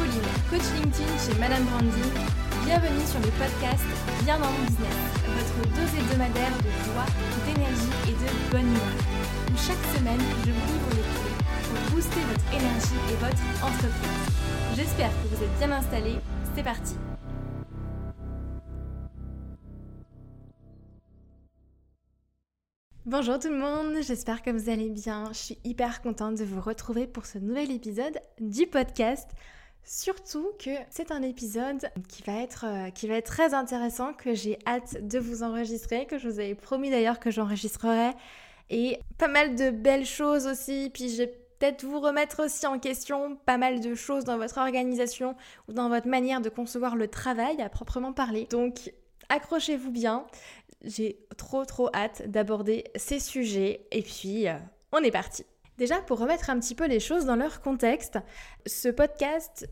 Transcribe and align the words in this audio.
Coach 0.00 0.62
LinkedIn 0.76 1.18
chez 1.18 1.38
Madame 1.38 1.62
Branding. 1.64 2.10
Bienvenue 2.64 3.04
sur 3.04 3.20
le 3.20 3.28
podcast 3.36 3.84
Bien 4.24 4.38
dans 4.38 4.46
mon 4.46 4.64
business, 4.64 4.96
votre 5.28 5.68
dose 5.76 6.00
hebdomadaire 6.00 6.56
de 6.56 6.70
joie, 6.88 7.04
d'énergie 7.44 7.92
et 8.08 8.12
de 8.12 8.50
bonne 8.50 8.66
humeur. 8.66 8.96
Chaque 9.58 9.84
semaine, 9.94 10.20
je 10.46 10.52
vous 10.52 10.72
livre 10.72 10.90
les 10.92 11.02
clés 11.02 11.36
pour 11.68 11.94
booster 11.94 12.20
votre 12.20 12.48
énergie 12.48 13.00
et 13.12 13.16
votre 13.16 13.44
entreprise. 13.62 14.74
J'espère 14.74 15.10
que 15.10 15.36
vous 15.36 15.44
êtes 15.44 15.58
bien 15.58 15.70
installés. 15.70 16.16
C'est 16.56 16.62
parti 16.62 16.94
Bonjour 23.04 23.38
tout 23.38 23.50
le 23.50 23.58
monde, 23.58 24.02
j'espère 24.02 24.40
que 24.40 24.50
vous 24.50 24.70
allez 24.70 24.88
bien. 24.88 25.26
Je 25.32 25.38
suis 25.38 25.58
hyper 25.64 26.00
contente 26.00 26.38
de 26.38 26.44
vous 26.44 26.62
retrouver 26.62 27.06
pour 27.06 27.26
ce 27.26 27.36
nouvel 27.36 27.70
épisode 27.70 28.18
du 28.40 28.66
podcast. 28.66 29.28
Surtout 29.84 30.52
que 30.58 30.70
c'est 30.90 31.10
un 31.10 31.22
épisode 31.22 31.90
qui 32.08 32.22
va, 32.22 32.40
être, 32.40 32.64
euh, 32.66 32.90
qui 32.90 33.08
va 33.08 33.14
être 33.14 33.26
très 33.26 33.54
intéressant, 33.54 34.12
que 34.12 34.34
j'ai 34.34 34.58
hâte 34.66 35.06
de 35.06 35.18
vous 35.18 35.42
enregistrer, 35.42 36.06
que 36.06 36.18
je 36.18 36.28
vous 36.28 36.38
avais 36.38 36.54
promis 36.54 36.90
d'ailleurs 36.90 37.18
que 37.18 37.30
j'enregistrerai. 37.30 38.12
Et 38.68 39.00
pas 39.18 39.26
mal 39.26 39.56
de 39.56 39.70
belles 39.70 40.06
choses 40.06 40.46
aussi, 40.46 40.90
puis 40.94 41.08
je 41.08 41.16
vais 41.18 41.26
peut-être 41.58 41.84
vous 41.84 42.00
remettre 42.00 42.44
aussi 42.44 42.66
en 42.66 42.78
question 42.78 43.36
pas 43.44 43.58
mal 43.58 43.80
de 43.80 43.94
choses 43.94 44.24
dans 44.24 44.38
votre 44.38 44.58
organisation 44.58 45.34
ou 45.68 45.72
dans 45.72 45.88
votre 45.88 46.08
manière 46.08 46.40
de 46.40 46.48
concevoir 46.48 46.96
le 46.96 47.08
travail 47.08 47.60
à 47.60 47.68
proprement 47.68 48.12
parler. 48.12 48.46
Donc 48.50 48.92
accrochez-vous 49.28 49.90
bien. 49.90 50.26
J'ai 50.82 51.18
trop 51.36 51.64
trop 51.64 51.90
hâte 51.94 52.28
d'aborder 52.30 52.84
ces 52.96 53.20
sujets 53.20 53.86
et 53.90 54.02
puis 54.02 54.48
euh, 54.48 54.54
on 54.92 54.98
est 54.98 55.10
parti. 55.10 55.44
Déjà 55.80 56.02
pour 56.02 56.18
remettre 56.18 56.50
un 56.50 56.60
petit 56.60 56.74
peu 56.74 56.86
les 56.86 57.00
choses 57.00 57.24
dans 57.24 57.36
leur 57.36 57.62
contexte, 57.62 58.18
ce 58.66 58.90
podcast 58.90 59.66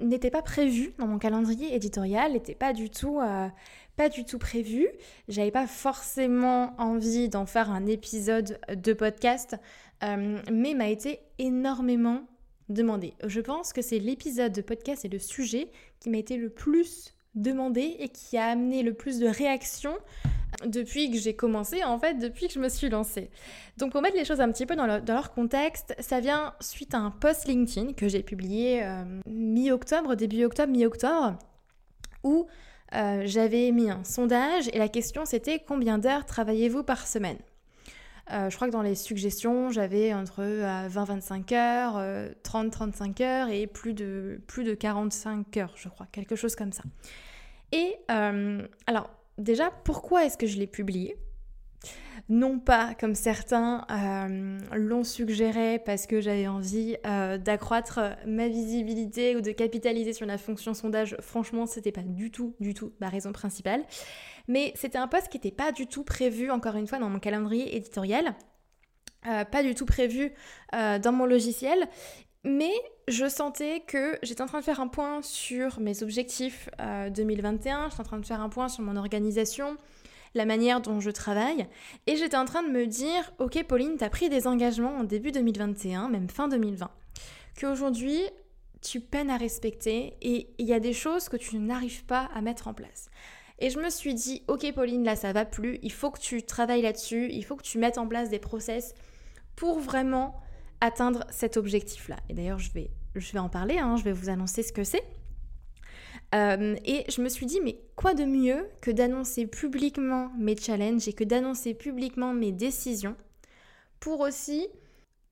n'était 0.00 0.30
pas 0.30 0.40
prévu 0.40 0.94
dans 0.98 1.06
mon 1.06 1.18
calendrier 1.18 1.74
éditorial, 1.74 2.32
n'était 2.32 2.54
pas 2.54 2.72
du 2.72 2.88
tout 2.88 3.20
euh, 3.20 3.46
pas 3.94 4.08
du 4.08 4.24
tout 4.24 4.38
prévu. 4.38 4.88
J'avais 5.28 5.50
pas 5.50 5.66
forcément 5.66 6.74
envie 6.78 7.28
d'en 7.28 7.44
faire 7.44 7.70
un 7.70 7.84
épisode 7.84 8.58
de 8.74 8.94
podcast, 8.94 9.54
euh, 10.02 10.38
mais 10.50 10.72
m'a 10.72 10.88
été 10.88 11.20
énormément 11.38 12.22
demandé. 12.70 13.12
Je 13.26 13.42
pense 13.42 13.74
que 13.74 13.82
c'est 13.82 13.98
l'épisode 13.98 14.52
de 14.52 14.62
podcast 14.62 15.04
et 15.04 15.08
le 15.08 15.18
sujet 15.18 15.70
qui 16.00 16.08
m'a 16.08 16.16
été 16.16 16.38
le 16.38 16.48
plus 16.48 17.14
demandé 17.34 17.96
et 17.98 18.08
qui 18.08 18.38
a 18.38 18.46
amené 18.46 18.82
le 18.82 18.94
plus 18.94 19.18
de 19.18 19.26
réactions 19.26 19.98
depuis 20.64 21.10
que 21.10 21.18
j'ai 21.18 21.34
commencé, 21.34 21.84
en 21.84 21.98
fait, 21.98 22.14
depuis 22.14 22.48
que 22.48 22.54
je 22.54 22.60
me 22.60 22.68
suis 22.68 22.88
lancée. 22.88 23.30
Donc 23.76 23.92
pour 23.92 24.02
mettre 24.02 24.16
les 24.16 24.24
choses 24.24 24.40
un 24.40 24.50
petit 24.50 24.66
peu 24.66 24.76
dans, 24.76 24.86
leur 24.86 25.32
contexte, 25.32 25.94
ça 25.98 26.20
vient 26.20 26.54
suite 26.60 26.94
à 26.94 26.98
un 26.98 27.10
post 27.10 27.46
LinkedIn 27.46 27.94
que 27.94 28.08
j'ai 28.08 28.22
publié 28.22 28.82
euh, 28.84 29.04
mi-octobre, 29.26 30.14
début 30.14 30.44
octobre, 30.44 30.72
mi-octobre, 30.72 31.38
où 32.22 32.46
euh, 32.94 33.22
j'avais 33.24 33.70
mis 33.70 33.90
un 33.90 34.04
sondage 34.04 34.68
et 34.72 34.78
la 34.78 34.88
question 34.88 35.24
c'était 35.24 35.60
combien 35.60 35.98
d'heures 35.98 36.26
travaillez-vous 36.26 36.82
par 36.82 37.06
semaine? 37.06 37.38
Euh, 38.32 38.48
je 38.48 38.54
crois 38.54 38.68
que 38.68 38.72
dans 38.72 38.82
les 38.82 38.94
suggestions, 38.94 39.70
j'avais 39.70 40.14
entre 40.14 40.42
20-25 40.42 41.54
heures, 41.54 42.30
30-35 42.44 43.22
heures 43.22 43.48
et 43.48 43.66
plus 43.66 43.92
de, 43.92 44.40
plus 44.46 44.62
de 44.62 44.74
45 44.74 45.56
heures, 45.56 45.74
je 45.76 45.88
crois, 45.88 46.06
quelque 46.12 46.36
chose 46.36 46.54
comme 46.54 46.72
ça. 46.72 46.84
Et 47.72 47.96
alors, 48.08 49.10
déjà, 49.40 49.70
pourquoi 49.84 50.24
est-ce 50.24 50.38
que 50.38 50.46
je 50.46 50.58
l'ai 50.58 50.66
publié? 50.66 51.16
Non 52.28 52.60
pas 52.60 52.94
comme 52.94 53.14
certains 53.14 53.84
euh, 53.90 54.58
l'ont 54.76 55.02
suggéré 55.02 55.80
parce 55.84 56.06
que 56.06 56.20
j'avais 56.20 56.46
envie 56.46 56.96
euh, 57.06 57.38
d'accroître 57.38 58.00
ma 58.26 58.46
visibilité 58.46 59.34
ou 59.34 59.40
de 59.40 59.50
capitaliser 59.50 60.12
sur 60.12 60.26
la 60.26 60.38
fonction 60.38 60.74
sondage. 60.74 61.16
Franchement, 61.20 61.66
c'était 61.66 61.92
pas 61.92 62.02
du 62.02 62.30
tout, 62.30 62.54
du 62.60 62.74
tout 62.74 62.92
ma 63.00 63.08
raison 63.08 63.32
principale. 63.32 63.82
Mais 64.46 64.72
c'était 64.76 64.98
un 64.98 65.08
poste 65.08 65.28
qui 65.28 65.38
n'était 65.38 65.50
pas 65.50 65.72
du 65.72 65.86
tout 65.86 66.04
prévu, 66.04 66.50
encore 66.50 66.76
une 66.76 66.86
fois, 66.86 66.98
dans 66.98 67.08
mon 67.08 67.18
calendrier 67.18 67.76
éditorial. 67.76 68.34
Euh, 69.26 69.44
pas 69.44 69.62
du 69.62 69.74
tout 69.74 69.86
prévu 69.86 70.32
dans 70.72 71.12
mon 71.12 71.26
logiciel. 71.26 71.88
Mais 72.44 72.72
je 73.10 73.28
sentais 73.28 73.82
que 73.86 74.18
j'étais 74.22 74.42
en 74.42 74.46
train 74.46 74.60
de 74.60 74.64
faire 74.64 74.80
un 74.80 74.88
point 74.88 75.20
sur 75.22 75.80
mes 75.80 76.02
objectifs 76.02 76.68
2021, 76.78 77.90
j'étais 77.90 78.00
en 78.00 78.04
train 78.04 78.18
de 78.18 78.26
faire 78.26 78.40
un 78.40 78.48
point 78.48 78.68
sur 78.68 78.82
mon 78.82 78.96
organisation, 78.96 79.76
la 80.34 80.44
manière 80.44 80.80
dont 80.80 81.00
je 81.00 81.10
travaille, 81.10 81.66
et 82.06 82.16
j'étais 82.16 82.36
en 82.36 82.44
train 82.44 82.62
de 82.62 82.70
me 82.70 82.86
dire, 82.86 83.32
ok 83.38 83.64
Pauline, 83.64 83.96
tu 83.98 84.04
as 84.04 84.10
pris 84.10 84.28
des 84.28 84.46
engagements 84.46 84.96
en 84.96 85.04
début 85.04 85.32
2021, 85.32 86.08
même 86.08 86.28
fin 86.28 86.48
2020, 86.48 86.90
qu'aujourd'hui 87.60 88.20
tu 88.82 89.00
peines 89.00 89.28
à 89.28 89.36
respecter 89.36 90.16
et 90.22 90.54
il 90.58 90.66
y 90.66 90.72
a 90.72 90.80
des 90.80 90.94
choses 90.94 91.28
que 91.28 91.36
tu 91.36 91.58
n'arrives 91.58 92.04
pas 92.04 92.30
à 92.34 92.40
mettre 92.40 92.66
en 92.66 92.74
place. 92.74 93.10
Et 93.58 93.68
je 93.68 93.78
me 93.78 93.90
suis 93.90 94.14
dit, 94.14 94.42
ok 94.48 94.72
Pauline, 94.72 95.04
là 95.04 95.16
ça 95.16 95.32
va 95.32 95.44
plus, 95.44 95.78
il 95.82 95.92
faut 95.92 96.10
que 96.10 96.20
tu 96.20 96.42
travailles 96.42 96.82
là-dessus, 96.82 97.28
il 97.30 97.44
faut 97.44 97.56
que 97.56 97.62
tu 97.62 97.78
mettes 97.78 97.98
en 97.98 98.06
place 98.06 98.30
des 98.30 98.38
process 98.38 98.94
pour 99.54 99.80
vraiment 99.80 100.40
atteindre 100.80 101.24
cet 101.28 101.58
objectif-là. 101.58 102.16
Et 102.30 102.34
d'ailleurs, 102.34 102.58
je 102.58 102.72
vais, 102.72 102.90
je 103.14 103.32
vais 103.32 103.38
en 103.38 103.48
parler, 103.48 103.78
hein, 103.78 103.96
je 103.96 104.04
vais 104.04 104.12
vous 104.12 104.28
annoncer 104.28 104.62
ce 104.62 104.72
que 104.72 104.84
c'est. 104.84 105.02
Euh, 106.34 106.76
et 106.84 107.04
je 107.10 107.22
me 107.22 107.28
suis 107.28 107.46
dit, 107.46 107.60
mais 107.60 107.80
quoi 107.96 108.14
de 108.14 108.24
mieux 108.24 108.68
que 108.82 108.90
d'annoncer 108.90 109.46
publiquement 109.46 110.30
mes 110.38 110.56
challenges 110.56 111.08
et 111.08 111.12
que 111.12 111.24
d'annoncer 111.24 111.74
publiquement 111.74 112.32
mes 112.32 112.52
décisions 112.52 113.16
pour 113.98 114.20
aussi 114.20 114.68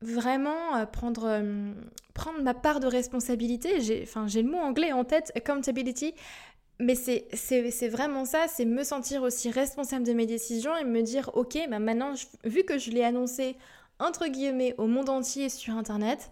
vraiment 0.01 0.77
euh, 0.77 0.87
prendre, 0.87 1.27
euh, 1.27 1.73
prendre 2.15 2.43
ma 2.43 2.55
part 2.55 2.81
de 2.81 2.89
responsabilité? 2.89 3.81
J'ai, 3.81 4.09
j'ai 4.27 4.43
le 4.43 4.51
mot 4.51 4.59
anglais 4.59 4.93
en 4.93 5.05
tête, 5.05 5.31
accountability, 5.37 6.15
mais 6.81 6.97
c'est, 6.97 7.29
c'est, 7.33 7.89
vraiment 7.89 8.25
ça, 8.25 8.47
c'est 8.49 8.65
me 8.65 8.83
sentir 8.83 9.23
aussi 9.23 9.51
responsable 9.51 10.05
de 10.05 10.13
mes 10.13 10.27
décisions 10.27 10.77
et 10.77 10.85
me 10.85 11.03
dire, 11.03 11.31
ok, 11.35 11.59
bah 11.71 11.79
maintenant, 11.79 12.15
vu 12.45 12.65
que 12.65 12.79
je 12.79 12.91
l'ai 12.91 13.05
annoncé 13.05 13.57
entre 14.01 14.29
guillemets 14.29 14.75
au 14.79 14.87
monde 14.87 15.09
entier 15.09 15.49
sur 15.49 15.75
Internet, 15.75 16.31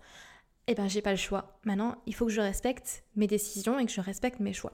eh 0.66 0.75
ben 0.75 0.88
j'ai 0.88 1.03
pas 1.03 1.10
le 1.10 1.16
choix. 1.16 1.59
Maintenant, 1.65 1.97
il 2.06 2.15
faut 2.15 2.27
que 2.27 2.32
je 2.32 2.41
respecte 2.41 3.04
mes 3.15 3.27
décisions 3.27 3.78
et 3.78 3.87
que 3.87 3.93
je 3.93 4.00
respecte 4.00 4.41
mes 4.41 4.53
choix. 4.53 4.72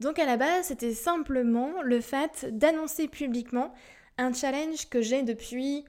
Donc 0.00 0.18
à 0.18 0.26
la 0.26 0.36
base, 0.36 0.66
c'était 0.66 0.94
simplement 0.94 1.82
le 1.82 2.00
fait 2.00 2.46
d'annoncer 2.50 3.08
publiquement 3.08 3.72
un 4.18 4.32
challenge 4.32 4.88
que 4.88 5.00
j'ai 5.00 5.22
depuis 5.22 5.84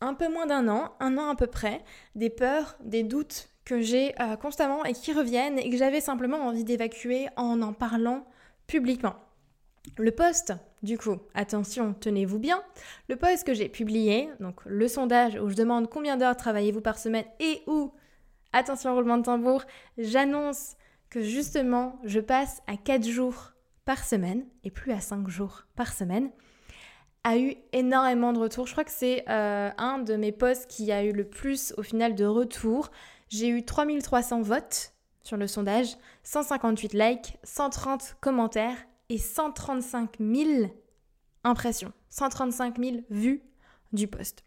un 0.00 0.14
peu 0.14 0.28
moins 0.28 0.46
d'un 0.46 0.68
an, 0.68 0.94
un 1.00 1.16
an 1.16 1.30
à 1.30 1.36
peu 1.36 1.46
près, 1.46 1.82
des 2.14 2.30
peurs, 2.30 2.76
des 2.80 3.02
doutes 3.02 3.48
que 3.64 3.80
j'ai 3.80 4.14
euh, 4.20 4.36
constamment 4.36 4.84
et 4.84 4.92
qui 4.92 5.12
reviennent 5.12 5.58
et 5.58 5.70
que 5.70 5.76
j'avais 5.76 6.00
simplement 6.00 6.38
envie 6.38 6.64
d'évacuer 6.64 7.28
en 7.36 7.62
en 7.62 7.72
parlant 7.72 8.24
publiquement. 8.66 9.16
Le 9.98 10.10
post, 10.10 10.52
du 10.82 10.98
coup, 10.98 11.16
attention, 11.34 11.94
tenez-vous 11.98 12.38
bien, 12.38 12.62
le 13.08 13.16
post 13.16 13.44
que 13.44 13.54
j'ai 13.54 13.68
publié, 13.68 14.28
donc 14.40 14.60
le 14.64 14.88
sondage 14.88 15.36
où 15.36 15.48
je 15.48 15.54
demande 15.54 15.88
combien 15.88 16.16
d'heures 16.16 16.36
travaillez-vous 16.36 16.80
par 16.80 16.98
semaine 16.98 17.24
et 17.40 17.62
où, 17.66 17.92
attention 18.56 18.94
roulement 18.94 19.18
de 19.18 19.22
tambour, 19.22 19.64
j'annonce 19.98 20.76
que 21.10 21.20
justement 21.20 21.98
je 22.04 22.20
passe 22.20 22.62
à 22.66 22.76
4 22.76 23.06
jours 23.06 23.52
par 23.84 24.04
semaine 24.04 24.44
et 24.64 24.70
plus 24.70 24.92
à 24.92 25.00
5 25.00 25.28
jours 25.28 25.66
par 25.76 25.92
semaine, 25.92 26.30
a 27.22 27.38
eu 27.38 27.56
énormément 27.72 28.32
de 28.32 28.38
retours. 28.38 28.66
Je 28.66 28.72
crois 28.72 28.84
que 28.84 28.90
c'est 28.90 29.24
euh, 29.28 29.70
un 29.78 29.98
de 29.98 30.14
mes 30.16 30.32
posts 30.32 30.68
qui 30.68 30.92
a 30.92 31.04
eu 31.04 31.12
le 31.12 31.24
plus 31.24 31.74
au 31.76 31.82
final 31.82 32.14
de 32.14 32.24
retours. 32.24 32.90
J'ai 33.28 33.48
eu 33.48 33.64
3300 33.64 34.42
votes 34.42 34.92
sur 35.22 35.36
le 35.36 35.48
sondage, 35.48 35.96
158 36.22 36.94
likes, 36.94 37.36
130 37.42 38.16
commentaires 38.20 38.76
et 39.08 39.18
135 39.18 40.18
000 40.20 40.70
impressions, 41.42 41.92
135 42.10 42.78
000 42.78 42.96
vues 43.10 43.42
du 43.92 44.06
post. 44.06 44.44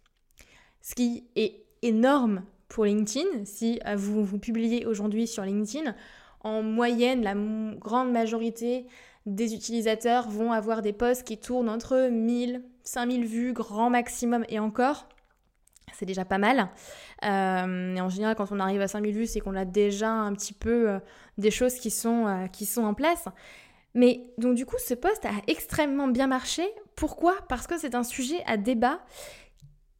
Ce 0.81 0.95
qui 0.95 1.27
est 1.35 1.65
énorme 1.81 2.43
pour 2.69 2.85
LinkedIn. 2.85 3.45
Si 3.45 3.79
euh, 3.85 3.95
vous, 3.95 4.23
vous 4.23 4.39
publiez 4.39 4.85
aujourd'hui 4.85 5.27
sur 5.27 5.43
LinkedIn, 5.43 5.93
en 6.41 6.63
moyenne, 6.63 7.21
la 7.21 7.35
grande 7.77 8.11
majorité 8.11 8.85
des 9.25 9.53
utilisateurs 9.53 10.29
vont 10.29 10.53
avoir 10.53 10.81
des 10.81 10.93
posts 10.93 11.23
qui 11.23 11.37
tournent 11.37 11.67
entre 11.67 12.09
1000, 12.09 12.63
5000 12.83 13.25
vues, 13.25 13.53
grand 13.53 13.89
maximum 13.89 14.45
et 14.47 14.59
encore. 14.59 15.09
C'est 15.93 16.05
déjà 16.05 16.23
pas 16.23 16.37
mal. 16.37 16.69
Euh, 17.25 17.95
et 17.95 17.99
en 17.99 18.09
général, 18.09 18.35
quand 18.35 18.51
on 18.51 18.59
arrive 18.59 18.79
à 18.79 18.87
5000 18.87 19.13
vues, 19.13 19.25
c'est 19.25 19.41
qu'on 19.41 19.55
a 19.55 19.65
déjà 19.65 20.11
un 20.11 20.33
petit 20.33 20.53
peu 20.53 20.89
euh, 20.89 20.99
des 21.37 21.51
choses 21.51 21.75
qui 21.75 21.91
sont, 21.91 22.47
qui 22.53 22.65
sont 22.65 22.83
en 22.83 22.93
place. 22.93 23.25
Mais 23.95 24.21
donc 24.37 24.55
du 24.55 24.65
coup, 24.65 24.77
ce 24.77 24.93
poste 24.93 25.25
a 25.25 25.31
extrêmement 25.47 26.07
bien 26.07 26.27
marché. 26.27 26.63
Pourquoi? 26.95 27.35
Parce 27.49 27.67
que 27.67 27.77
c'est 27.77 27.95
un 27.95 28.03
sujet 28.03 28.41
à 28.45 28.55
débat 28.55 28.99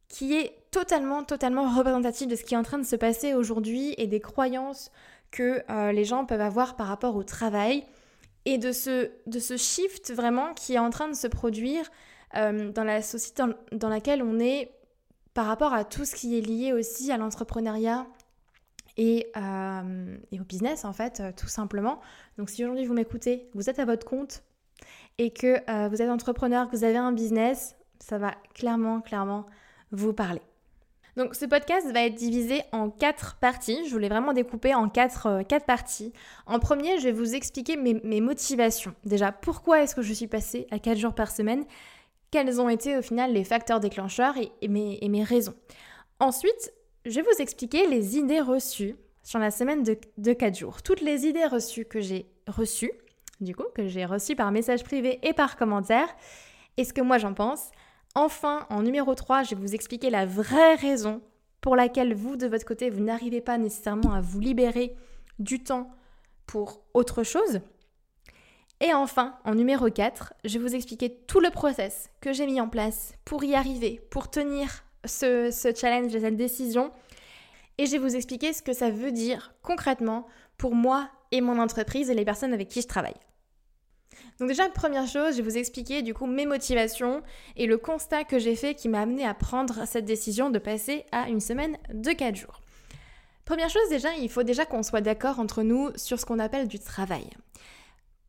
qui 0.08 0.36
est 0.36 0.59
totalement, 0.70 1.24
totalement 1.24 1.68
représentatif 1.74 2.28
de 2.28 2.36
ce 2.36 2.44
qui 2.44 2.54
est 2.54 2.56
en 2.56 2.62
train 2.62 2.78
de 2.78 2.86
se 2.86 2.96
passer 2.96 3.34
aujourd'hui 3.34 3.94
et 3.98 4.06
des 4.06 4.20
croyances 4.20 4.90
que 5.30 5.62
euh, 5.70 5.92
les 5.92 6.04
gens 6.04 6.24
peuvent 6.24 6.40
avoir 6.40 6.76
par 6.76 6.86
rapport 6.86 7.16
au 7.16 7.22
travail 7.22 7.84
et 8.44 8.58
de 8.58 8.72
ce, 8.72 9.10
de 9.26 9.38
ce 9.38 9.56
shift 9.56 10.12
vraiment 10.12 10.54
qui 10.54 10.74
est 10.74 10.78
en 10.78 10.90
train 10.90 11.08
de 11.08 11.14
se 11.14 11.26
produire 11.26 11.90
euh, 12.36 12.70
dans 12.72 12.84
la 12.84 13.02
société 13.02 13.42
dans, 13.72 13.88
laquelle 13.88 14.22
on 14.22 14.38
est 14.38 14.72
par 15.34 15.46
rapport 15.46 15.72
à 15.72 15.84
tout 15.84 16.04
ce 16.04 16.14
qui 16.14 16.38
est 16.38 16.40
lié 16.40 16.72
aussi 16.72 17.12
à 17.12 17.16
l'entrepreneuriat 17.16 18.06
et, 18.96 19.30
euh, 19.36 20.16
et, 20.32 20.40
au 20.40 20.44
business 20.44 20.84
en 20.84 20.92
fait, 20.92 21.22
tout 21.36 21.48
simplement. 21.48 22.00
Donc 22.38 22.50
si 22.50 22.64
aujourd'hui 22.64 22.86
vous 22.86 22.94
m'écoutez, 22.94 23.48
vous 23.54 23.70
êtes 23.70 23.78
à 23.78 23.84
votre 23.84 24.06
compte 24.06 24.42
et 25.18 25.30
que 25.30 25.88
vous 25.88 26.02
êtes 26.02 26.08
entrepreneur, 26.08 26.68
que 26.68 26.76
vous 26.76 26.84
avez 26.84 26.96
un 26.96 27.12
business, 27.12 27.76
ça 27.98 28.18
va 28.18 28.32
clairement, 28.54 29.00
clairement 29.00 29.46
vous 29.92 30.12
parler. 30.12 30.40
Donc 31.16 31.34
ce 31.34 31.44
podcast 31.44 31.90
va 31.92 32.04
être 32.04 32.14
divisé 32.14 32.62
en 32.72 32.90
quatre 32.90 33.36
parties. 33.40 33.84
Je 33.86 33.90
voulais 33.90 34.08
vraiment 34.08 34.32
découper 34.32 34.74
en 34.74 34.88
quatre, 34.88 35.26
euh, 35.26 35.42
quatre 35.42 35.66
parties. 35.66 36.12
En 36.46 36.58
premier, 36.58 36.98
je 36.98 37.04
vais 37.04 37.12
vous 37.12 37.34
expliquer 37.34 37.76
mes, 37.76 38.20
motivations. 38.20 38.94
Déjà, 39.04 39.32
pourquoi 39.32 39.82
est-ce 39.82 39.94
que 39.94 40.02
je 40.02 40.12
suis 40.12 40.26
passée 40.26 40.66
à 40.70 40.78
quatre 40.78 40.98
jours 40.98 41.14
par 41.14 41.30
semaine? 41.30 41.64
Quels 42.30 42.60
ont 42.60 42.68
été 42.68 42.96
au 42.96 43.02
final 43.02 43.32
les 43.32 43.44
facteurs 43.44 43.80
déclencheurs 43.80 44.34
et, 44.36 44.68
mes, 44.68 44.98
et 45.00 45.08
mes, 45.08 45.24
raisons? 45.24 45.54
Ensuite, 46.20 46.72
je 47.04 47.16
vais 47.16 47.22
vous 47.22 47.42
expliquer 47.42 47.88
les 47.88 48.16
idées 48.16 48.40
reçues 48.40 48.94
sur 49.22 49.38
la 49.38 49.50
semaine 49.50 49.82
de, 49.82 49.98
de 50.18 50.32
4 50.32 50.56
jours. 50.56 50.82
Toutes 50.82 51.00
les 51.00 51.26
idées 51.26 51.46
reçues 51.46 51.84
que 51.84 52.00
j'ai 52.00 52.26
reçues, 52.46 52.92
du 53.40 53.54
coup, 53.54 53.64
que 53.74 53.88
j'ai 53.88 54.04
reçues 54.04 54.36
par 54.36 54.52
message 54.52 54.84
privé 54.84 55.18
et 55.22 55.32
par 55.32 55.56
commentaire, 55.56 56.08
et 56.76 56.84
ce 56.84 56.92
que 56.92 57.00
moi 57.00 57.18
j'en 57.18 57.34
pense? 57.34 57.70
Enfin, 58.14 58.66
en 58.70 58.82
numéro 58.82 59.14
3, 59.14 59.44
je 59.44 59.54
vais 59.54 59.60
vous 59.60 59.74
expliquer 59.74 60.10
la 60.10 60.26
vraie 60.26 60.74
raison 60.74 61.22
pour 61.60 61.76
laquelle 61.76 62.14
vous, 62.14 62.36
de 62.36 62.46
votre 62.46 62.64
côté, 62.64 62.90
vous 62.90 63.02
n'arrivez 63.02 63.40
pas 63.40 63.58
nécessairement 63.58 64.12
à 64.12 64.20
vous 64.20 64.40
libérer 64.40 64.96
du 65.38 65.62
temps 65.62 65.90
pour 66.46 66.82
autre 66.94 67.22
chose. 67.22 67.60
Et 68.80 68.94
enfin, 68.94 69.38
en 69.44 69.54
numéro 69.54 69.90
4, 69.90 70.32
je 70.44 70.58
vais 70.58 70.64
vous 70.66 70.74
expliquer 70.74 71.10
tout 71.26 71.40
le 71.40 71.50
process 71.50 72.10
que 72.20 72.32
j'ai 72.32 72.46
mis 72.46 72.60
en 72.60 72.68
place 72.68 73.12
pour 73.24 73.44
y 73.44 73.54
arriver, 73.54 74.00
pour 74.10 74.30
tenir 74.30 74.84
ce, 75.04 75.72
challenge 75.78 76.14
et 76.14 76.20
cette 76.20 76.36
décision. 76.36 76.90
Et 77.78 77.86
je 77.86 77.92
vais 77.92 77.98
vous 77.98 78.16
expliquer 78.16 78.52
ce 78.52 78.62
que 78.62 78.72
ça 78.72 78.90
veut 78.90 79.12
dire 79.12 79.54
concrètement 79.62 80.26
pour 80.56 80.74
moi 80.74 81.10
et 81.30 81.42
mon 81.42 81.58
entreprise 81.58 82.10
et 82.10 82.14
les 82.14 82.24
personnes 82.24 82.54
avec 82.54 82.68
qui 82.68 82.80
je 82.80 82.88
travaille. 82.88 83.14
Donc 84.38 84.48
déjà, 84.48 84.68
première 84.68 85.06
chose, 85.06 85.36
je 85.36 85.42
vais 85.42 85.50
vous 85.50 85.58
expliquer 85.58 86.02
du 86.02 86.14
coup 86.14 86.26
mes 86.26 86.46
motivations 86.46 87.22
et 87.56 87.66
le 87.66 87.78
constat 87.78 88.24
que 88.24 88.38
j'ai 88.38 88.56
fait 88.56 88.74
qui 88.74 88.88
m'a 88.88 89.00
amené 89.00 89.26
à 89.26 89.34
prendre 89.34 89.86
cette 89.86 90.04
décision 90.04 90.50
de 90.50 90.58
passer 90.58 91.04
à 91.12 91.28
une 91.28 91.40
semaine 91.40 91.76
de 91.92 92.10
4 92.10 92.34
jours. 92.36 92.60
Première 93.44 93.68
chose 93.68 93.88
déjà, 93.90 94.14
il 94.14 94.30
faut 94.30 94.42
déjà 94.42 94.64
qu'on 94.64 94.82
soit 94.82 95.00
d'accord 95.00 95.40
entre 95.40 95.62
nous 95.62 95.90
sur 95.96 96.18
ce 96.18 96.24
qu'on 96.24 96.38
appelle 96.38 96.68
du 96.68 96.78
travail. 96.78 97.28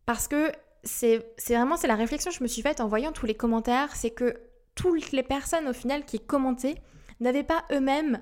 Parce 0.06 0.28
que 0.28 0.52
c'est 0.84 1.24
vraiment 1.48 1.78
c'est 1.78 1.88
la 1.88 1.96
réflexion 1.96 2.32
que 2.32 2.38
je 2.38 2.44
me 2.44 2.48
suis 2.48 2.62
faite 2.62 2.82
en 2.82 2.88
voyant 2.88 3.12
tous 3.12 3.26
les 3.26 3.36
commentaires, 3.36 3.96
c'est 3.96 4.10
que 4.10 4.36
toutes 4.76 5.12
les 5.12 5.24
personnes 5.24 5.68
au 5.68 5.74
final 5.74 6.06
qui 6.06 6.20
commentaient 6.20 6.76
n'avaient 7.20 7.44
pas 7.44 7.64
eux-mêmes, 7.72 8.20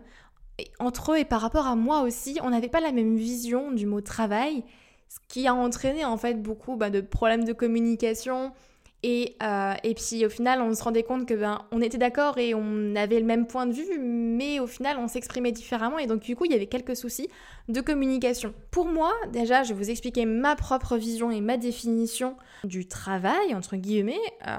entre 0.80 1.14
eux 1.14 1.18
et 1.18 1.26
par 1.26 1.42
rapport 1.42 1.68
à 1.68 1.76
moi 1.76 2.02
aussi, 2.02 2.38
on 2.44 2.50
n'avait 2.50 2.68
pas 2.70 2.82
la 2.82 2.92
même 2.92 3.16
vision 3.16 3.72
du 3.72 3.86
mot 3.86 4.02
travail 4.02 4.64
ce 5.10 5.18
qui 5.28 5.48
a 5.48 5.54
entraîné 5.54 6.06
en 6.06 6.18
fait 6.18 6.36
beaucoup 6.36 6.76
bah, 6.76 6.90
de 6.90 7.02
problèmes 7.02 7.44
de 7.44 7.54
communication. 7.54 8.54
Et, 9.02 9.38
euh, 9.42 9.74
et, 9.84 9.96
puis 9.96 10.26
au 10.26 10.30
final, 10.30 10.62
on 10.62 10.74
se 10.74 10.84
rendait 10.84 11.04
compte 11.04 11.26
que 11.26 11.34
ben, 11.34 11.66
on 11.72 11.82
était 11.82 11.98
d'accord 11.98 12.38
et 12.38 12.54
on 12.54 12.96
avait 12.98 13.20
le 13.20 13.26
même 13.26 13.48
point 13.48 13.66
de 13.66 13.72
vue, 13.72 13.98
mais 13.98 14.60
au 14.60 14.68
final, 14.68 14.98
on 15.00 15.08
s'exprimait 15.08 15.54
différemment. 15.54 16.00
Et 16.00 16.06
donc 16.06 16.22
du 16.22 16.36
coup, 16.36 16.46
il 16.46 16.52
y 16.52 16.56
avait 16.56 16.68
quelques 16.68 16.98
soucis 16.98 17.30
de 17.70 17.80
communication. 17.80 18.54
Pour 18.72 18.88
moi, 18.88 19.14
déjà, 19.32 19.64
je 19.64 19.74
vais 19.74 19.82
vous 19.82 19.90
expliquer 19.90 20.26
ma 20.26 20.58
propre 20.58 20.98
vision 20.98 21.32
et 21.32 21.40
ma 21.40 21.56
définition 21.56 22.36
du 22.66 22.88
travail, 22.88 23.56
entre 23.56 23.78
guillemets. 23.78 24.20
Euh, 24.48 24.58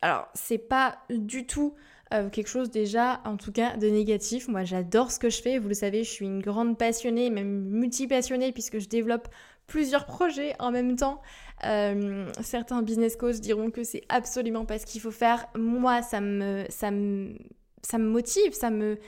alors, 0.00 0.28
c'est 0.34 0.58
pas 0.58 0.96
du 1.10 1.46
tout 1.46 1.74
euh, 2.14 2.28
quelque 2.28 2.48
chose 2.48 2.70
déjà, 2.70 3.20
en 3.24 3.36
tout 3.36 3.50
cas, 3.50 3.76
de 3.76 3.88
négatif. 3.88 4.48
Moi, 4.48 4.64
j'adore 4.64 5.10
ce 5.10 5.18
que 5.18 5.30
je 5.30 5.42
fais. 5.42 5.58
Vous 5.58 5.68
le 5.68 5.74
savez, 5.74 6.04
je 6.04 6.10
suis 6.10 6.26
une 6.26 6.40
grande 6.40 6.78
passionnée, 6.78 7.28
même 7.28 7.64
multi-passionnée, 7.64 8.52
puisque 8.52 8.78
je 8.78 8.88
développe 8.88 9.28
plusieurs 9.66 10.06
projets 10.06 10.54
en 10.58 10.70
même 10.70 10.96
temps. 10.96 11.20
Euh, 11.64 12.28
certains 12.42 12.82
business 12.82 13.16
coachs 13.16 13.40
diront 13.40 13.70
que 13.70 13.84
c'est 13.84 14.02
absolument 14.08 14.64
pas 14.64 14.78
ce 14.78 14.86
qu'il 14.86 15.00
faut 15.00 15.10
faire. 15.10 15.46
Moi, 15.56 16.02
ça 16.02 16.20
me, 16.20 16.64
ça 16.68 16.90
me, 16.90 17.36
ça 17.82 17.98
me 17.98 18.08
motive, 18.08 18.52
ça 18.52 18.70
me, 18.70 18.98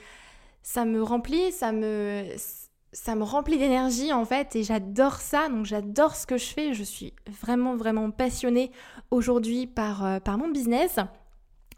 ça 0.63 0.85
me 0.85 1.01
remplit, 1.01 1.51
ça 1.51 1.71
me, 1.71 2.23
ça 2.93 3.15
me 3.15 3.23
remplit 3.23 3.57
d'énergie 3.57 4.11
en 4.13 4.25
fait 4.25 4.55
et 4.55 4.63
j'adore 4.63 5.15
ça. 5.15 5.49
Donc 5.49 5.65
j'adore 5.65 6.15
ce 6.15 6.25
que 6.25 6.37
je 6.37 6.45
fais. 6.45 6.73
Je 6.73 6.83
suis 6.83 7.13
vraiment, 7.27 7.75
vraiment 7.75 8.09
passionnée 8.11 8.71
aujourd'hui 9.11 9.67
par, 9.67 10.05
euh, 10.05 10.19
par 10.19 10.37
mon 10.37 10.49
business. 10.49 10.99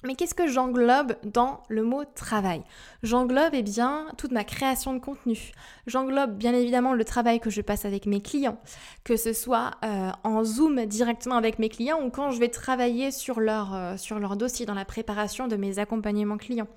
Mais 0.05 0.15
qu'est-ce 0.15 0.33
que 0.33 0.47
j'englobe 0.47 1.15
dans 1.23 1.61
le 1.67 1.83
mot 1.83 2.03
travail? 2.05 2.63
J'englobe 3.03 3.53
eh 3.53 3.63
bien 3.63 4.07
toute 4.17 4.31
ma 4.31 4.45
création 4.45 4.93
de 4.93 4.99
contenu. 4.99 5.51
J'englobe 5.87 6.37
bien 6.37 6.53
évidemment 6.53 6.93
le 6.93 7.03
travail 7.03 7.41
que 7.41 7.49
je 7.49 7.59
passe 7.59 7.83
avec 7.83 8.05
mes 8.05 8.21
clients, 8.21 8.57
que 9.03 9.17
ce 9.17 9.33
soit 9.33 9.71
euh, 9.83 10.11
en 10.23 10.45
Zoom 10.45 10.85
directement 10.85 11.35
avec 11.35 11.59
mes 11.59 11.67
clients 11.67 12.01
ou 12.01 12.11
quand 12.11 12.31
je 12.31 12.39
vais 12.39 12.47
travailler 12.47 13.11
sur 13.11 13.41
leur, 13.41 13.75
euh, 13.75 13.97
sur 13.97 14.19
leur 14.19 14.37
dossier 14.37 14.65
dans 14.65 14.73
la 14.73 14.85
préparation 14.85 15.49
de 15.49 15.57
mes 15.57 15.79
accompagnements 15.79 16.37
clients 16.37 16.67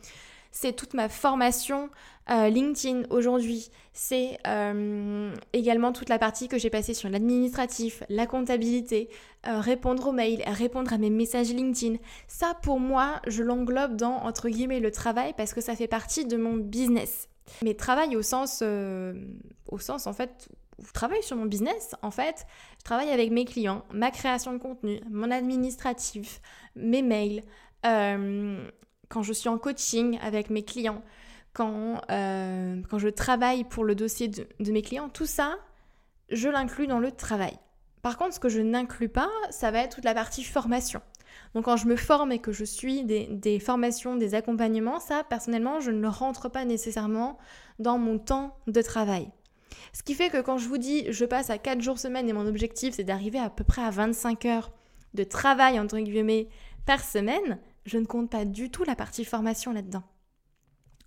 c'est 0.52 0.74
toute 0.74 0.94
ma 0.94 1.08
formation 1.08 1.90
euh, 2.30 2.48
LinkedIn 2.48 3.02
aujourd'hui. 3.10 3.70
C'est 3.92 4.38
euh, 4.46 5.34
également 5.52 5.92
toute 5.92 6.08
la 6.08 6.18
partie 6.18 6.46
que 6.46 6.58
j'ai 6.58 6.70
passée 6.70 6.94
sur 6.94 7.08
l'administratif, 7.08 8.04
la 8.08 8.26
comptabilité, 8.26 9.08
euh, 9.48 9.58
répondre 9.58 10.06
aux 10.06 10.12
mails, 10.12 10.42
répondre 10.46 10.92
à 10.92 10.98
mes 10.98 11.10
messages 11.10 11.52
LinkedIn. 11.52 11.96
Ça, 12.28 12.54
pour 12.62 12.78
moi, 12.78 13.20
je 13.26 13.42
l'englobe 13.42 13.96
dans, 13.96 14.22
entre 14.22 14.48
guillemets, 14.50 14.78
le 14.78 14.92
travail 14.92 15.34
parce 15.36 15.52
que 15.52 15.60
ça 15.60 15.74
fait 15.74 15.88
partie 15.88 16.26
de 16.26 16.36
mon 16.36 16.54
business. 16.54 17.28
Mais 17.64 17.74
travail 17.74 18.14
au 18.14 18.22
sens, 18.22 18.62
au 18.62 19.78
sens 19.78 20.06
en 20.06 20.12
fait, 20.12 20.48
je 20.78 20.92
travaille 20.92 21.22
sur 21.22 21.36
mon 21.36 21.46
business, 21.46 21.94
en 22.02 22.10
fait, 22.10 22.46
je 22.78 22.84
travaille 22.84 23.10
avec 23.10 23.30
mes 23.30 23.44
clients, 23.44 23.84
ma 23.92 24.10
création 24.10 24.52
de 24.52 24.58
contenu, 24.58 25.00
mon 25.10 25.30
administratif, 25.30 26.40
mes 26.76 27.02
mails, 27.02 27.42
quand 29.12 29.22
je 29.22 29.34
suis 29.34 29.50
en 29.50 29.58
coaching 29.58 30.18
avec 30.22 30.48
mes 30.48 30.64
clients, 30.64 31.02
quand, 31.52 32.00
euh, 32.10 32.80
quand 32.88 32.98
je 32.98 33.08
travaille 33.08 33.64
pour 33.64 33.84
le 33.84 33.94
dossier 33.94 34.28
de, 34.28 34.72
mes 34.72 34.80
clients, 34.80 35.10
tout 35.10 35.26
ça, 35.26 35.58
je 36.30 36.48
l'inclus 36.48 36.86
dans 36.86 36.98
le 36.98 37.12
travail. 37.12 37.58
Par 38.00 38.16
contre, 38.16 38.34
ce 38.34 38.40
que 38.40 38.48
je 38.48 38.60
n'inclus 38.60 39.10
pas, 39.10 39.28
ça 39.50 39.70
va 39.70 39.80
être 39.80 39.96
toute 39.96 40.06
la 40.06 40.14
partie 40.14 40.42
formation. 40.42 41.02
Donc 41.54 41.66
quand 41.66 41.76
je 41.76 41.86
me 41.86 41.96
forme 41.96 42.32
et 42.32 42.38
que 42.38 42.52
je 42.52 42.64
suis 42.64 43.04
des, 43.04 43.60
formations, 43.60 44.16
des 44.16 44.34
accompagnements, 44.34 44.98
ça, 44.98 45.24
personnellement, 45.28 45.80
je 45.80 45.90
ne 45.90 46.08
rentre 46.08 46.48
pas 46.48 46.64
nécessairement 46.64 47.36
dans 47.78 47.98
mon 47.98 48.18
temps 48.18 48.56
de 48.66 48.80
travail. 48.80 49.30
Ce 49.92 50.02
qui 50.02 50.14
fait 50.14 50.30
que 50.30 50.40
quand 50.40 50.56
je 50.56 50.68
vous 50.68 50.78
dis 50.78 51.04
je 51.12 51.26
passe 51.26 51.50
à 51.50 51.58
4 51.58 51.82
jours 51.82 51.98
semaine 51.98 52.28
et 52.28 52.32
mon 52.32 52.46
objectif 52.46 52.94
c'est 52.94 53.04
d'arriver 53.04 53.38
à 53.38 53.50
peu 53.50 53.64
près 53.64 53.82
à 53.82 53.90
25 53.90 54.44
heures 54.46 54.72
de 55.12 55.24
travail 55.24 55.78
entre 55.78 55.98
guillemets 55.98 56.48
par 56.86 57.02
semaine, 57.02 57.58
je 57.84 57.98
ne 57.98 58.04
compte 58.04 58.30
pas 58.30 58.44
du 58.44 58.70
tout 58.70 58.84
la 58.84 58.94
partie 58.94 59.24
formation 59.24 59.72
là-dedans. 59.72 60.02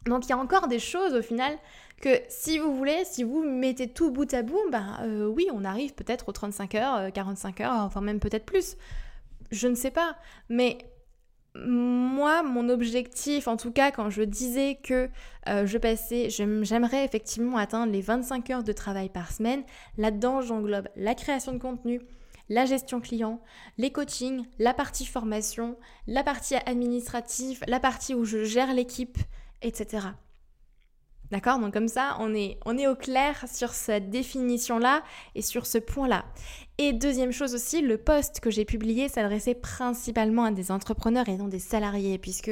Donc 0.06 0.26
il 0.26 0.30
y 0.30 0.34
a 0.34 0.38
encore 0.38 0.68
des 0.68 0.80
choses 0.80 1.14
au 1.16 1.22
final 1.22 1.58
que 2.02 2.10
si 2.30 2.60
vous 2.60 2.76
voulez, 2.76 3.04
si 3.06 3.24
vous 3.24 3.44
mettez 3.44 3.88
tout 3.88 4.12
bout 4.12 4.32
à 4.34 4.44
bout, 4.44 4.62
ben 4.72 4.98
oui, 5.30 5.48
on 5.54 5.64
arrive 5.64 5.94
peut-être 5.96 6.30
aux 6.30 6.34
35 6.34 6.76
heures, 6.76 7.12
45 7.12 7.60
euh, 7.60 7.64
heures, 7.64 7.84
enfin 7.84 8.02
même 8.02 8.20
peut-être 8.20 8.46
plus. 8.46 8.78
Je 9.52 9.68
ne 9.68 9.76
sais 9.76 9.92
pas. 9.92 10.16
Mais 10.50 10.78
moi, 11.56 12.44
mon 12.44 12.70
objectif, 12.70 13.48
en 13.48 13.58
tout 13.58 13.72
cas 13.72 13.92
quand 13.92 14.10
je 14.10 14.24
disais 14.24 14.78
que 14.84 15.10
euh, 15.48 15.66
je 15.66 15.78
passais, 15.78 16.30
j'aimerais 16.30 17.06
effectivement 17.06 17.58
atteindre 17.58 17.92
les 17.92 18.02
25 18.02 18.50
heures 18.50 18.64
de 18.64 18.74
travail 18.74 19.10
par 19.10 19.32
semaine, 19.32 19.64
là-dedans 19.98 20.42
j'englobe 20.42 20.90
la 20.96 21.16
création 21.16 21.54
de 21.54 21.60
contenu, 21.60 22.02
la 22.50 22.66
gestion 22.66 23.02
client, 23.02 23.42
les 23.78 23.92
coachings, 23.92 24.46
la 24.60 24.74
partie 24.74 25.06
formation, 25.06 25.78
la 26.08 26.24
partie 26.24 26.56
administrative, 26.56 27.64
la 27.68 27.80
partie 27.80 28.14
où 28.14 28.26
je 28.26 28.44
gère 28.44 28.74
l'équipe, 28.74 29.18
etc. 29.62 30.08
D'accord? 31.32 31.60
Donc 31.60 31.74
comme 31.74 31.88
ça, 31.88 32.18
on 32.20 32.34
est, 32.36 32.60
on 32.66 32.78
est 32.78 32.88
au 32.88 32.96
clair 32.96 33.46
sur 33.52 33.70
cette 33.70 34.10
définition-là 34.10 35.04
et 35.34 35.42
sur 35.42 35.66
ce 35.66 35.80
point-là. 35.80 36.26
Et 36.78 36.94
deuxième 36.94 37.32
chose 37.32 37.56
aussi, 37.56 37.82
le 37.82 37.98
poste 37.98 38.40
que 38.40 38.52
j'ai 38.52 38.66
publié 38.66 39.10
s'adressait 39.10 39.56
principalement 39.56 40.44
à 40.44 40.52
des 40.52 40.72
entrepreneurs 40.72 41.28
et 41.28 41.38
non 41.38 41.48
des 41.48 41.60
salariés, 41.60 42.20
puisque 42.20 42.52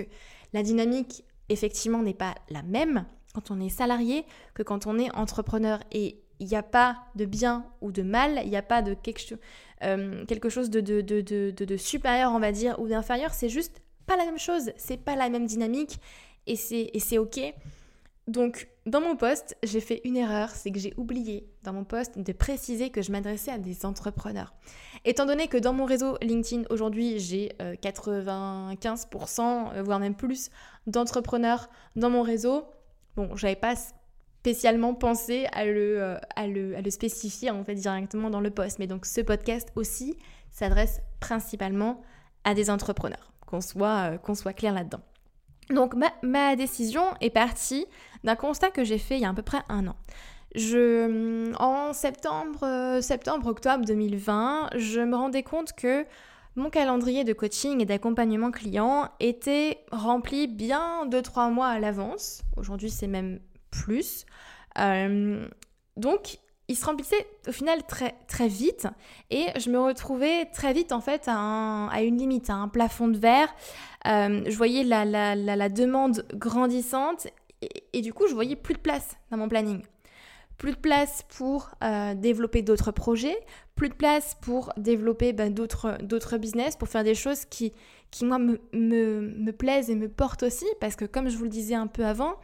la 0.53 0.63
dynamique, 0.63 1.23
effectivement, 1.49 2.01
n'est 2.01 2.13
pas 2.13 2.33
la 2.49 2.63
même 2.63 3.05
quand 3.33 3.51
on 3.51 3.59
est 3.59 3.69
salarié 3.69 4.25
que 4.53 4.63
quand 4.63 4.87
on 4.87 4.97
est 4.97 5.13
entrepreneur. 5.15 5.79
Et 5.91 6.23
il 6.39 6.47
n'y 6.47 6.55
a 6.55 6.63
pas 6.63 6.97
de 7.15 7.25
bien 7.25 7.65
ou 7.81 7.91
de 7.91 8.01
mal, 8.01 8.41
il 8.43 8.49
n'y 8.49 8.57
a 8.57 8.63
pas 8.63 8.81
de 8.81 8.93
quelque, 8.93 9.35
euh, 9.83 10.25
quelque 10.25 10.49
chose 10.49 10.69
de, 10.69 10.81
de, 10.81 11.01
de, 11.01 11.51
de, 11.51 11.77
supérieur, 11.77 12.31
on 12.33 12.39
va 12.39 12.51
dire, 12.51 12.79
ou 12.79 12.87
d'inférieur, 12.87 13.33
c'est 13.33 13.49
juste 13.49 13.81
pas 14.05 14.17
la 14.17 14.25
même 14.25 14.39
chose, 14.39 14.71
c'est 14.75 14.97
pas 14.97 15.15
la 15.15 15.29
même 15.29 15.45
dynamique 15.45 15.99
et 16.45 16.55
c'est 16.55 17.17
ok. 17.17 17.39
Donc, 18.27 18.69
dans 18.85 19.01
mon 19.01 19.17
poste, 19.17 19.57
j'ai 19.63 19.81
fait 19.81 19.99
une 20.05 20.15
erreur, 20.15 20.49
c'est 20.49 20.71
que 20.71 20.79
j'ai 20.79 20.93
oublié 20.95 21.45
dans 21.63 21.73
mon 21.73 21.83
poste 21.83 22.17
de 22.17 22.31
préciser 22.31 22.89
que 22.89 23.01
je 23.01 23.11
m'adressais 23.11 23.51
à 23.51 23.57
des 23.57 23.85
entrepreneurs. 23.85 24.53
Étant 25.03 25.25
donné 25.25 25.47
que 25.47 25.57
dans 25.57 25.73
mon 25.73 25.85
réseau 25.85 26.17
LinkedIn 26.21 26.63
aujourd'hui, 26.69 27.19
j'ai 27.19 27.51
95%, 27.59 29.73
euh, 29.75 29.83
voire 29.83 29.99
même 29.99 30.15
plus, 30.15 30.49
d'entrepreneurs 30.87 31.69
dans 31.97 32.09
mon 32.09 32.21
réseau, 32.21 32.63
bon, 33.17 33.35
j'avais 33.35 33.57
pas 33.57 33.75
spécialement 34.43 34.93
pensé 34.93 35.47
à 35.53 35.63
le, 35.63 36.01
euh, 36.01 36.17
à 36.35 36.47
le, 36.47 36.75
à 36.75 36.81
le 36.81 36.91
spécifier 36.91 37.49
en 37.49 37.63
fait 37.63 37.75
directement 37.75 38.29
dans 38.29 38.41
le 38.41 38.49
post. 38.49 38.77
Mais 38.77 38.87
donc 38.87 39.05
ce 39.05 39.21
podcast 39.21 39.69
aussi 39.77 40.17
s'adresse 40.51 40.99
principalement 41.21 42.01
à 42.43 42.53
des 42.53 42.69
entrepreneurs, 42.69 43.31
qu'on 43.47 43.61
soit, 43.61 44.11
euh, 44.11 44.17
qu'on 44.17 44.35
soit 44.35 44.51
clair 44.51 44.73
là-dedans. 44.73 44.99
Donc 45.69 45.95
ma, 45.95 46.11
ma, 46.23 46.57
décision 46.57 47.03
est 47.21 47.29
partie 47.29 47.85
d'un 48.25 48.35
constat 48.35 48.69
que 48.69 48.83
j'ai 48.83 48.97
fait 48.97 49.15
il 49.15 49.21
y 49.21 49.25
a 49.25 49.29
à 49.29 49.33
peu 49.33 49.43
près 49.43 49.61
un 49.69 49.87
an. 49.87 49.95
Je, 50.55 51.53
en 51.57 51.93
septembre, 51.93 52.63
euh, 52.63 52.99
septembre, 52.99 53.47
octobre 53.47 53.85
2020, 53.85 54.71
je 54.75 54.99
me 54.99 55.15
rendais 55.15 55.43
compte 55.43 55.71
que 55.71 56.05
mon 56.57 56.69
calendrier 56.69 57.23
de 57.23 57.31
coaching 57.31 57.79
et 57.79 57.85
d'accompagnement 57.85 58.51
client 58.51 59.07
était 59.21 59.85
rempli 59.93 60.47
bien 60.47 61.05
de 61.05 61.21
trois 61.21 61.49
mois 61.49 61.67
à 61.67 61.79
l'avance. 61.79 62.41
Aujourd'hui, 62.57 62.89
c'est 62.89 63.07
même 63.07 63.39
plus. 63.73 64.25
Euh, 64.79 65.47
donc, 65.97 66.37
il 66.67 66.75
se 66.75 66.85
remplissait 66.85 67.27
au 67.47 67.51
final 67.51 67.83
très, 67.83 68.15
très 68.27 68.47
vite. 68.47 68.87
Et 69.29 69.47
je 69.59 69.69
me 69.69 69.79
retrouvais 69.79 70.45
très 70.45 70.73
vite 70.73 70.91
en 70.91 71.01
fait 71.01 71.23
à, 71.27 72.01
une 72.01 72.17
limite, 72.17 72.49
à 72.49 72.55
un 72.55 72.67
plafond 72.67 73.07
de 73.07 73.17
verre. 73.17 73.53
Euh, 74.07 74.43
je 74.45 74.55
voyais 74.55 74.83
la, 74.83 75.69
demande 75.69 76.25
grandissante. 76.33 77.27
Et, 77.93 78.01
du 78.01 78.13
coup, 78.13 78.27
je 78.27 78.33
voyais 78.33 78.57
plus 78.57 78.73
de 78.73 78.79
place 78.79 79.15
dans 79.31 79.37
mon 79.37 79.47
planning. 79.47 79.81
Plus 80.57 80.71
de 80.71 80.77
place 80.77 81.23
pour 81.37 81.71
euh, 81.83 82.13
développer 82.13 82.61
d'autres 82.61 82.91
projets, 82.91 83.37
plus 83.75 83.89
de 83.89 83.93
place 83.93 84.37
pour 84.41 84.71
développer 84.77 85.33
ben, 85.33 85.53
d'autres 85.53 86.37
business, 86.37 86.75
pour 86.75 86.89
faire 86.89 87.03
des 87.03 87.15
choses 87.15 87.45
qui, 87.45 87.73
qui 88.11 88.25
moi, 88.25 88.37
me, 88.37 88.59
me, 88.73 89.51
plaisent 89.51 89.89
et 89.89 89.95
me 89.95 90.07
portent 90.07 90.43
aussi, 90.43 90.67
parce 90.79 90.95
que 90.95 91.05
comme 91.05 91.29
je 91.29 91.37
vous 91.37 91.45
le 91.45 91.49
disais 91.49 91.73
un 91.73 91.87
peu 91.87 92.05
avant, 92.05 92.35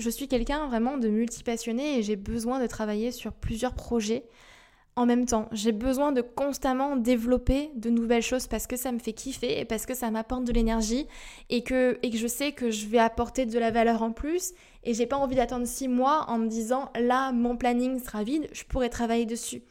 je 0.00 0.10
suis 0.10 0.28
quelqu'un 0.28 0.66
vraiment 0.66 0.98
de 0.98 1.08
multipassionné 1.08 1.98
et 1.98 2.02
j'ai 2.02 2.16
besoin 2.16 2.60
de 2.60 2.66
travailler 2.66 3.12
sur 3.12 3.32
plusieurs 3.32 3.74
projets 3.74 4.24
en 4.96 5.06
même 5.06 5.24
temps. 5.24 5.48
J'ai 5.52 5.72
besoin 5.72 6.12
de 6.12 6.20
constamment 6.20 6.96
développer 6.96 7.70
de 7.74 7.90
nouvelles 7.90 8.22
choses 8.22 8.46
parce 8.46 8.66
que 8.66 8.76
ça 8.76 8.92
me 8.92 8.98
fait 8.98 9.12
kiffer 9.12 9.60
et 9.60 9.64
parce 9.64 9.86
que 9.86 9.94
ça 9.94 10.10
m'apporte 10.10 10.44
de 10.44 10.52
l'énergie 10.52 11.06
et 11.48 11.62
que, 11.62 11.98
et 12.02 12.10
que 12.10 12.16
je 12.16 12.26
sais 12.26 12.52
que 12.52 12.70
je 12.70 12.86
vais 12.86 12.98
apporter 12.98 13.46
de 13.46 13.58
la 13.58 13.70
valeur 13.70 14.02
en 14.02 14.12
plus 14.12 14.52
et 14.84 14.94
j'ai 14.94 15.06
pas 15.06 15.16
envie 15.16 15.36
d'attendre 15.36 15.66
six 15.66 15.88
mois 15.88 16.24
en 16.28 16.38
me 16.38 16.48
disant 16.48 16.90
là 16.98 17.32
mon 17.32 17.56
planning 17.56 17.98
sera 18.02 18.24
vide, 18.24 18.48
je 18.52 18.64
pourrais 18.64 18.88
travailler 18.88 19.26
dessus. 19.26 19.62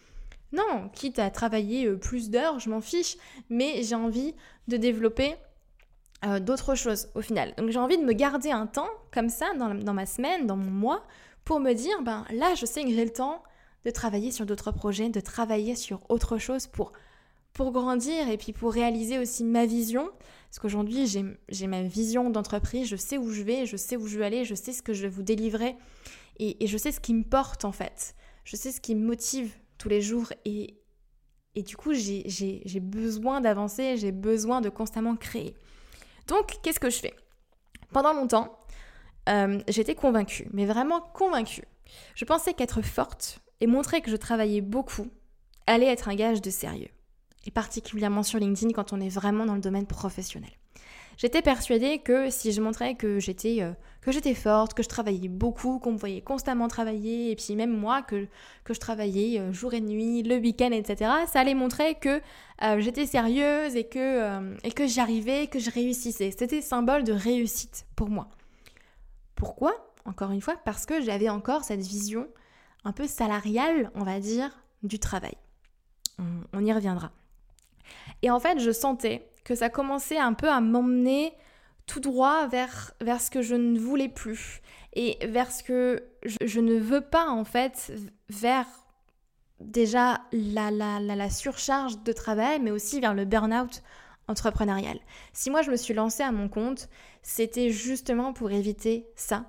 Non, 0.52 0.90
quitte 0.94 1.20
à 1.20 1.30
travailler 1.30 1.86
euh, 1.86 1.96
plus 1.96 2.32
d'heures, 2.32 2.60
je 2.60 2.72
m'en 2.72 2.82
fiche, 2.82 3.18
mais 3.50 3.84
j'ai 3.84 3.96
envie 3.96 4.34
de 4.68 4.78
développer 4.78 5.36
euh, 6.26 6.40
d'autres 6.40 6.76
choses 6.76 7.10
au 7.16 7.22
final. 7.22 7.54
Donc 7.58 7.70
j'ai 7.70 7.80
envie 7.80 7.98
de 7.98 8.04
me 8.04 8.14
garder 8.14 8.52
un 8.52 8.68
temps 8.68 8.90
comme 9.12 9.30
ça 9.30 9.54
dans, 9.58 9.74
dans 9.74 9.94
ma 9.94 10.06
semaine, 10.06 10.48
dans 10.48 10.58
mon 10.58 10.72
mois, 10.72 11.06
pour 11.46 11.60
me 11.60 11.74
dire, 11.74 12.02
ben 12.04 12.26
là 12.32 12.56
je 12.56 12.66
sais 12.66 12.84
que 12.84 12.90
j'ai 12.90 13.06
le 13.06 13.14
temps 13.14 13.42
de 13.86 13.92
travailler 13.92 14.32
sur 14.32 14.46
d'autres 14.46 14.72
projets, 14.72 15.10
de 15.10 15.20
travailler 15.20 15.76
sur 15.76 16.02
autre 16.10 16.38
chose 16.38 16.68
pour, 16.68 16.92
pour 17.54 17.72
grandir 17.72 18.30
et 18.30 18.38
puis 18.38 18.54
pour 18.54 18.74
réaliser 18.74 19.20
aussi 19.20 19.44
ma 19.44 19.66
vision. 19.66 20.10
Parce 20.50 20.60
qu'aujourd'hui, 20.60 21.06
j'ai 21.08 21.68
ma 21.68 21.84
vision 21.84 22.30
d'entreprise, 22.30 22.88
je 22.88 22.96
sais 22.96 23.18
où 23.18 23.32
je 23.32 23.44
vais, 23.44 23.66
je 23.66 23.78
sais 23.78 23.96
où 23.98 24.08
je 24.08 24.18
veux 24.18 24.24
aller, 24.24 24.46
je 24.46 24.56
sais 24.56 24.74
ce 24.74 24.82
que 24.82 24.94
je 24.94 25.04
vais 25.04 25.10
vous 25.10 25.22
délivrer 25.24 25.76
et, 26.40 26.66
je 26.66 26.78
sais 26.78 26.92
ce 26.92 27.00
qui 27.00 27.14
me 27.14 27.24
porte 27.24 27.66
en 27.66 27.72
fait. 27.72 28.16
Je 28.46 28.56
sais 28.56 28.72
ce 28.72 28.82
qui 28.82 28.96
me 28.96 29.06
motive 29.06 29.54
tous 29.78 29.90
les 29.90 30.02
jours 30.02 30.34
et, 30.46 30.76
et 31.56 31.62
du 31.62 31.78
coup, 31.78 31.94
j'ai 31.94 32.80
besoin 32.82 33.42
d'avancer, 33.42 33.98
j'ai 33.98 34.12
besoin 34.12 34.62
de 34.62 34.70
constamment 34.70 35.16
créer. 35.16 35.56
Donc, 36.30 36.60
qu'est-ce 36.62 36.80
que 36.80 36.90
je 36.90 37.00
fais? 37.00 37.14
Pendant 37.92 38.14
longtemps, 38.14 38.58
euh, 39.28 39.60
j'étais 39.68 39.96
convaincue, 39.96 40.48
mais 40.54 40.66
vraiment 40.66 41.02
convaincue. 41.02 41.66
Je 42.16 42.24
pensais 42.24 42.54
qu'être 42.54 42.84
forte, 42.84 43.42
et 43.62 43.68
montrer 43.68 44.02
que 44.02 44.12
je 44.12 44.16
travaillais 44.16 44.62
beaucoup 44.62 45.08
allait 45.68 45.88
être 45.88 46.08
un 46.08 46.16
gage 46.16 46.42
de 46.42 46.50
sérieux. 46.50 46.90
Et 47.46 47.52
particulièrement 47.52 48.24
sur 48.24 48.40
LinkedIn 48.40 48.74
quand 48.74 48.94
on 48.94 49.02
est 49.02 49.10
vraiment 49.10 49.46
dans 49.46 49.56
le 49.56 49.62
domaine 49.62 49.88
professionnel. 49.88 50.52
J'étais 51.20 51.42
persuadée 51.42 52.00
que 52.00 52.30
si 52.30 52.54
je 52.54 52.62
montrais 52.62 52.96
que 52.96 53.20
j'étais 53.20 53.58
euh, 53.60 53.74
que 54.00 54.14
j'étais 54.14 54.34
forte, 54.34 54.74
que 54.74 54.84
je 54.84 54.88
travaillais 54.88 55.28
beaucoup, 55.28 55.78
qu'on 55.78 55.92
me 55.92 55.98
voyait 55.98 56.22
constamment 56.22 56.70
travailler, 56.70 57.32
et 57.32 57.36
puis 57.36 57.58
même 57.58 57.76
moi 57.76 58.02
que, 58.02 58.26
que 58.64 58.74
je 58.74 58.80
travaillais 58.80 59.38
euh, 59.38 59.52
jour 59.52 59.74
et 59.74 59.82
nuit, 59.82 60.24
le 60.24 60.38
week-end, 60.38 60.72
etc., 60.72 61.12
ça 61.28 61.42
allait 61.42 61.56
montrer 61.56 61.96
que 61.96 62.22
euh, 62.64 62.80
j'étais 62.80 63.06
sérieuse 63.06 63.76
et 63.76 63.84
que, 63.84 64.56
et 64.64 64.72
que 64.72 64.88
j'arrivais, 64.88 65.48
que 65.48 65.60
je 65.60 65.70
réussissais. 65.70 66.32
C'était 66.32 66.62
symbole 66.62 67.04
de 67.04 67.12
réussite 67.12 67.86
pour 67.98 68.08
moi. 68.08 68.30
Pourquoi? 69.36 69.74
Encore 70.06 70.32
une 70.32 70.42
fois, 70.42 70.56
parce 70.64 70.86
que 70.86 71.02
j'avais 71.02 71.28
encore 71.28 71.66
cette 71.66 71.82
vision 71.82 72.30
un 72.86 72.94
peu 72.94 73.08
salarial, 73.08 73.92
on 73.94 74.06
va 74.06 74.22
dire, 74.22 74.52
du 74.84 75.00
travail. 75.00 75.36
On, 76.54 76.66
y 76.66 76.72
reviendra. 76.72 77.12
Et 78.22 78.30
en 78.30 78.40
fait, 78.40 78.60
je 78.60 78.72
sentais 78.72 79.29
que 79.50 79.56
ça 79.56 79.70
commençait 79.70 80.20
un 80.20 80.34
peu 80.34 80.48
à 80.48 80.62
m'emmener 80.62 81.34
tout 81.88 82.00
droit 82.00 82.46
vers, 82.48 82.94
vers 83.02 83.20
ce 83.20 83.32
que 83.32 83.42
je 83.42 83.56
ne 83.56 83.80
voulais 83.80 84.08
plus 84.08 84.62
et 84.94 85.18
vers 85.26 85.52
ce 85.52 85.64
que 85.64 86.04
je, 86.24 86.60
ne 86.60 86.78
veux 86.78 87.02
pas 87.02 87.28
en 87.28 87.44
fait, 87.44 87.92
vers 88.30 88.68
déjà 89.60 90.22
la, 90.32 90.70
la, 90.70 91.00
la, 91.00 91.30
surcharge 91.32 92.04
de 92.04 92.14
travail, 92.14 92.60
mais 92.60 92.70
aussi 92.70 93.00
vers 93.00 93.16
le 93.16 93.26
burn-out 93.26 93.82
entrepreneurial. 94.28 95.00
Si 95.34 95.50
moi 95.50 95.64
je 95.64 95.72
me 95.72 95.78
suis 95.78 95.96
lancée 95.96 96.22
à 96.22 96.32
mon 96.32 96.48
compte, 96.48 96.88
c'était 97.24 97.72
justement 97.72 98.34
pour 98.34 98.52
éviter 98.52 99.08
ça 99.16 99.46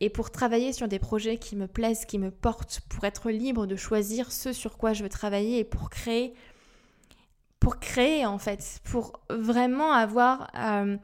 et 0.00 0.10
pour 0.10 0.32
travailler 0.32 0.72
sur 0.72 0.88
des 0.88 0.98
projets 0.98 1.38
qui 1.38 1.54
me 1.54 1.68
plaisent, 1.68 2.06
qui 2.06 2.18
me 2.18 2.32
portent, 2.32 2.80
pour 2.88 3.04
être 3.04 3.30
libre 3.30 3.66
de 3.66 3.76
choisir 3.76 4.32
ce 4.32 4.52
sur 4.52 4.78
quoi 4.78 4.94
je 4.94 5.04
veux 5.04 5.08
travailler 5.08 5.60
et 5.60 5.64
pour 5.64 5.90
créer, 5.90 6.34
pour 7.60 7.78
créer 7.80 8.26
en 8.26 8.38
fait, 8.38 8.80
pour 8.84 9.20
vraiment 9.30 9.92
avoir 9.92 10.50
euh, 10.56 10.96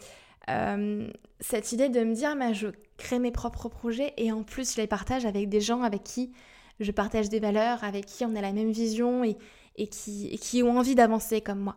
euh, 0.51 1.09
cette 1.41 1.73
idée 1.73 1.89
de 1.89 2.05
me 2.05 2.15
dire, 2.15 2.35
je 2.53 2.69
crée 2.97 3.19
mes 3.19 3.33
propres 3.33 3.69
projets 3.69 4.15
et 4.17 4.31
en 4.33 4.43
plus 4.43 4.75
je 4.75 4.81
les 4.81 4.87
partage 4.87 5.27
avec 5.27 5.49
des 5.49 5.61
gens 5.61 5.83
avec 5.83 6.05
qui 6.05 6.33
je 6.81 6.91
partage 6.91 7.29
des 7.29 7.41
valeurs, 7.41 7.85
avec 7.85 8.07
qui 8.07 8.25
on 8.25 8.35
a 8.35 8.41
la 8.41 8.53
même 8.53 8.71
vision 8.71 9.25
et, 9.25 9.37
et, 9.77 9.87
qui, 9.87 10.37
qui 10.39 10.63
ont 10.63 10.79
envie 10.79 10.95
d'avancer 10.95 11.41
comme 11.41 11.61
moi. 11.61 11.77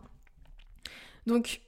Donc 1.26 1.62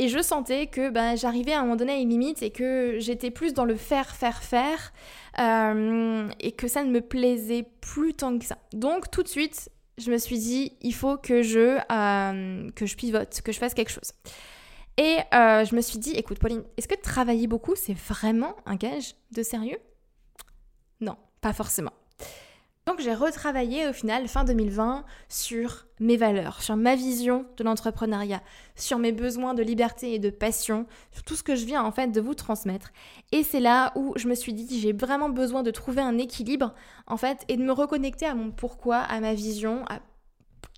et 0.00 0.08
je 0.08 0.22
sentais 0.22 0.66
que 0.66 0.88
bah, 0.88 1.14
j'arrivais 1.14 1.52
à 1.52 1.58
un 1.58 1.62
moment 1.64 1.76
donné 1.76 1.92
à 1.92 1.96
une 1.96 2.08
limite 2.08 2.42
et 2.42 2.50
que 2.50 2.96
j'étais 3.00 3.30
plus 3.30 3.52
dans 3.52 3.66
le 3.66 3.76
faire, 3.76 4.16
faire, 4.16 4.42
faire 4.42 4.94
euh, 5.38 6.26
et 6.40 6.52
que 6.52 6.68
ça 6.68 6.84
ne 6.84 6.90
me 6.90 7.02
plaisait 7.02 7.66
plus 7.82 8.14
tant 8.14 8.38
que 8.38 8.46
ça. 8.46 8.56
Donc 8.72 9.10
tout 9.10 9.22
de 9.22 9.28
suite, 9.28 9.68
je 9.98 10.10
me 10.10 10.18
suis 10.18 10.38
dit, 10.38 10.72
il 10.80 10.94
faut 10.94 11.16
que 11.16 11.42
je, 11.42 11.78
euh, 11.90 12.70
que 12.72 12.86
je 12.86 12.96
pivote, 12.96 13.40
que 13.42 13.52
je 13.52 13.58
fasse 13.58 13.74
quelque 13.74 13.90
chose. 13.90 14.12
Et 14.96 15.18
euh, 15.34 15.64
je 15.64 15.74
me 15.74 15.80
suis 15.80 15.98
dit, 15.98 16.12
écoute 16.12 16.38
Pauline, 16.38 16.62
est-ce 16.76 16.88
que 16.88 16.94
travailler 16.94 17.46
beaucoup, 17.46 17.74
c'est 17.76 17.96
vraiment 17.96 18.56
un 18.66 18.76
gage 18.76 19.14
de 19.32 19.42
sérieux? 19.42 19.78
Non, 21.00 21.16
pas 21.40 21.52
forcément. 21.52 21.92
Donc 22.86 23.00
j'ai 23.00 23.14
retravaillé 23.14 23.88
au 23.88 23.92
final 23.92 24.26
fin 24.26 24.44
2020 24.44 25.04
sur 25.28 25.86
mes 26.00 26.16
valeurs, 26.16 26.62
sur 26.62 26.76
ma 26.76 26.96
vision 26.96 27.44
de 27.58 27.62
l'entrepreneuriat, 27.62 28.42
sur 28.74 28.98
mes 28.98 29.12
besoins 29.12 29.54
de 29.54 29.62
liberté 29.62 30.14
et 30.14 30.18
de 30.18 30.30
passion, 30.30 30.86
sur 31.12 31.22
tout 31.22 31.36
ce 31.36 31.42
que 31.42 31.54
je 31.54 31.66
viens 31.66 31.84
en 31.84 31.92
fait 31.92 32.08
de 32.08 32.20
vous 32.20 32.34
transmettre. 32.34 32.90
Et 33.32 33.42
c'est 33.42 33.60
là 33.60 33.92
où 33.96 34.14
je 34.16 34.28
me 34.28 34.34
suis 34.34 34.54
dit 34.54 34.80
j'ai 34.80 34.94
vraiment 34.94 35.28
besoin 35.28 35.62
de 35.62 35.70
trouver 35.70 36.00
un 36.00 36.16
équilibre 36.16 36.74
en 37.06 37.18
fait 37.18 37.44
et 37.48 37.56
de 37.56 37.62
me 37.62 37.72
reconnecter 37.72 38.26
à 38.26 38.34
mon 38.34 38.50
pourquoi, 38.50 38.96
à 38.96 39.20
ma 39.20 39.34
vision, 39.34 39.84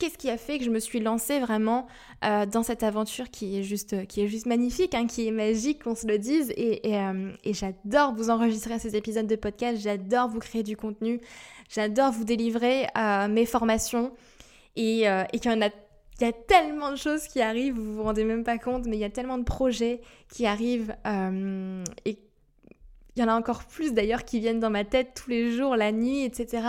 qu'est-ce 0.02 0.18
qui 0.18 0.30
a 0.30 0.36
fait 0.36 0.58
que 0.58 0.64
je 0.64 0.70
me 0.70 0.80
suis 0.80 0.98
lancée 0.98 1.38
vraiment 1.38 1.86
euh, 2.24 2.44
dans 2.44 2.64
cette 2.64 2.82
aventure 2.82 3.30
qui 3.30 3.56
est 3.56 3.62
juste, 3.62 4.04
qui 4.08 4.20
est 4.20 4.26
juste 4.26 4.46
magnifique, 4.46 4.96
hein, 4.96 5.06
qui 5.06 5.28
est 5.28 5.30
magique, 5.30 5.84
qu'on 5.84 5.94
se 5.94 6.08
le 6.08 6.18
dise. 6.18 6.52
Et, 6.56 6.80
euh, 6.96 7.30
j'adore 7.44 8.12
vous 8.12 8.28
enregistrer 8.28 8.80
ces 8.80 8.96
épisodes 8.96 9.28
de 9.28 9.36
podcast, 9.36 9.80
j'adore 9.80 10.26
vous 10.26 10.40
créer 10.40 10.64
du 10.64 10.76
contenu, 10.76 11.20
j'adore 11.68 12.10
vous 12.10 12.24
délivrer 12.24 12.88
euh, 12.98 13.28
mes 13.28 13.46
formations. 13.46 14.12
Et, 14.74 15.02
il 15.04 16.20
y 16.20 16.24
a 16.24 16.32
tellement 16.32 16.90
de 16.90 16.96
choses 16.96 17.28
qui 17.28 17.40
arrivent, 17.40 17.74
vous 17.74 17.94
vous 17.94 18.02
rendez 18.02 18.24
même 18.24 18.42
pas 18.42 18.58
compte, 18.58 18.86
mais 18.86 18.96
il 18.96 19.00
y 19.00 19.04
a 19.04 19.10
tellement 19.10 19.38
de 19.38 19.44
projets 19.44 20.00
qui 20.32 20.46
arrivent 20.46 20.96
et 22.04 22.18
il 23.16 23.20
y 23.20 23.24
en 23.24 23.28
a 23.28 23.34
encore 23.34 23.64
plus 23.64 23.92
d'ailleurs 23.92 24.24
qui 24.24 24.40
viennent 24.40 24.60
dans 24.60 24.70
ma 24.70 24.84
tête 24.84 25.12
tous 25.14 25.28
les 25.28 25.54
jours, 25.54 25.76
la 25.76 25.92
nuit, 25.92 26.24
etc. 26.24 26.66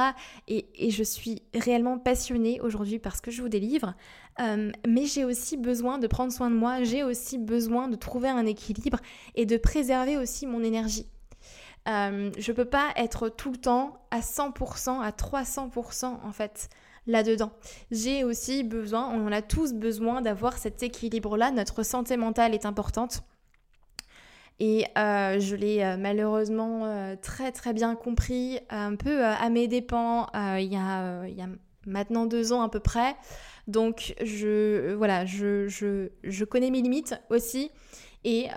Et, 0.47 0.65
je 0.89 1.03
suis 1.03 1.41
réellement 1.53 1.97
passionnée 1.97 2.59
aujourd'hui 2.61 2.99
parce 2.99 3.21
que 3.21 3.31
je 3.31 3.41
vous 3.41 3.49
délivre. 3.49 3.93
Euh, 4.39 4.71
mais 4.87 5.05
j'ai 5.05 5.25
aussi 5.25 5.57
besoin 5.57 5.99
de 5.99 6.07
prendre 6.07 6.33
soin 6.33 6.49
de 6.49 6.55
moi, 6.55 6.83
j'ai 6.83 7.03
aussi 7.03 7.37
besoin 7.37 7.87
de 7.87 7.95
trouver 7.95 8.29
un 8.29 8.45
équilibre 8.45 8.99
et 9.35 9.45
de 9.45 9.57
préserver 9.57 10.17
aussi 10.17 10.47
mon 10.47 10.63
énergie. 10.63 11.07
Euh, 11.87 12.31
je 12.37 12.51
peux 12.51 12.65
pas 12.65 12.89
être 12.95 13.29
tout 13.29 13.51
le 13.51 13.57
temps 13.57 14.05
à 14.11 14.21
100%, 14.21 15.01
à 15.01 15.11
300% 15.11 16.05
en 16.05 16.31
fait 16.31 16.69
là-dedans. 17.07 17.51
J'ai 17.91 18.23
aussi 18.23 18.63
besoin, 18.63 19.09
on 19.09 19.31
a 19.31 19.41
tous 19.41 19.73
besoin 19.73 20.21
d'avoir 20.21 20.57
cet 20.57 20.83
équilibre-là. 20.83 21.51
Notre 21.51 21.83
santé 21.83 22.17
mentale 22.17 22.53
est 22.53 22.65
importante. 22.65 23.23
Et 24.59 24.85
euh, 24.97 25.39
je 25.39 25.55
l'ai 25.55 25.83
euh, 25.83 25.97
malheureusement 25.97 26.85
euh, 26.85 27.15
très 27.21 27.51
très 27.51 27.73
bien 27.73 27.95
compris, 27.95 28.59
un 28.69 28.95
peu 28.95 29.23
à 29.25 29.49
mes 29.49 29.67
dépens, 29.67 30.27
il 30.33 30.71
y, 30.71 30.75
a, 30.75 31.27
y, 31.27 31.41
a, 31.41 31.47
maintenant 31.85 32.25
deux 32.25 32.53
ans 32.53 32.61
à 32.61 32.69
peu 32.69 32.79
près. 32.79 33.15
Donc 33.67 34.13
je, 34.23 34.93
voilà, 34.93 35.25
je, 35.25 35.67
je, 35.67 36.09
je 36.23 36.45
connais 36.45 36.69
mes 36.69 36.81
limites 36.81 37.15
aussi. 37.29 37.71
Et, 38.25 38.47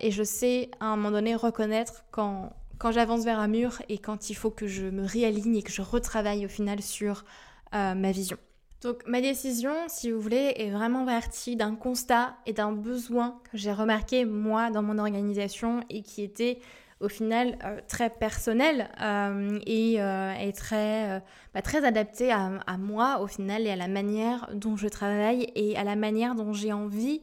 et, 0.00 0.10
je 0.10 0.22
sais 0.22 0.70
à 0.80 0.86
un 0.86 0.96
moment 0.96 1.12
donné 1.12 1.34
reconnaître 1.34 2.04
quand, 2.10 2.52
quand 2.78 2.92
j'avance 2.92 3.24
vers 3.24 3.38
un 3.38 3.48
mur 3.48 3.80
et 3.88 3.96
quand 3.96 4.28
il 4.28 4.34
faut 4.34 4.50
que 4.50 4.66
je 4.66 4.84
me 4.84 5.06
réaligne 5.06 5.56
et 5.56 5.62
que 5.62 5.72
je 5.72 5.80
retravaille 5.80 6.44
au 6.44 6.48
final 6.50 6.82
sur 6.82 7.24
ma 7.72 8.12
vision. 8.12 8.36
Donc 8.84 9.06
ma 9.06 9.22
décision, 9.22 9.72
si 9.88 10.10
vous 10.10 10.20
voulez, 10.20 10.52
est 10.56 10.68
vraiment 10.68 11.06
partie 11.06 11.56
d'un 11.56 11.74
constat 11.74 12.36
et 12.44 12.52
d'un 12.52 12.70
besoin 12.70 13.40
que 13.50 13.56
j'ai 13.56 13.72
remarqué 13.72 14.26
moi 14.26 14.70
dans 14.70 14.82
mon 14.82 14.98
organisation 14.98 15.80
et 15.88 16.02
qui 16.02 16.22
était 16.22 16.58
au 17.00 17.08
final 17.08 17.56
euh, 17.64 17.80
très 17.88 18.10
personnel 18.10 18.90
euh, 19.00 19.58
et, 19.66 20.02
euh, 20.02 20.52
très, 20.52 21.22
bah, 21.54 21.62
très 21.62 21.86
adapté 21.86 22.30
à, 22.30 22.60
à, 22.66 22.76
moi 22.76 23.20
au 23.22 23.26
final 23.26 23.66
et 23.66 23.70
à 23.70 23.76
la 23.76 23.88
manière 23.88 24.50
dont 24.52 24.76
je 24.76 24.88
travaille 24.88 25.50
et 25.54 25.78
à 25.78 25.84
la 25.84 25.96
manière 25.96 26.34
dont 26.34 26.52
j'ai 26.52 26.74
envie 26.74 27.22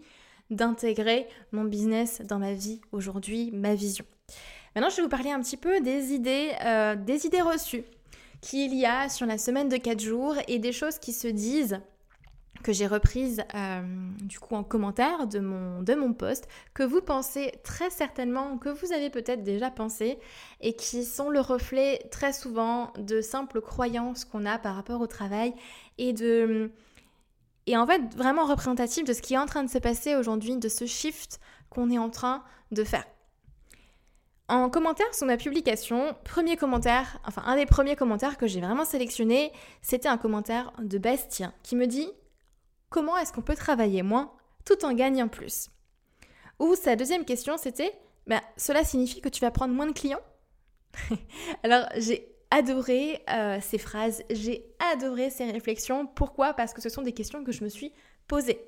d'intégrer 0.50 1.28
mon 1.52 1.64
business 1.64 2.24
dans 2.28 2.40
ma 2.40 2.54
vie 2.54 2.82
aujourd'hui, 2.92 3.52
ma 3.54 3.76
vision. 3.76 4.06
Maintenant, 4.74 4.90
je 4.90 4.96
vais 4.96 5.04
vous 5.04 5.10
parler 5.10 5.30
un 5.30 5.42
petit 5.42 5.58
peu 5.58 5.80
des 5.80 6.12
idées, 6.12 6.54
des 7.06 7.26
idées 7.28 7.42
reçues 7.42 7.84
qu'il 8.42 8.76
y 8.76 8.86
a 8.86 9.08
sur 9.08 9.26
la 9.26 9.38
semaine 9.38 9.70
de 9.70 9.78
4 9.78 10.00
jours 10.00 10.36
et 10.48 10.60
des 10.60 10.72
choses 10.72 10.98
qui 10.98 11.14
se 11.14 11.28
disent 11.28 11.80
que 12.62 12.74
j'ai 12.74 12.88
reprises 12.88 13.44
euh, 13.56 13.82
du 14.22 14.40
coup 14.40 14.56
en 14.56 14.64
commentaire 14.64 15.28
de 15.28 15.40
mon, 15.40 15.82
de 15.82 15.94
mon 15.94 16.14
post, 16.14 16.48
que 16.74 16.84
vous 16.84 17.02
pensez 17.02 17.52
très 17.64 17.90
certainement, 17.90 18.58
que 18.58 18.70
vous 18.70 18.94
avez 18.94 19.10
peut-être 19.10 19.44
déjà 19.44 19.72
pensé, 19.72 20.20
et 20.62 20.74
qui 20.74 21.04
sont 21.04 21.30
le 21.30 21.40
reflet 21.40 22.08
très 22.12 22.34
souvent 22.34 22.94
de 22.98 23.22
simples 23.22 23.62
croyances 23.62 24.26
qu'on 24.26 24.46
a 24.46 24.58
par 24.58 24.76
rapport 24.76 25.02
au 25.02 25.08
travail 25.08 25.54
et 25.98 26.14
de... 26.14 26.72
Et 27.68 27.78
en 27.78 27.86
fait, 27.86 28.02
vraiment 28.16 28.46
représentatif 28.46 29.06
de 29.06 29.14
ce 29.14 29.22
qui 29.22 29.36
est 29.36 29.38
en 29.38 29.46
train 29.46 29.64
de 29.64 29.70
se 29.70 29.78
passer 29.78 30.16
aujourd'hui, 30.16 30.58
de 30.58 30.68
ce 30.68 30.86
shift 30.86 31.40
qu'on 31.70 31.92
est 31.92 32.00
en 32.00 32.10
train 32.10 32.44
de 32.72 32.84
faire. 32.84 33.06
En 34.52 34.70
commentaire 34.70 35.16
sur 35.16 35.26
ma 35.26 35.38
publication, 35.38 36.14
premier 36.26 36.58
commentaire, 36.58 37.22
enfin 37.26 37.42
un 37.46 37.56
des 37.56 37.66
premiers 37.66 37.96
commentaires 37.96 38.38
que 38.38 38.48
j'ai 38.48 38.60
vraiment 38.60 38.84
sélectionné, 38.84 39.54
c'était 39.82 40.10
un 40.10 40.18
commentaire 40.18 40.74
de 40.80 40.98
Bastien 40.98 41.54
qui 41.64 41.78
me 41.78 41.88
dit 41.88 42.10
Comment 42.90 43.18
est-ce 43.18 43.32
qu'on 43.32 43.42
peut 43.42 43.56
travailler 43.56 44.04
moins 44.04 44.34
tout 44.66 44.84
en 44.84 44.92
gagnant 44.92 45.30
plus? 45.30 45.70
Ou 46.60 46.76
sa 46.76 46.98
deuxième 46.98 47.24
question 47.24 47.56
c'était 47.58 47.94
bah, 48.28 48.42
Cela 48.58 48.84
signifie 48.84 49.22
que 49.22 49.30
tu 49.30 49.40
vas 49.40 49.52
prendre 49.52 49.74
moins 49.74 49.88
de 49.88 49.94
clients? 49.94 50.20
Alors 51.64 51.86
j'ai 51.96 52.36
adoré 52.50 53.24
euh, 53.30 53.60
ces 53.62 53.78
phrases, 53.78 54.22
j'ai 54.32 54.76
adoré 54.92 55.30
ces 55.30 55.50
réflexions. 55.50 56.08
Pourquoi? 56.08 56.54
Parce 56.56 56.74
que 56.74 56.82
ce 56.82 56.90
sont 56.90 57.04
des 57.04 57.14
questions 57.14 57.46
que 57.46 57.54
je 57.54 57.64
me 57.64 57.70
suis 57.70 57.94
posées. 58.28 58.60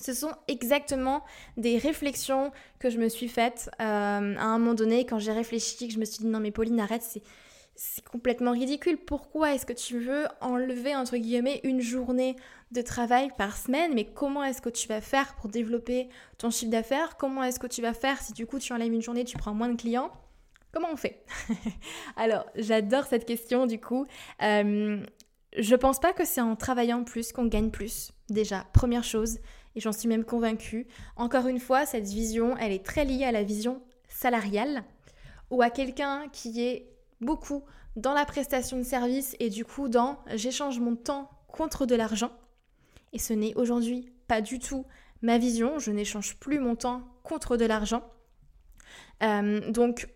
Ce 0.00 0.12
sont 0.14 0.32
exactement 0.46 1.24
des 1.56 1.78
réflexions 1.78 2.52
que 2.78 2.90
je 2.90 2.98
me 2.98 3.08
suis 3.08 3.28
faites 3.28 3.70
euh, 3.80 4.36
à 4.36 4.44
un 4.44 4.58
moment 4.58 4.74
donné 4.74 5.04
quand 5.04 5.18
j'ai 5.18 5.32
réfléchi, 5.32 5.88
que 5.88 5.94
je 5.94 5.98
me 5.98 6.04
suis 6.04 6.18
dit 6.18 6.26
non 6.26 6.40
mais 6.40 6.50
Pauline 6.50 6.80
arrête, 6.80 7.02
c'est, 7.02 7.22
c'est 7.74 8.04
complètement 8.04 8.52
ridicule. 8.52 8.96
Pourquoi 8.96 9.54
est-ce 9.54 9.66
que 9.66 9.72
tu 9.72 9.98
veux 9.98 10.26
enlever 10.40 10.94
entre 10.94 11.16
guillemets 11.16 11.60
une 11.64 11.80
journée 11.80 12.36
de 12.70 12.82
travail 12.82 13.30
par 13.36 13.56
semaine? 13.56 13.92
Mais 13.94 14.04
comment 14.04 14.44
est-ce 14.44 14.62
que 14.62 14.68
tu 14.68 14.88
vas 14.88 15.00
faire 15.00 15.34
pour 15.36 15.48
développer 15.48 16.08
ton 16.38 16.50
chiffre 16.50 16.70
d'affaires? 16.70 17.16
Comment 17.16 17.42
est-ce 17.42 17.58
que 17.58 17.66
tu 17.66 17.82
vas 17.82 17.94
faire 17.94 18.20
si 18.20 18.32
du 18.32 18.46
coup 18.46 18.58
tu 18.58 18.72
enlèves 18.72 18.92
une 18.92 19.02
journée, 19.02 19.24
tu 19.24 19.36
prends 19.36 19.54
moins 19.54 19.68
de 19.68 19.80
clients? 19.80 20.12
Comment 20.72 20.88
on 20.92 20.96
fait? 20.96 21.24
Alors 22.16 22.46
j'adore 22.54 23.06
cette 23.06 23.24
question 23.24 23.66
du 23.66 23.80
coup. 23.80 24.06
Euh, 24.42 25.02
je 25.56 25.74
pense 25.74 25.98
pas 25.98 26.12
que 26.12 26.24
c'est 26.24 26.40
en 26.40 26.56
travaillant 26.56 27.04
plus 27.04 27.32
qu'on 27.32 27.46
gagne 27.46 27.70
plus. 27.70 28.12
Déjà, 28.28 28.66
première 28.72 29.04
chose 29.04 29.38
et 29.74 29.80
j'en 29.80 29.92
suis 29.92 30.08
même 30.08 30.24
convaincue. 30.24 30.86
Encore 31.16 31.46
une 31.46 31.60
fois, 31.60 31.86
cette 31.86 32.06
vision, 32.06 32.56
elle 32.56 32.72
est 32.72 32.84
très 32.84 33.04
liée 33.04 33.24
à 33.24 33.32
la 33.32 33.42
vision 33.42 33.82
salariale 34.08 34.84
ou 35.50 35.62
à 35.62 35.70
quelqu'un 35.70 36.28
qui 36.32 36.62
est 36.62 36.90
beaucoup 37.20 37.64
dans 37.96 38.14
la 38.14 38.24
prestation 38.24 38.78
de 38.78 38.82
service 38.82 39.34
et 39.40 39.50
du 39.50 39.64
coup 39.64 39.88
dans 39.88 40.18
j'échange 40.34 40.78
mon 40.78 40.96
temps 40.96 41.30
contre 41.48 41.86
de 41.86 41.94
l'argent. 41.94 42.32
Et 43.12 43.18
ce 43.18 43.32
n'est 43.32 43.54
aujourd'hui 43.56 44.12
pas 44.26 44.40
du 44.40 44.58
tout 44.58 44.86
ma 45.22 45.38
vision, 45.38 45.78
je 45.78 45.90
n'échange 45.90 46.36
plus 46.36 46.60
mon 46.60 46.76
temps 46.76 47.02
contre 47.22 47.56
de 47.56 47.64
l'argent. 47.64 48.02
Euh, 49.22 49.70
donc 49.70 50.08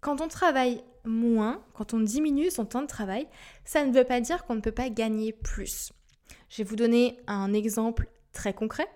quand 0.00 0.20
on 0.20 0.28
travaille 0.28 0.82
moins, 1.04 1.62
quand 1.74 1.94
on 1.94 2.00
diminue 2.00 2.50
son 2.50 2.64
temps 2.64 2.82
de 2.82 2.86
travail, 2.86 3.28
ça 3.64 3.84
ne 3.84 3.92
veut 3.92 4.04
pas 4.04 4.20
dire 4.20 4.44
qu'on 4.44 4.56
ne 4.56 4.60
peut 4.60 4.72
pas 4.72 4.90
gagner 4.90 5.32
plus. 5.32 5.92
Je 6.48 6.58
vais 6.58 6.64
vous 6.64 6.76
donner 6.76 7.18
un 7.26 7.52
exemple 7.52 8.08
très 8.32 8.54
concret. 8.54 8.88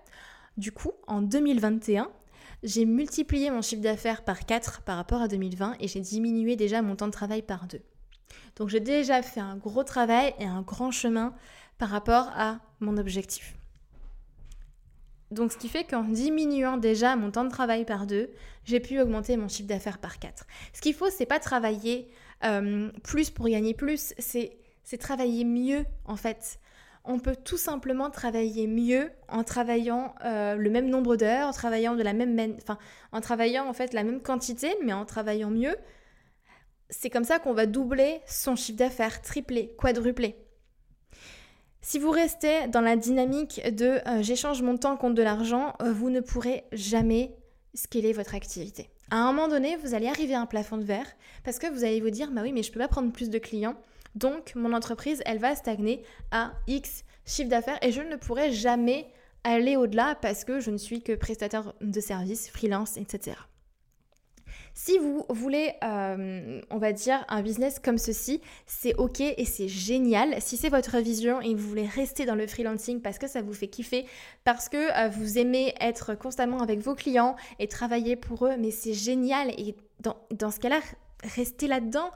Du 0.57 0.71
coup, 0.71 0.91
en 1.07 1.21
2021, 1.21 2.09
j'ai 2.63 2.85
multiplié 2.85 3.51
mon 3.51 3.61
chiffre 3.61 3.81
d'affaires 3.81 4.23
par 4.23 4.45
4 4.45 4.81
par 4.81 4.97
rapport 4.97 5.21
à 5.21 5.27
2020 5.27 5.75
et 5.79 5.87
j'ai 5.87 5.99
diminué 5.99 6.55
déjà 6.55 6.81
mon 6.81 6.95
temps 6.95 7.07
de 7.07 7.11
travail 7.11 7.41
par 7.41 7.67
2. 7.67 7.79
Donc 8.55 8.69
j'ai 8.69 8.79
déjà 8.79 9.21
fait 9.21 9.39
un 9.39 9.55
gros 9.55 9.83
travail 9.83 10.33
et 10.39 10.45
un 10.45 10.61
grand 10.61 10.91
chemin 10.91 11.35
par 11.77 11.89
rapport 11.89 12.29
à 12.35 12.59
mon 12.79 12.97
objectif. 12.97 13.55
Donc 15.29 15.51
ce 15.51 15.57
qui 15.57 15.67
fait 15.67 15.83
qu'en 15.83 16.03
diminuant 16.03 16.77
déjà 16.77 17.15
mon 17.15 17.31
temps 17.31 17.43
de 17.43 17.49
travail 17.49 17.85
par 17.85 18.07
2, 18.07 18.31
j'ai 18.65 18.79
pu 18.79 18.99
augmenter 18.99 19.37
mon 19.37 19.47
chiffre 19.47 19.67
d'affaires 19.67 19.99
par 19.99 20.19
4. 20.19 20.47
Ce 20.73 20.81
qu'il 20.81 20.93
faut, 20.93 21.09
c'est 21.09 21.25
pas 21.25 21.39
travailler 21.39 22.09
euh, 22.43 22.89
plus 23.03 23.29
pour 23.29 23.47
gagner 23.47 23.73
plus, 23.73 24.13
c'est 24.17 24.97
travailler 24.99 25.43
mieux 25.43 25.85
en 26.05 26.15
fait 26.15 26.59
on 27.07 27.19
peut 27.19 27.35
tout 27.35 27.57
simplement 27.57 28.09
travailler 28.09 28.67
mieux 28.67 29.09
en 29.29 29.43
travaillant 29.43 30.13
euh, 30.25 30.55
le 30.55 30.69
même 30.69 30.89
nombre 30.89 31.15
d'heures, 31.15 31.47
en 31.47 31.53
travaillant 31.53 31.95
de 31.95 32.03
la 32.03 32.13
même, 32.13 32.57
en 33.11 33.21
travaillant 33.21 33.67
en 33.67 33.73
fait 33.73 33.93
la 33.93 34.03
même 34.03 34.21
quantité, 34.21 34.75
mais 34.83 34.93
en 34.93 35.05
travaillant 35.05 35.49
mieux. 35.49 35.75
C'est 36.89 37.09
comme 37.09 37.23
ça 37.23 37.39
qu'on 37.39 37.53
va 37.53 37.65
doubler 37.65 38.21
son 38.27 38.55
chiffre 38.55 38.77
d'affaires, 38.77 39.21
tripler, 39.21 39.73
quadrupler. 39.77 40.35
Si 41.81 41.99
vous 41.99 42.11
restez 42.11 42.67
dans 42.67 42.81
la 42.81 42.97
dynamique 42.97 43.61
de 43.73 43.99
euh, 44.07 44.21
j'échange 44.21 44.61
mon 44.61 44.77
temps 44.77 44.97
contre 44.97 45.15
de 45.15 45.23
l'argent, 45.23 45.73
euh, 45.81 45.93
vous 45.93 46.09
ne 46.09 46.19
pourrez 46.19 46.65
jamais 46.73 47.35
scaler 47.73 48.11
votre 48.11 48.35
activité. 48.35 48.89
À 49.09 49.17
un 49.17 49.31
moment 49.31 49.47
donné, 49.47 49.77
vous 49.77 49.93
allez 49.93 50.07
arriver 50.07 50.33
à 50.33 50.41
un 50.41 50.45
plafond 50.45 50.77
de 50.77 50.83
verre 50.83 51.07
parce 51.45 51.59
que 51.59 51.67
vous 51.67 51.85
allez 51.85 52.01
vous 52.01 52.09
dire 52.09 52.31
bah 52.31 52.41
oui, 52.43 52.51
mais 52.51 52.63
je 52.63 52.71
peux 52.73 52.79
pas 52.79 52.89
prendre 52.89 53.13
plus 53.13 53.29
de 53.29 53.37
clients 53.37 53.75
donc, 54.17 54.55
mon 54.55 54.73
entreprise, 54.73 55.21
elle 55.25 55.39
va 55.39 55.55
stagner 55.55 56.01
à 56.31 56.53
X 56.67 57.03
chiffre 57.25 57.49
d'affaires 57.49 57.77
et 57.81 57.91
je 57.91 58.01
ne 58.01 58.15
pourrai 58.15 58.51
jamais 58.51 59.07
aller 59.43 59.75
au-delà 59.75 60.15
parce 60.15 60.43
que 60.43 60.59
je 60.59 60.71
ne 60.71 60.77
suis 60.77 61.01
que 61.01 61.13
prestataire 61.13 61.73
de 61.81 61.99
services, 61.99 62.49
freelance, 62.49 62.97
etc. 62.97 63.35
Si 64.73 64.97
vous 64.99 65.25
voulez, 65.29 65.73
euh, 65.83 66.61
on 66.69 66.77
va 66.77 66.93
dire, 66.93 67.25
un 67.29 67.41
business 67.41 67.79
comme 67.79 67.97
ceci, 67.97 68.41
c'est 68.67 68.93
ok 68.95 69.21
et 69.21 69.45
c'est 69.45 69.67
génial. 69.67 70.39
Si 70.39 70.55
c'est 70.55 70.69
votre 70.69 70.97
vision 70.99 71.41
et 71.41 71.55
vous 71.55 71.67
voulez 71.67 71.87
rester 71.87 72.25
dans 72.25 72.35
le 72.35 72.45
freelancing 72.45 73.01
parce 73.01 73.17
que 73.17 73.27
ça 73.27 73.41
vous 73.41 73.53
fait 73.53 73.67
kiffer, 73.67 74.05
parce 74.43 74.69
que 74.69 74.77
euh, 74.77 75.09
vous 75.09 75.39
aimez 75.39 75.73
être 75.81 76.13
constamment 76.13 76.59
avec 76.59 76.79
vos 76.79 76.93
clients 76.93 77.35
et 77.57 77.67
travailler 77.67 78.15
pour 78.15 78.45
eux, 78.45 78.55
mais 78.57 78.71
c'est 78.71 78.93
génial. 78.93 79.49
Et 79.59 79.75
dans, 79.99 80.17
dans 80.31 80.51
ce 80.51 80.59
cas-là, 80.59 80.79
restez 81.23 81.67
là-dedans 81.67 82.11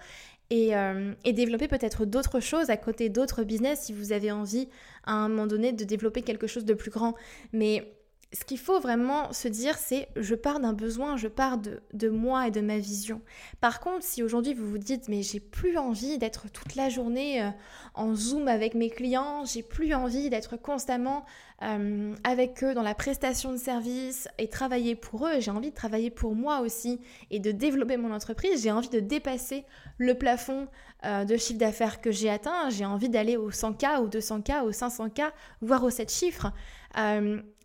euh, 0.51 1.13
et, 1.23 1.33
développer 1.33 1.67
peut-être 1.67 2.05
d'autres 2.05 2.39
choses 2.39 2.69
à 2.69 2.77
côté 2.77 3.09
d'autres 3.09 3.43
business 3.43 3.81
si 3.81 3.93
vous 3.93 4.11
avez 4.11 4.31
envie 4.31 4.67
à 5.05 5.13
un 5.13 5.29
moment 5.29 5.47
donné 5.47 5.71
de 5.71 5.83
développer 5.85 6.21
quelque 6.21 6.47
chose 6.47 6.65
de 6.65 6.73
plus 6.73 6.91
grand. 6.91 7.15
Mais 7.53 7.93
ce 8.33 8.45
qu'il 8.45 8.59
faut 8.59 8.79
vraiment 8.79 9.33
se 9.33 9.49
dire, 9.49 9.77
c'est 9.77 10.07
je 10.15 10.35
pars 10.35 10.61
d'un 10.61 10.71
besoin, 10.71 11.17
je 11.17 11.27
pars 11.27 11.57
de, 11.57 12.09
moi 12.09 12.47
et 12.47 12.51
de 12.51 12.61
ma 12.61 12.77
vision. 12.77 13.21
Par 13.59 13.81
contre, 13.81 14.05
si 14.05 14.23
aujourd'hui 14.23 14.53
vous 14.53 14.69
vous 14.69 14.77
dites, 14.77 15.09
mais 15.09 15.21
j'ai 15.21 15.41
plus 15.41 15.77
envie 15.77 16.17
d'être 16.17 16.49
toute 16.49 16.75
la 16.75 16.87
journée 16.87 17.43
euh, 17.43 17.49
en 17.93 18.15
Zoom 18.15 18.47
avec 18.47 18.73
mes 18.73 18.89
clients, 18.89 19.43
j'ai 19.43 19.63
plus 19.63 19.93
envie 19.93 20.29
d'être 20.29 20.55
constamment 20.55 21.25
euh, 21.61 22.15
avec 22.23 22.63
eux 22.63 22.73
dans 22.73 22.83
la 22.83 22.95
prestation 22.95 23.51
de 23.51 23.57
services 23.57 24.29
et 24.37 24.47
travailler 24.47 24.95
pour 24.95 25.27
eux, 25.27 25.39
j'ai 25.39 25.51
envie 25.51 25.71
de 25.71 25.75
travailler 25.75 26.09
pour 26.09 26.33
moi 26.33 26.61
aussi 26.61 27.01
et 27.31 27.39
de 27.39 27.51
développer 27.51 27.97
mon 27.97 28.13
entreprise, 28.13 28.63
j'ai 28.63 28.71
envie 28.71 28.89
de 28.89 29.01
dépasser 29.01 29.65
le 29.97 30.13
plafond 30.17 30.67
euh, 31.03 31.25
de 31.25 31.35
chiffre 31.35 31.59
d'affaires 31.59 31.99
que 31.99 32.11
j'ai 32.11 32.29
atteint, 32.29 32.69
j'ai 32.69 32.85
envie 32.85 33.09
d'aller 33.09 33.35
au 33.35 33.51
100K, 33.51 33.99
au 33.99 34.07
200K, 34.07 34.63
au 34.63 34.71
500K, 34.71 35.31
voire 35.61 35.83
aux 35.83 35.89
7 35.89 36.09
chiffres. 36.09 36.53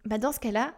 Bah, 0.07 0.19
dans 0.19 0.33
ce 0.33 0.38
cas-là, 0.38 0.73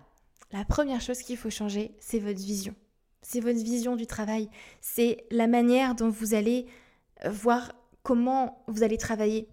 la 0.52 0.64
première 0.64 1.02
chose 1.02 1.18
qu'il 1.18 1.36
faut 1.36 1.50
changer, 1.50 1.92
c'est 2.00 2.18
votre 2.18 2.40
vision. 2.40 2.74
C'est 3.20 3.40
votre 3.40 3.58
vision 3.58 3.94
du 3.94 4.06
travail. 4.06 4.48
C'est 4.80 5.24
la 5.30 5.46
manière 5.46 5.94
dont 5.94 6.08
vous 6.08 6.32
allez 6.34 6.66
euh, 7.24 7.30
voir 7.30 7.72
comment 8.02 8.64
vous 8.68 8.82
allez 8.82 8.96
travailler. 8.96 9.48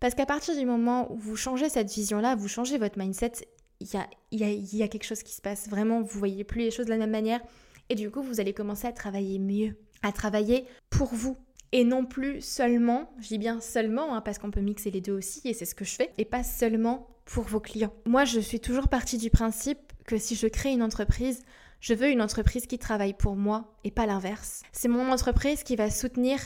Parce 0.00 0.14
qu'à 0.14 0.26
partir 0.26 0.54
du 0.54 0.66
moment 0.66 1.10
où 1.10 1.16
vous 1.16 1.36
changez 1.36 1.70
cette 1.70 1.90
vision-là, 1.90 2.34
vous 2.34 2.48
changez 2.48 2.76
votre 2.76 2.98
mindset, 2.98 3.32
il 3.80 3.88
y 3.90 3.96
a, 3.96 4.06
y, 4.32 4.44
a, 4.44 4.50
y 4.50 4.82
a, 4.82 4.88
quelque 4.88 5.04
chose 5.04 5.22
qui 5.22 5.32
se 5.32 5.40
passe. 5.40 5.68
Vraiment, 5.68 6.02
vous 6.02 6.18
voyez 6.18 6.44
plus 6.44 6.60
les 6.60 6.70
choses 6.70 6.84
de 6.84 6.90
la 6.90 6.98
même 6.98 7.10
manière 7.10 7.40
Et 7.88 7.94
du 7.94 8.10
coup, 8.10 8.22
vous 8.22 8.38
allez 8.38 8.52
commencer 8.52 8.86
à 8.86 8.92
travailler 8.92 9.38
mieux, 9.38 9.78
à 10.02 10.12
travailler 10.12 10.66
pour 10.90 11.14
vous. 11.14 11.38
Et 11.72 11.84
non 11.84 12.04
plus 12.04 12.42
seulement, 12.42 13.10
je 13.18 13.28
dis 13.28 13.38
bien 13.38 13.62
seulement, 13.62 14.14
hein, 14.14 14.20
parce 14.20 14.38
qu'on 14.38 14.50
peut 14.50 14.60
mixer 14.60 14.90
les 14.90 15.00
deux 15.00 15.12
aussi, 15.12 15.40
et 15.48 15.54
c'est 15.54 15.64
ce 15.64 15.74
que 15.74 15.86
je 15.86 15.94
fais, 15.94 16.12
et 16.18 16.24
pas 16.26 16.44
seulement 16.44 17.13
pour 17.24 17.44
vos 17.44 17.60
clients. 17.60 17.92
Moi, 18.06 18.24
je 18.24 18.40
suis 18.40 18.60
toujours 18.60 18.88
partie 18.88 19.18
du 19.18 19.30
principe 19.30 19.78
que 20.06 20.18
si 20.18 20.34
je 20.34 20.46
crée 20.46 20.72
une 20.72 20.82
entreprise, 20.82 21.42
je 21.80 21.94
veux 21.94 22.08
une 22.10 22.22
entreprise 22.22 22.66
qui 22.66 22.78
travaille 22.78 23.14
pour 23.14 23.36
moi 23.36 23.74
et 23.84 23.90
pas 23.90 24.06
l'inverse. 24.06 24.62
C'est 24.72 24.88
mon 24.88 25.10
entreprise 25.10 25.62
qui 25.62 25.76
va 25.76 25.90
soutenir 25.90 26.38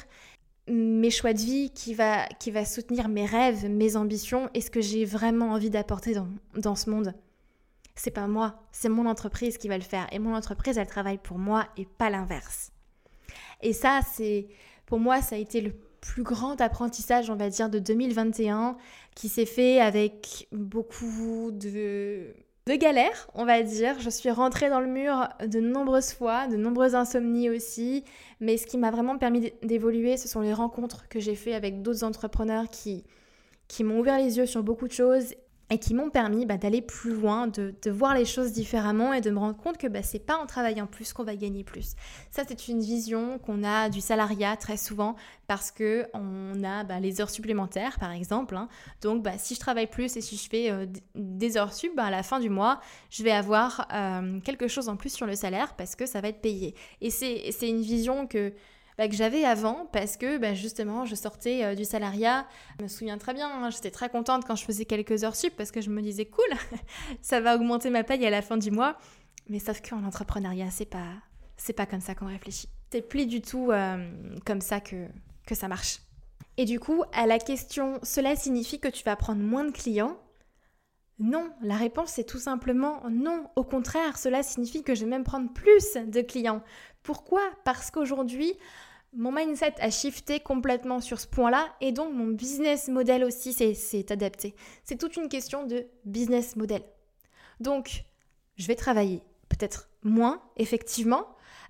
mes 0.69 1.11
choix 1.11 1.33
de 1.33 1.39
vie, 1.39 1.71
qui 1.71 1.95
va, 1.95 2.27
qui 2.41 2.51
va 2.51 2.65
soutenir 2.65 3.09
mes 3.09 3.25
rêves, 3.25 3.69
mes 3.69 3.97
ambitions 3.97 4.51
et 4.55 4.61
ce 4.61 4.71
que 4.71 4.81
j'ai 4.81 5.05
vraiment 5.05 5.53
envie 5.53 5.71
d'apporter 5.71 6.15
dans, 6.15 6.29
dans 6.55 6.75
ce 6.75 6.91
monde. 6.91 7.15
C'est 7.95 8.11
pas 8.11 8.29
moi, 8.29 8.63
c'est 8.71 8.89
mon 8.89 9.07
entreprise 9.07 9.59
qui 9.59 9.69
va 9.69 9.77
le 9.77 9.83
faire. 9.83 10.07
Et 10.13 10.19
mon 10.19 10.35
entreprise, 10.35 10.79
elle 10.79 10.87
travaille 10.87 11.19
pour 11.19 11.39
moi 11.39 11.67
et 11.77 11.85
pas 11.85 12.11
l'inverse. 12.11 12.71
Et 13.61 13.73
ça, 13.73 14.01
c'est 14.15 14.47
pour 14.87 15.01
moi, 15.01 15.21
ça 15.21 15.35
a 15.35 15.39
été 15.39 15.61
le 15.61 15.73
plus 16.01 16.23
grand 16.23 16.61
apprentissage, 16.61 17.31
on 17.31 17.37
va 17.37 17.49
dire, 17.51 17.71
de 17.71 17.79
2021, 17.79 18.77
qui 19.15 19.29
s'est 19.29 19.47
fait 19.47 19.81
avec 19.81 20.49
beaucoup 20.53 21.51
de 21.53 22.35
de 22.69 22.75
galères, 22.75 23.29
on 23.35 23.45
va 23.45 23.63
dire. 23.63 23.99
Je 23.99 24.11
suis 24.11 24.31
rentrée 24.31 24.69
dans 24.69 24.81
le 24.81 24.87
mur 24.87 25.29
de 25.47 25.59
nombreuses 25.59 26.13
fois, 26.13 26.47
de 26.47 26.57
nombreuses 26.57 26.95
insomnies 26.95 27.51
aussi. 27.51 28.05
Mais 28.41 28.57
ce 28.57 28.67
qui 28.67 28.77
m'a 28.79 28.91
vraiment 28.91 29.19
permis 29.19 29.53
d'évoluer, 29.63 30.17
ce 30.17 30.29
sont 30.29 30.41
les 30.41 30.53
rencontres 30.53 31.09
que 31.09 31.19
j'ai 31.19 31.35
fait 31.35 31.55
avec 31.55 31.83
d'autres 31.83 32.05
entrepreneurs 32.05 32.69
qui, 32.69 33.05
qui 33.67 33.85
m'ont 33.85 33.99
ouvert 33.99 34.19
les 34.19 34.37
yeux 34.37 34.47
sur 34.47 34.63
beaucoup 34.63 34.87
de 34.87 34.93
choses 34.93 35.35
et 35.71 35.79
qui 35.79 35.95
m'ont 35.95 36.11
permis 36.11 36.47
bah, 36.47 36.57
d'aller 36.57 36.81
plus 36.81 37.15
loin, 37.15 37.47
de, 37.47 37.75
voir 37.91 38.15
les 38.15 38.25
choses 38.25 38.53
différemment 38.53 39.13
et 39.13 39.21
de 39.21 39.31
me 39.31 39.39
rendre 39.39 39.57
compte 39.57 39.79
que 39.79 39.87
bah, 39.87 40.03
c'est 40.03 40.19
pas 40.19 40.37
en 40.37 40.47
travaillant 40.47 40.87
plus 40.87 41.13
qu'on 41.13 41.25
va 41.25 41.37
gagner 41.37 41.65
plus. 41.65 41.95
Ça, 42.31 42.43
c'est 42.47 42.69
une 42.69 42.81
vision 42.81 43.39
qu'on 43.39 43.65
a 43.65 43.89
du 43.89 44.01
salariat 44.01 44.57
très 44.57 44.77
souvent 44.77 45.17
parce 45.47 45.71
que 45.71 46.07
on 46.15 46.63
a 46.65 46.85
bah, 46.85 47.01
les 47.01 47.21
heures 47.21 47.31
supplémentaires, 47.31 47.99
par 47.99 48.13
exemple. 48.13 48.57
Hein. 48.57 48.69
Donc, 49.03 49.27
si 49.39 49.55
je 49.55 49.61
travaille 49.61 49.87
plus 49.87 50.17
et 50.17 50.21
si 50.21 50.37
je 50.37 50.49
fais 50.49 50.71
euh, 50.71 50.87
des 51.15 51.57
heures 51.57 51.73
sup, 51.73 51.93
à 51.99 52.11
la 52.11 52.23
fin 52.23 52.41
du 52.41 52.51
mois, 52.51 52.81
je 53.11 53.23
vais 53.23 53.33
avoir 53.33 53.89
euh, 53.93 54.41
quelque 54.41 54.69
chose 54.69 54.89
en 54.89 54.97
plus 54.97 55.13
sur 55.13 55.27
le 55.27 55.35
salaire 55.35 55.75
parce 55.75 55.97
que 55.97 56.07
ça 56.07 56.21
va 56.21 56.29
être 56.29 56.41
payé. 56.41 56.75
Et 57.01 57.11
c'est 57.11 57.69
une 57.69 57.83
vision 57.83 58.27
que 58.27 58.53
bah, 58.99 59.09
que 59.09 59.15
j'avais 59.15 59.45
avant 59.45 59.87
parce 59.93 60.17
que 60.17 60.39
bah, 60.39 60.55
justement 60.55 61.07
je 61.07 61.15
sortais 61.15 61.65
euh, 61.65 61.75
du 61.77 61.85
salariat. 61.85 62.47
Je 62.79 62.83
me 62.83 62.89
souviens 62.89 63.17
très 63.17 63.33
bien, 63.33 63.49
hein, 63.49 63.71
j'étais 63.71 63.93
très 63.93 64.11
contente 64.11 64.45
quand 64.45 64.57
je 64.57 64.65
faisais 64.65 64.85
quelques 64.85 65.23
heures 65.23 65.37
sup 65.37 65.55
parce 65.57 65.71
que 65.71 65.81
je 65.81 65.89
me 65.89 66.03
disais 66.03 66.27
cool, 66.27 66.53
ça 67.23 67.41
va 67.41 67.55
augmenter 67.55 67.91
ma 67.91 68.03
paye 68.03 68.27
à 68.27 68.31
la 68.31 68.43
fin 68.43 68.57
du 68.57 68.73
mois. 68.73 68.99
Mais 69.49 69.61
sauf 69.61 69.81
qu'en 69.81 70.05
entrepreneuriat, 70.05 70.71
c'est 70.71 70.85
pas, 70.85 71.15
c'est 71.57 71.73
pas 71.73 71.87
comme 71.87 72.01
ça 72.01 72.17
qu'on 72.17 72.27
réfléchit. 72.27 72.69
C'est 72.91 73.01
plus 73.01 73.27
du 73.27 73.41
tout 73.41 73.71
euh, 73.71 74.11
comme 74.45 74.61
ça 74.61 74.81
que, 74.81 75.07
que 75.47 75.55
ça 75.55 75.69
marche. 75.69 76.01
Et 76.57 76.65
du 76.65 76.81
coup, 76.81 77.05
à 77.13 77.27
la 77.27 77.39
question 77.39 78.01
cela 78.03 78.35
signifie 78.35 78.81
que 78.81 78.89
tu 78.89 79.05
vas 79.05 79.15
prendre 79.15 79.41
moins 79.41 79.65
de 79.65 79.71
clients? 79.71 80.19
Non, 81.21 81.51
la 81.63 81.77
réponse 81.77 82.19
est 82.19 82.29
tout 82.29 82.39
simplement 82.39 83.03
non. 83.11 83.49
Au 83.55 83.65
contraire, 83.65 84.19
cela 84.19 84.43
signifie 84.43 84.83
que 84.83 84.95
je 84.95 85.05
vais 85.05 85.11
même 85.11 85.25
prendre 85.25 85.53
plus 85.53 85.95
de 85.95 86.21
clients. 86.21 86.63
Pourquoi? 87.03 87.43
Parce 87.65 87.91
qu'aujourd'hui, 87.91 88.55
mon 89.15 89.33
mindset 89.33 89.75
a 89.81 89.91
shifté 89.91 90.41
complètement 90.41 91.01
sur 91.01 91.19
ce 91.21 91.27
point-là 91.27 91.67
et 91.81 91.93
donc 91.93 92.13
mon 92.13 92.29
business 92.29 92.89
model 92.89 93.25
aussi 93.25 93.53
s'est 93.53 94.13
adapté. 94.13 94.55
C'est 94.85 94.99
toute 94.99 95.17
une 95.17 95.29
question 95.29 95.67
de 95.67 95.87
business 96.05 96.57
model. 96.57 96.83
Donc, 97.61 98.05
je 98.57 98.67
vais 98.67 98.77
travailler 98.77 99.23
peut-être 99.49 99.89
moins, 100.03 100.41
effectivement, 100.57 101.27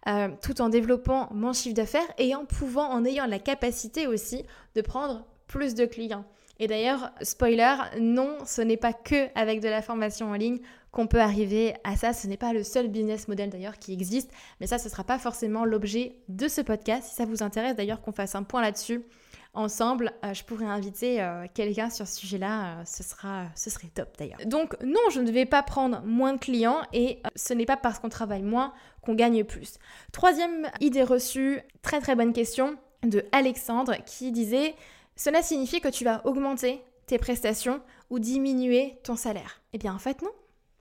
euh, 0.07 0.29
tout 0.43 0.61
en 0.61 0.69
développant 0.69 1.29
mon 1.33 1.53
chiffre 1.53 1.75
d'affaires 1.75 2.13
et 2.19 2.35
en 2.35 2.45
pouvant, 2.45 2.89
en 2.91 3.05
ayant 3.05 3.27
la 3.27 3.39
capacité 3.39 4.07
aussi 4.07 4.45
de 4.75 4.81
prendre 4.81 5.25
plus 5.47 5.75
de 5.75 5.87
clients. 5.87 6.25
Et 6.61 6.67
d'ailleurs, 6.67 7.13
spoiler, 7.23 7.75
non, 8.01 8.39
ce 8.45 8.63
n'est 8.63 8.77
pas 8.77 8.93
que 8.93 9.29
avec 9.39 9.61
de 9.61 9.69
la 9.69 9.81
formation 9.81 10.31
en 10.31 10.35
ligne 10.35 10.59
qu'on 10.91 11.07
peut 11.07 11.21
arriver 11.21 11.75
à 11.85 11.97
ça. 11.97 12.13
Ce 12.13 12.27
n'est 12.27 12.37
pas 12.37 12.53
le 12.53 12.65
seul 12.65 12.89
business 12.89 13.29
model 13.29 13.51
d'ailleurs 13.51 13.79
qui 13.79 13.93
existe, 13.93 14.31
mais 14.61 14.67
ça, 14.67 14.79
ce 14.79 14.85
ne 14.85 14.91
sera 14.91 15.05
pas 15.05 15.19
forcément 15.19 15.65
l'objet 15.65 16.17
de 16.29 16.49
ce 16.49 16.61
podcast. 16.61 17.09
Si 17.09 17.15
ça 17.15 17.25
vous 17.25 17.43
intéresse 17.43 17.77
d'ailleurs 17.77 18.01
qu'on 18.01 18.13
fasse 18.13 18.35
un 18.35 18.43
point 18.43 18.63
là-dessus 18.63 19.03
ensemble, 19.55 20.13
euh, 20.25 20.35
je 20.35 20.45
pourrais 20.45 20.67
inviter 20.67 21.21
euh, 21.21 21.47
quelqu'un 21.53 21.91
sur 21.91 22.07
ce 22.07 22.17
sujet-là. 22.17 22.81
Euh, 22.81 22.83
ce, 22.85 23.03
sera, 23.03 23.47
ce 23.55 23.71
serait 23.71 23.89
top 23.89 24.17
d'ailleurs. 24.19 24.39
Donc 24.47 24.77
non, 24.83 25.01
je 25.11 25.21
ne 25.21 25.31
vais 25.31 25.47
pas 25.47 25.63
prendre 25.63 26.03
moins 26.05 26.35
de 26.35 26.39
clients 26.39 26.83
et 26.93 27.21
ce 27.35 27.55
n'est 27.55 27.67
pas 27.67 27.77
parce 27.77 27.99
qu'on 27.99 28.09
travaille 28.09 28.43
moins 28.43 28.73
qu'on 29.03 29.15
gagne 29.15 29.45
plus. 29.45 29.79
Troisième 30.13 30.69
idée 30.81 31.03
reçue, 31.03 31.61
très 31.83 32.01
très 32.01 32.15
bonne 32.15 32.33
question 32.33 32.77
de 33.03 33.25
Alexandre 33.33 33.97
qui 34.05 34.33
disait 34.33 34.75
cela 35.17 35.43
signifie 35.43 35.81
que 35.81 35.89
tu 35.89 36.05
vas 36.05 36.25
augmenter 36.25 36.83
tes 37.07 37.19
prestations 37.19 37.81
ou 38.11 38.19
diminuer 38.19 38.99
ton 39.03 39.17
salaire. 39.17 39.61
Eh 39.73 39.79
bien 39.79 39.95
en 39.95 39.99
fait 39.99 40.23
non, 40.23 40.31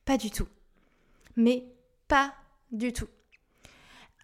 pas 0.07 0.17
du 0.17 0.31
tout. 0.31 0.47
Mais 1.35 1.65
pas 2.07 2.33
du 2.71 2.93
tout. 2.93 3.07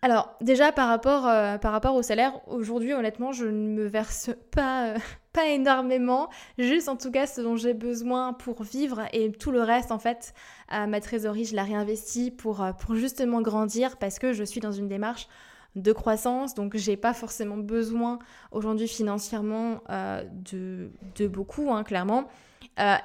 Alors 0.01 0.35
déjà 0.41 0.71
par 0.71 0.87
rapport, 0.89 1.27
euh, 1.27 1.57
au 1.93 2.01
salaire, 2.01 2.33
aujourd'hui 2.47 2.93
honnêtement 2.93 3.31
je 3.31 3.45
ne 3.45 3.69
me 3.69 3.85
verse 3.85 4.31
pas, 4.51 4.87
euh, 4.87 4.97
pas 5.33 5.47
énormément, 5.47 6.29
juste 6.57 6.89
en 6.89 6.97
tout 6.97 7.11
cas 7.11 7.25
ce 7.25 7.41
dont 7.41 7.55
j'ai 7.55 7.73
besoin 7.73 8.33
pour 8.33 8.63
vivre 8.63 9.01
et 9.13 9.31
tout 9.31 9.51
le 9.51 9.61
reste 9.61 9.91
en 9.91 9.99
fait, 9.99 10.33
ma 10.71 10.99
trésorerie 10.99 11.45
je 11.45 11.55
la 11.55 11.63
réinvestis 11.63 12.31
pour, 12.31 12.61
euh, 12.61 12.73
pour 12.73 12.95
justement 12.95 13.41
grandir 13.41 13.95
parce 13.97 14.19
que 14.19 14.33
je 14.33 14.43
suis 14.43 14.59
dans 14.59 14.73
une 14.73 14.89
démarche 14.89 15.27
de 15.75 15.91
croissance, 15.91 16.53
donc 16.53 16.75
j'ai 16.75 16.97
pas 16.97 17.13
forcément 17.13 17.57
besoin 17.57 18.19
aujourd'hui 18.51 18.87
financièrement 18.87 19.81
de, 19.89 20.91
beaucoup, 21.27 21.73
hein, 21.73 21.83
clairement. 21.83 22.27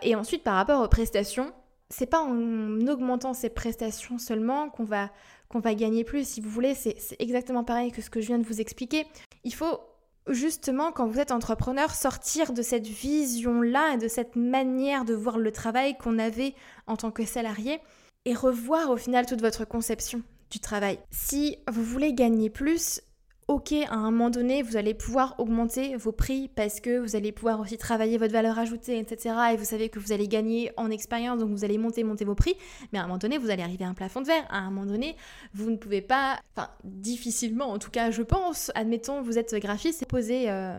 Et 0.03 0.15
ensuite, 0.15 0.43
par 0.43 0.55
rapport 0.57 0.83
aux 0.83 0.89
prestations, 0.89 1.51
c'est 1.91 2.07
pas 2.07 2.21
en 2.21 2.87
augmentant 2.87 3.35
ces 3.35 3.49
prestations 3.49 4.19
seulement 4.19 4.69
qu'on 4.69 4.85
va, 4.85 5.11
qu'on 5.49 5.61
va 5.61 5.75
gagner 5.75 6.05
plus. 6.05 6.27
Si 6.27 6.41
vous 6.41 6.51
voulez, 6.51 6.75
c'est 6.75 6.99
exactement 7.19 7.65
pareil 7.65 7.93
que 7.93 8.03
ce 8.03 8.11
que 8.11 8.21
je 8.21 8.27
viens 8.27 8.39
de 8.39 8.47
vous 8.47 8.61
expliquer. 8.61 9.07
Il 9.45 9.55
faut 9.55 9.81
justement, 10.29 10.93
quand 10.93 11.07
vous 11.07 11.19
êtes 11.19 11.33
entrepreneur, 11.33 11.91
sortir 11.95 12.53
de 12.53 12.63
cette 12.63 12.87
vision-là 12.87 13.95
et 13.95 13.99
de 13.99 14.09
cette 14.09 14.37
manière 14.37 15.05
de 15.05 15.15
voir 15.15 15.39
le 15.39 15.53
travail 15.53 15.97
qu'on 15.97 16.19
avait 16.19 16.55
en 16.87 16.97
tant 16.97 17.11
que 17.11 17.25
salarié 17.25 17.81
et 18.25 18.35
revoir 18.35 18.91
au 18.91 18.97
final 18.97 19.27
toute 19.27 19.41
votre 19.41 19.65
conception 19.65 20.23
du 20.51 20.61
travail. 20.61 20.99
Si 21.11 21.57
vous 21.71 21.83
voulez 21.83 22.13
gagner 22.13 22.51
plus, 22.51 23.01
ok, 23.49 23.73
à 23.73 23.95
un 23.95 24.11
moment 24.11 24.29
donné, 24.29 24.63
vous 24.63 24.77
allez 24.77 24.93
pouvoir 24.93 25.35
augmenter 25.39 25.97
vos 25.97 26.13
prix 26.13 26.49
parce 26.55 26.81
que 26.81 26.99
vous 26.99 27.17
allez 27.17 27.33
pouvoir 27.33 27.61
aussi 27.61 27.79
travailler 27.79 28.19
votre 28.19 28.33
valeur 28.33 28.59
ajoutée, 28.59 28.99
etc. 28.99 29.35
Et 29.53 29.57
vous 29.57 29.65
savez 29.65 29.89
que 29.89 29.99
vous 29.99 30.13
allez 30.13 30.29
gagner 30.29 30.71
en 30.77 30.91
expérience, 30.91 31.41
donc 31.41 31.51
vous 31.51 31.65
allez 31.65 31.79
monter, 31.79 32.05
monter 32.05 32.27
vos 32.27 32.35
prix. 32.35 32.57
Mais 32.93 32.99
à 32.99 33.03
un 33.03 33.07
moment 33.07 33.19
donné, 33.19 33.39
vous 33.39 33.49
allez 33.49 33.63
arriver 33.63 33.87
à 33.87 33.89
un 33.89 33.95
plafond 33.95 34.21
de 34.21 34.27
verre. 34.27 34.47
À 34.51 34.59
un 34.59 34.71
moment 34.71 34.85
donné, 34.85 35.17
vous 35.55 35.71
ne 35.71 35.77
pouvez 35.77 36.03
pas, 36.03 36.39
enfin, 36.55 36.69
difficilement, 36.85 37.71
en 37.71 37.79
tout 37.79 37.91
cas, 37.91 38.11
je 38.11 38.23
pense, 38.23 38.71
admettons, 38.75 39.23
vous 39.23 39.39
êtes 39.39 39.55
graphiste 39.55 40.03
et 40.03 40.07
posez 40.07 40.51
euh, 40.51 40.79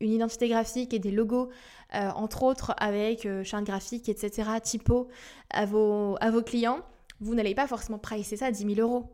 une 0.00 0.12
identité 0.12 0.48
graphique 0.48 0.94
et 0.94 1.00
des 1.00 1.10
logos, 1.10 1.48
euh, 1.96 2.10
entre 2.14 2.44
autres, 2.44 2.74
avec 2.78 3.26
euh, 3.26 3.42
graphique, 3.62 4.08
etc., 4.08 4.50
typo, 4.62 5.08
à 5.50 5.66
vos, 5.66 6.16
à 6.20 6.30
vos 6.30 6.42
clients 6.42 6.80
vous 7.20 7.34
n'allez 7.34 7.54
pas 7.54 7.66
forcément 7.66 7.98
pricer 7.98 8.36
ça 8.36 8.46
à 8.46 8.50
10 8.50 8.74
000 8.74 8.80
euros. 8.80 9.08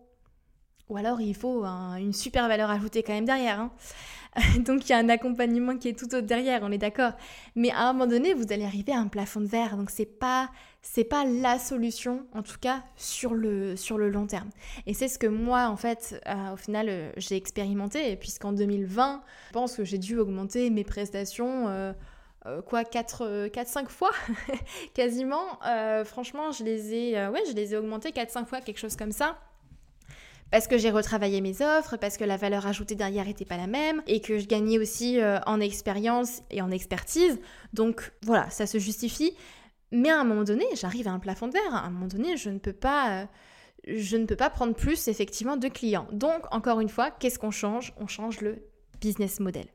Ou 0.90 0.96
alors 0.96 1.20
il 1.20 1.34
faut 1.34 1.64
une 1.64 2.12
super 2.12 2.48
valeur 2.48 2.70
ajoutée 2.70 3.02
quand 3.02 3.14
même 3.14 3.24
derrière. 3.24 3.60
Hein. 3.60 3.72
Donc 4.58 4.88
il 4.88 4.90
y 4.90 4.92
a 4.92 4.98
un 4.98 5.08
accompagnement 5.08 5.76
qui 5.76 5.88
est 5.88 5.98
tout 5.98 6.06
autre 6.14 6.26
derrière, 6.26 6.60
on 6.62 6.70
est 6.70 6.78
d'accord. 6.78 7.12
Mais 7.56 7.70
à 7.70 7.88
un 7.88 7.92
moment 7.92 8.06
donné, 8.06 8.34
vous 8.34 8.52
allez 8.52 8.64
arriver 8.64 8.92
à 8.92 8.98
un 8.98 9.08
plafond 9.08 9.40
de 9.40 9.46
verre. 9.46 9.76
Donc 9.76 9.90
c'est 9.90 10.06
pas 10.06 10.50
c'est 10.82 11.04
pas 11.04 11.24
la 11.24 11.58
solution, 11.58 12.26
en 12.32 12.42
tout 12.42 12.58
cas 12.60 12.82
sur 12.96 13.34
le, 13.34 13.76
sur 13.76 13.98
le 13.98 14.08
long 14.08 14.26
terme. 14.26 14.48
Et 14.86 14.94
c'est 14.94 15.08
ce 15.08 15.18
que 15.18 15.26
moi, 15.26 15.68
en 15.68 15.76
fait, 15.76 16.18
euh, 16.26 16.54
au 16.54 16.56
final, 16.56 16.86
euh, 16.88 17.12
j'ai 17.18 17.36
expérimenté, 17.36 18.16
puisqu'en 18.16 18.52
2020, 18.52 19.22
je 19.48 19.52
pense 19.52 19.76
que 19.76 19.84
j'ai 19.84 19.98
dû 19.98 20.18
augmenter 20.18 20.70
mes 20.70 20.84
prestations. 20.84 21.68
Euh, 22.46 22.62
quoi 22.62 22.84
4 22.84 23.50
5 23.66 23.84
euh, 23.84 23.88
fois 23.90 24.10
quasiment 24.94 25.58
franchement 26.06 26.52
je 26.52 26.64
les 26.64 26.94
ai 26.94 27.28
ouais 27.28 27.42
ai 27.54 27.76
augmentés 27.76 28.12
4 28.12 28.30
5 28.30 28.48
fois 28.48 28.60
quelque 28.62 28.78
chose 28.78 28.96
comme 28.96 29.12
ça 29.12 29.36
parce 30.50 30.66
que 30.66 30.78
j'ai 30.78 30.90
retravaillé 30.90 31.40
mes 31.40 31.62
offres, 31.62 31.96
parce 31.96 32.16
que 32.16 32.24
la 32.24 32.36
valeur 32.36 32.66
ajoutée 32.66 32.94
derrière 32.94 33.26
n'était 33.26 33.44
pas 33.44 33.56
la 33.56 33.66
même, 33.66 34.02
et 34.06 34.20
que 34.20 34.38
je 34.38 34.46
gagnais 34.46 34.78
aussi 34.78 35.18
en 35.46 35.60
expérience 35.60 36.42
et 36.50 36.60
en 36.62 36.70
expertise. 36.70 37.38
Donc 37.72 38.12
voilà, 38.22 38.50
ça 38.50 38.66
se 38.66 38.78
justifie. 38.78 39.34
Mais 39.92 40.10
à 40.10 40.20
un 40.20 40.24
moment 40.24 40.44
donné, 40.44 40.64
j'arrive 40.74 41.08
à 41.08 41.12
un 41.12 41.18
plafond 41.18 41.48
de 41.48 41.52
verre. 41.52 41.74
À 41.74 41.84
un 41.84 41.90
moment 41.90 42.06
donné, 42.06 42.36
je 42.36 42.50
ne 42.50 42.58
peux 42.58 42.72
pas, 42.72 43.28
je 43.86 44.16
ne 44.16 44.24
peux 44.24 44.36
pas 44.36 44.50
prendre 44.50 44.74
plus 44.74 45.08
effectivement 45.08 45.56
de 45.56 45.68
clients. 45.68 46.06
Donc 46.12 46.44
encore 46.52 46.80
une 46.80 46.88
fois, 46.88 47.10
qu'est-ce 47.10 47.38
qu'on 47.38 47.50
change? 47.50 47.92
On 47.96 48.06
change 48.06 48.40
le 48.40 48.64
business 49.00 49.40
model. 49.40 49.66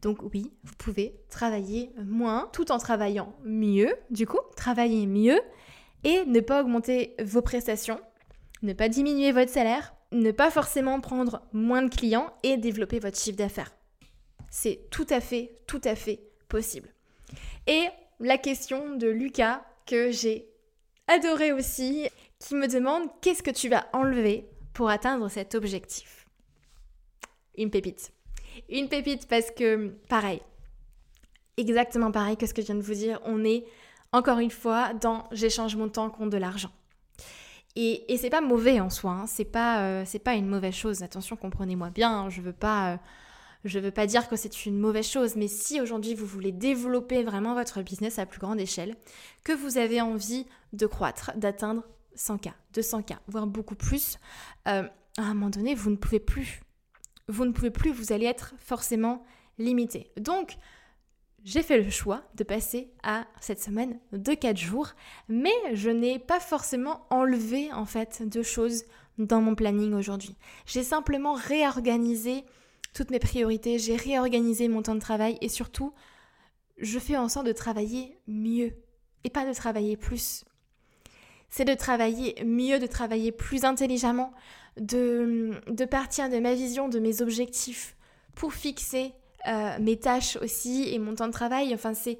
Donc 0.00 0.18
oui, 0.32 0.52
vous 0.64 0.74
pouvez 0.78 1.16
travailler 1.28 1.92
moins 2.04 2.48
tout 2.52 2.72
en 2.72 2.78
travaillant 2.78 3.36
mieux, 3.44 3.94
du 4.10 4.26
coup, 4.26 4.40
travailler 4.56 5.06
mieux 5.06 5.40
et 6.02 6.24
ne 6.24 6.40
pas 6.40 6.62
augmenter 6.62 7.14
vos 7.22 7.42
prestations, 7.42 8.00
ne 8.62 8.72
pas 8.72 8.88
diminuer 8.88 9.32
votre 9.32 9.50
salaire, 9.52 9.94
ne 10.12 10.30
pas 10.30 10.50
forcément 10.50 11.00
prendre 11.00 11.42
moins 11.52 11.82
de 11.82 11.94
clients 11.94 12.32
et 12.42 12.56
développer 12.56 12.98
votre 12.98 13.18
chiffre 13.18 13.36
d'affaires. 13.36 13.72
C'est 14.50 14.88
tout 14.90 15.06
à 15.10 15.20
fait, 15.20 15.56
tout 15.66 15.80
à 15.84 15.94
fait 15.94 16.20
possible. 16.48 16.92
Et 17.66 17.86
la 18.20 18.38
question 18.38 18.96
de 18.96 19.08
Lucas 19.08 19.64
que 19.86 20.10
j'ai 20.10 20.48
adoré 21.08 21.52
aussi, 21.52 22.06
qui 22.38 22.54
me 22.54 22.68
demande 22.68 23.08
qu'est-ce 23.20 23.42
que 23.42 23.50
tu 23.50 23.68
vas 23.68 23.86
enlever 23.92 24.48
pour 24.74 24.90
atteindre 24.90 25.28
cet 25.28 25.54
objectif? 25.54 26.26
Une 27.56 27.70
pépite. 27.70 28.12
Une 28.68 28.88
pépite 28.88 29.28
parce 29.28 29.50
que, 29.50 29.88
pareil, 30.08 30.42
exactement 31.56 32.10
pareil 32.10 32.36
que 32.36 32.46
ce 32.46 32.54
que 32.54 32.62
je 32.62 32.66
viens 32.66 32.74
de 32.74 32.82
vous 32.82 32.94
dire, 32.94 33.20
on 33.24 33.44
est 33.44 33.64
encore 34.12 34.38
une 34.38 34.50
fois 34.50 34.92
dans 34.94 35.24
j'échange 35.32 35.76
mon 35.76 35.88
temps 35.88 36.10
contre 36.10 36.30
de 36.30 36.36
l'argent. 36.36 36.70
Et, 37.74 38.12
et 38.12 38.18
c'est 38.18 38.30
pas 38.30 38.40
mauvais 38.40 38.80
en 38.80 38.90
soi, 38.90 39.12
hein. 39.12 39.26
c'est 39.26 39.46
pas, 39.46 39.82
euh, 39.82 40.04
pas 40.22 40.34
une 40.34 40.46
mauvaise 40.46 40.74
chose. 40.74 41.02
Attention, 41.02 41.36
comprenez-moi 41.36 41.90
bien, 41.90 42.28
je 42.28 42.42
veux 42.42 42.52
pas. 42.52 42.92
Euh, 42.92 42.96
je 43.64 43.78
veux 43.78 43.92
pas 43.92 44.06
dire 44.06 44.28
que 44.28 44.34
c'est 44.34 44.66
une 44.66 44.78
mauvaise 44.78 45.06
chose, 45.06 45.36
mais 45.36 45.46
si 45.46 45.80
aujourd'hui 45.80 46.14
vous 46.14 46.26
voulez 46.26 46.50
développer 46.50 47.22
vraiment 47.22 47.54
votre 47.54 47.80
business 47.82 48.18
à 48.18 48.26
plus 48.26 48.40
grande 48.40 48.60
échelle, 48.60 48.96
que 49.44 49.52
vous 49.52 49.78
avez 49.78 50.00
envie 50.00 50.46
de 50.72 50.86
croître, 50.86 51.30
d'atteindre 51.36 51.84
100K, 52.16 52.52
200K, 52.74 53.18
voire 53.28 53.46
beaucoup 53.46 53.76
plus, 53.76 54.18
euh, 54.66 54.82
à 55.16 55.22
un 55.22 55.34
moment 55.34 55.50
donné, 55.50 55.74
vous 55.76 55.90
ne 55.90 55.96
pouvez 55.96 56.18
plus. 56.18 56.60
Vous 57.28 57.44
ne 57.44 57.52
pouvez 57.52 57.70
plus, 57.70 57.92
vous 57.92 58.12
allez 58.12 58.26
être 58.26 58.54
forcément 58.58 59.24
limité. 59.58 60.10
Donc, 60.16 60.56
j'ai 61.44 61.62
fait 61.62 61.80
le 61.80 61.90
choix 61.90 62.22
de 62.34 62.44
passer 62.44 62.92
à 63.02 63.26
cette 63.40 63.60
semaine 63.60 63.98
de 64.12 64.34
4 64.34 64.56
jours, 64.56 64.90
mais 65.28 65.54
je 65.72 65.90
n'ai 65.90 66.18
pas 66.18 66.40
forcément 66.40 67.06
enlevé 67.10 67.72
en 67.72 67.84
fait 67.84 68.22
de 68.28 68.42
choses 68.42 68.84
dans 69.18 69.40
mon 69.40 69.54
planning 69.54 69.92
aujourd'hui. 69.94 70.36
J'ai 70.66 70.82
simplement 70.84 71.34
réorganisé 71.34 72.44
toutes 72.94 73.10
mes 73.10 73.18
priorités, 73.18 73.78
j'ai 73.78 73.96
réorganisé 73.96 74.68
mon 74.68 74.82
temps 74.82 74.94
de 74.94 75.00
travail 75.00 75.38
et 75.40 75.48
surtout, 75.48 75.92
je 76.78 76.98
fais 76.98 77.16
en 77.16 77.28
sorte 77.28 77.46
de 77.46 77.52
travailler 77.52 78.18
mieux 78.26 78.72
et 79.24 79.30
pas 79.30 79.46
de 79.46 79.54
travailler 79.54 79.96
plus. 79.96 80.44
C'est 81.48 81.64
de 81.64 81.74
travailler 81.74 82.42
mieux, 82.44 82.78
de 82.78 82.86
travailler 82.86 83.32
plus 83.32 83.64
intelligemment, 83.64 84.32
de, 84.78 85.60
de 85.68 85.84
partir 85.84 86.30
de 86.30 86.38
ma 86.38 86.54
vision, 86.54 86.88
de 86.88 86.98
mes 86.98 87.20
objectifs 87.20 87.96
pour 88.34 88.54
fixer 88.54 89.12
euh, 89.48 89.76
mes 89.80 89.98
tâches 89.98 90.36
aussi 90.36 90.92
et 90.92 90.98
mon 90.98 91.14
temps 91.14 91.26
de 91.26 91.32
travail. 91.32 91.74
Enfin, 91.74 91.94
c'est. 91.94 92.18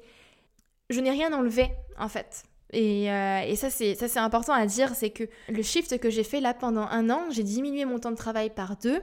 Je 0.89 0.99
n'ai 0.99 1.11
rien 1.11 1.33
enlevé, 1.33 1.71
en 1.97 2.09
fait. 2.09 2.43
Et, 2.71 3.11
euh, 3.11 3.41
et 3.41 3.55
ça, 3.55 3.69
c'est 3.69 4.17
important 4.17 4.53
à 4.53 4.65
dire 4.65 4.95
c'est 4.95 5.11
que 5.11 5.25
le 5.47 5.61
shift 5.61 5.99
que 5.99 6.09
j'ai 6.09 6.23
fait 6.23 6.39
là 6.39 6.53
pendant 6.53 6.87
un 6.87 7.09
an, 7.09 7.25
j'ai 7.29 7.43
diminué 7.43 7.85
mon 7.85 7.99
temps 7.99 8.11
de 8.11 8.17
travail 8.17 8.49
par 8.49 8.77
deux. 8.77 9.01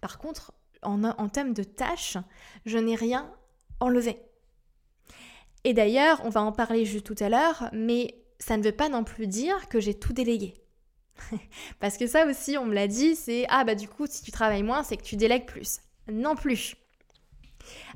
Par 0.00 0.18
contre, 0.18 0.52
en, 0.82 1.02
en 1.04 1.28
termes 1.28 1.54
de 1.54 1.62
tâches, 1.62 2.18
je 2.66 2.78
n'ai 2.78 2.96
rien 2.96 3.32
enlevé. 3.78 4.20
Et 5.64 5.74
d'ailleurs, 5.74 6.20
on 6.24 6.28
va 6.28 6.42
en 6.42 6.52
parler 6.52 6.84
juste 6.84 7.06
tout 7.06 7.22
à 7.22 7.28
l'heure, 7.28 7.68
mais 7.72 8.16
ça 8.40 8.56
ne 8.56 8.62
veut 8.62 8.72
pas 8.72 8.88
non 8.88 9.04
plus 9.04 9.28
dire 9.28 9.68
que 9.68 9.78
j'ai 9.78 9.94
tout 9.94 10.12
délégué. 10.12 10.54
Parce 11.80 11.96
que 11.96 12.06
ça 12.08 12.26
aussi, 12.26 12.58
on 12.58 12.64
me 12.64 12.74
l'a 12.74 12.88
dit, 12.88 13.14
c'est 13.14 13.46
ah 13.48 13.64
bah 13.64 13.76
du 13.76 13.88
coup, 13.88 14.06
si 14.08 14.22
tu 14.22 14.32
travailles 14.32 14.64
moins, 14.64 14.82
c'est 14.82 14.96
que 14.96 15.04
tu 15.04 15.16
délègues 15.16 15.46
plus. 15.46 15.80
Non 16.10 16.34
plus. 16.34 16.74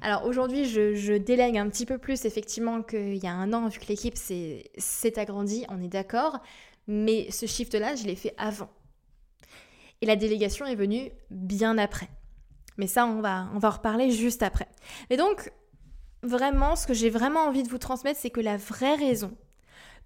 Alors 0.00 0.24
aujourd'hui, 0.24 0.64
je, 0.64 1.16
délègue 1.16 1.58
un 1.58 1.68
petit 1.68 1.86
peu 1.86 1.98
plus 1.98 2.24
effectivement 2.24 2.82
qu'il 2.82 3.16
y 3.16 3.26
a 3.26 3.32
un 3.32 3.52
an, 3.52 3.68
vu 3.68 3.78
que 3.78 3.86
l'équipe 3.86 4.16
s'est 4.16 5.18
agrandie, 5.18 5.64
on 5.68 5.82
est 5.82 5.88
d'accord, 5.88 6.40
mais 6.86 7.30
ce 7.30 7.46
shift-là, 7.46 7.94
je 7.94 8.04
l'ai 8.04 8.16
fait 8.16 8.34
avant. 8.38 8.70
Et 10.02 10.06
la 10.06 10.16
délégation 10.16 10.66
est 10.66 10.74
venue 10.74 11.10
bien 11.30 11.78
après. 11.78 12.08
Mais 12.76 12.86
ça, 12.86 13.06
on 13.06 13.20
va, 13.20 13.48
on 13.54 13.58
va 13.58 13.68
en 13.68 13.72
reparler 13.72 14.10
juste 14.10 14.42
après. 14.42 14.68
Mais 15.08 15.16
donc, 15.16 15.50
vraiment, 16.22 16.76
ce 16.76 16.86
que 16.86 16.94
j'ai 16.94 17.08
vraiment 17.08 17.40
envie 17.40 17.62
de 17.62 17.68
vous 17.68 17.78
transmettre, 17.78 18.20
c'est 18.20 18.30
que 18.30 18.40
la 18.40 18.58
vraie 18.58 18.96
raison 18.96 19.34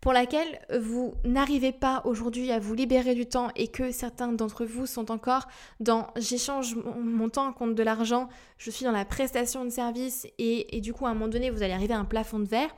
pour 0.00 0.12
laquelle 0.12 0.60
vous 0.78 1.14
n'arrivez 1.24 1.72
pas 1.72 2.02
aujourd'hui 2.04 2.50
à 2.50 2.58
vous 2.58 2.74
libérer 2.74 3.14
du 3.14 3.26
temps 3.26 3.48
et 3.54 3.68
que 3.68 3.92
certains 3.92 4.32
d'entre 4.32 4.64
vous 4.64 4.86
sont 4.86 5.10
encore 5.10 5.46
dans 5.78 6.08
j'échange 6.16 6.74
mon, 6.74 7.28
temps 7.28 7.52
contre 7.52 7.74
de 7.74 7.82
l'argent, 7.82 8.28
je 8.56 8.70
suis 8.70 8.84
dans 8.84 8.92
la 8.92 9.04
prestation 9.04 9.64
de 9.64 9.70
service 9.70 10.26
et, 10.38 10.80
du 10.80 10.92
coup 10.92 11.06
à 11.06 11.10
un 11.10 11.14
moment 11.14 11.28
donné 11.28 11.50
vous 11.50 11.62
allez 11.62 11.74
arriver 11.74 11.94
à 11.94 11.98
un 11.98 12.04
plafond 12.04 12.38
de 12.38 12.46
verre, 12.46 12.74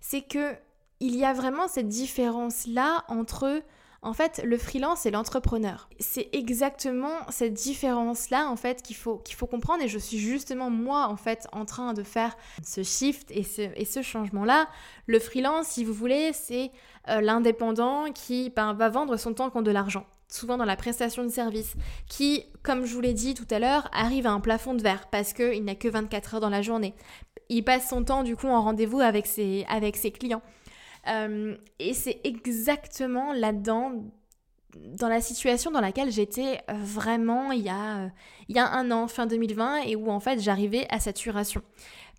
c'est 0.00 0.22
que 0.22 0.54
il 0.98 1.16
y 1.16 1.24
a 1.24 1.32
vraiment 1.32 1.66
cette 1.66 1.88
différence 1.88 2.66
là 2.66 3.04
entre 3.08 3.62
en 4.02 4.14
fait, 4.14 4.40
le 4.44 4.56
freelance 4.56 5.04
et 5.04 5.10
l'entrepreneur. 5.10 5.88
C'est 5.98 6.30
exactement 6.32 7.12
cette 7.28 7.52
différence-là, 7.52 8.48
en 8.48 8.56
fait, 8.56 8.82
qu'il 8.82 8.96
faut, 8.96 9.22
faut 9.36 9.46
comprendre. 9.46 9.82
Et 9.82 9.88
je 9.88 9.98
suis 9.98 10.18
justement, 10.18 10.70
moi, 10.70 11.06
en 11.06 11.16
fait, 11.16 11.46
en 11.52 11.66
train 11.66 11.92
de 11.92 12.02
faire 12.02 12.36
ce 12.64 12.82
shift 12.82 13.30
et 13.30 13.42
ce, 13.42 13.62
et 13.76 13.84
ce 13.84 14.00
changement-là. 14.00 14.68
Le 15.06 15.18
freelance, 15.18 15.66
si 15.66 15.84
vous 15.84 15.92
voulez, 15.92 16.32
c'est 16.32 16.70
euh, 17.08 17.20
l'indépendant 17.20 18.06
qui 18.12 18.50
ben, 18.50 18.72
va 18.72 18.88
vendre 18.88 19.16
son 19.18 19.34
temps 19.34 19.50
contre 19.50 19.66
de 19.66 19.70
l'argent 19.70 20.06
souvent 20.32 20.56
dans 20.56 20.64
la 20.64 20.76
prestation 20.76 21.24
de 21.24 21.28
service, 21.28 21.74
qui, 22.08 22.44
comme 22.62 22.84
je 22.84 22.94
vous 22.94 23.00
l'ai 23.00 23.14
dit 23.14 23.34
tout 23.34 23.46
à 23.50 23.58
l'heure, 23.58 23.90
arrive 23.92 24.28
à 24.28 24.30
un 24.30 24.38
plafond 24.38 24.74
de 24.74 24.82
verre 24.82 25.08
parce 25.10 25.32
qu'il 25.32 25.64
n'a 25.64 25.74
que 25.74 25.88
24 25.88 26.34
heures 26.34 26.40
dans 26.40 26.50
la 26.50 26.62
journée. 26.62 26.94
Il 27.48 27.64
passe 27.64 27.88
son 27.88 28.04
temps 28.04 28.22
du 28.22 28.36
coup 28.36 28.46
en 28.46 28.62
rendez-vous 28.62 29.00
avec 29.00 29.26
ses, 29.26 29.66
avec 29.68 29.96
ses 29.96 30.12
clients. 30.12 30.42
Euh, 31.08 31.56
et 31.78 31.94
c'est 31.94 32.20
exactement 32.24 33.32
là-dedans, 33.32 34.04
dans 34.76 35.08
la 35.08 35.20
situation 35.20 35.70
dans 35.70 35.80
laquelle 35.80 36.10
j'étais 36.10 36.60
euh, 36.70 36.74
vraiment 36.74 37.52
il 37.52 37.62
y, 37.62 37.68
a, 37.68 38.04
euh, 38.04 38.08
il 38.48 38.56
y 38.56 38.58
a 38.58 38.70
un 38.70 38.90
an, 38.90 39.08
fin 39.08 39.26
2020, 39.26 39.82
et 39.82 39.96
où 39.96 40.10
en 40.10 40.20
fait 40.20 40.40
j'arrivais 40.40 40.86
à 40.90 41.00
saturation. 41.00 41.62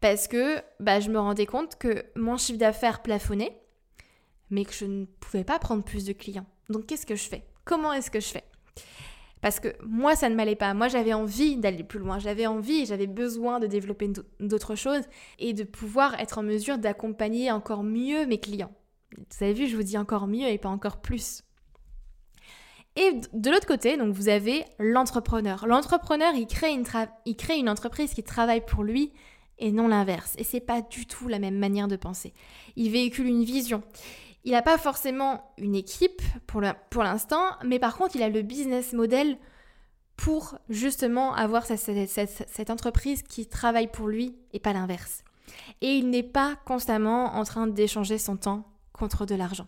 Parce 0.02 0.28
que 0.28 0.62
bah, 0.80 1.00
je 1.00 1.10
me 1.10 1.20
rendais 1.20 1.46
compte 1.46 1.76
que 1.78 2.06
mon 2.16 2.38
chiffre 2.38 2.58
d'affaires 2.58 3.02
plafonnait, 3.02 3.62
mais 4.50 4.66
que 4.66 4.74
je 4.74 4.86
ne 4.86 5.06
pouvais 5.06 5.44
pas 5.44 5.60
prendre 5.60 5.84
plus 5.84 6.06
de 6.06 6.14
clients. 6.14 6.48
Donc 6.70 6.88
qu'est-ce 6.88 7.06
que 7.06 7.16
je 7.16 7.30
fais? 7.30 7.44
Comment 7.66 7.94
est-ce 7.94 8.10
que 8.10 8.20
je 8.20 8.28
fais? 8.28 8.44
Parce 9.42 9.60
que 9.60 9.70
moi, 9.84 10.16
ça 10.16 10.30
ne 10.30 10.36
m'allait 10.36 10.56
pas. 10.56 10.74
Moi, 10.74 10.88
j'avais 10.88 11.14
envie 11.14 11.58
d'aller 11.58 11.84
plus 11.84 12.00
loin. 12.00 12.20
J'avais 12.20 12.46
envie, 12.46 12.86
j'avais 12.86 13.08
besoin 13.08 13.60
de 13.60 13.68
développer 13.68 14.12
d'autres 14.40 14.76
choses 14.76 15.04
et 15.40 15.54
de 15.54 15.64
pouvoir 15.64 16.20
être 16.20 16.38
en 16.38 16.44
mesure 16.44 16.78
d'accompagner 16.78 17.52
encore 17.52 17.84
mieux 17.84 18.26
mes 18.26 18.40
clients. 18.40 18.72
Vous 19.18 19.44
avez 19.44 19.54
vu, 19.54 19.68
je 19.68 19.76
vous 19.76 19.84
dis 19.84 19.98
encore 19.98 20.28
mieux 20.28 20.48
et 20.48 20.58
pas 20.58 20.70
encore 20.70 21.02
plus. 21.02 21.44
Et 22.96 23.14
de 23.34 23.50
l'autre 23.50 23.68
côté, 23.68 23.98
donc 23.98 24.14
vous 24.14 24.30
avez 24.30 24.66
l'entrepreneur. 24.78 25.66
L'entrepreneur, 25.66 26.34
il, 26.36 26.46
crée 26.46 26.72
une 26.72 26.84
crée 26.84 27.58
une 27.58 27.70
entreprise 27.70 28.14
qui 28.14 28.24
travaille 28.24 28.66
pour 28.66 28.84
lui 28.84 29.12
et 29.58 29.72
non 29.72 29.88
l'inverse. 29.88 30.36
Et 30.38 30.44
c'est 30.44 30.60
pas 30.60 30.82
du 30.82 31.06
tout 31.06 31.28
la 31.28 31.40
même 31.40 31.58
manière 31.58 31.88
de 31.88 31.96
penser. 31.96 32.34
Il 32.76 32.92
véhicule 32.92 33.28
une 33.28 33.44
vision. 33.44 33.82
Il 34.44 34.52
n'a 34.54 34.62
pas 34.62 34.78
forcément 34.78 35.54
une 35.58 35.76
équipe 35.76 36.22
pour 36.48 36.62
l'instant, 37.04 37.44
mais 37.64 37.80
par 37.80 37.96
contre, 37.96 38.16
il 38.16 38.24
a 38.24 38.30
le 38.30 38.42
business 38.42 38.94
model 38.94 39.38
pour 40.22 40.58
justement 40.70 41.34
avoir 41.34 41.66
cette, 41.66 42.70
entreprise 42.70 43.24
qui 43.24 43.48
travaille 43.48 43.88
pour 43.88 44.08
lui 44.08 44.36
et 44.54 44.60
pas 44.60 44.74
l'inverse. 44.74 45.24
Et 45.82 45.96
il 45.96 46.10
n'est 46.10 46.22
pas 46.22 46.58
constamment 46.66 47.36
en 47.36 47.44
train 47.44 47.68
d'échanger 47.68 48.18
son 48.20 48.38
temps 48.38 48.68
contre 48.94 49.26
de 49.26 49.36
l'argent. 49.36 49.68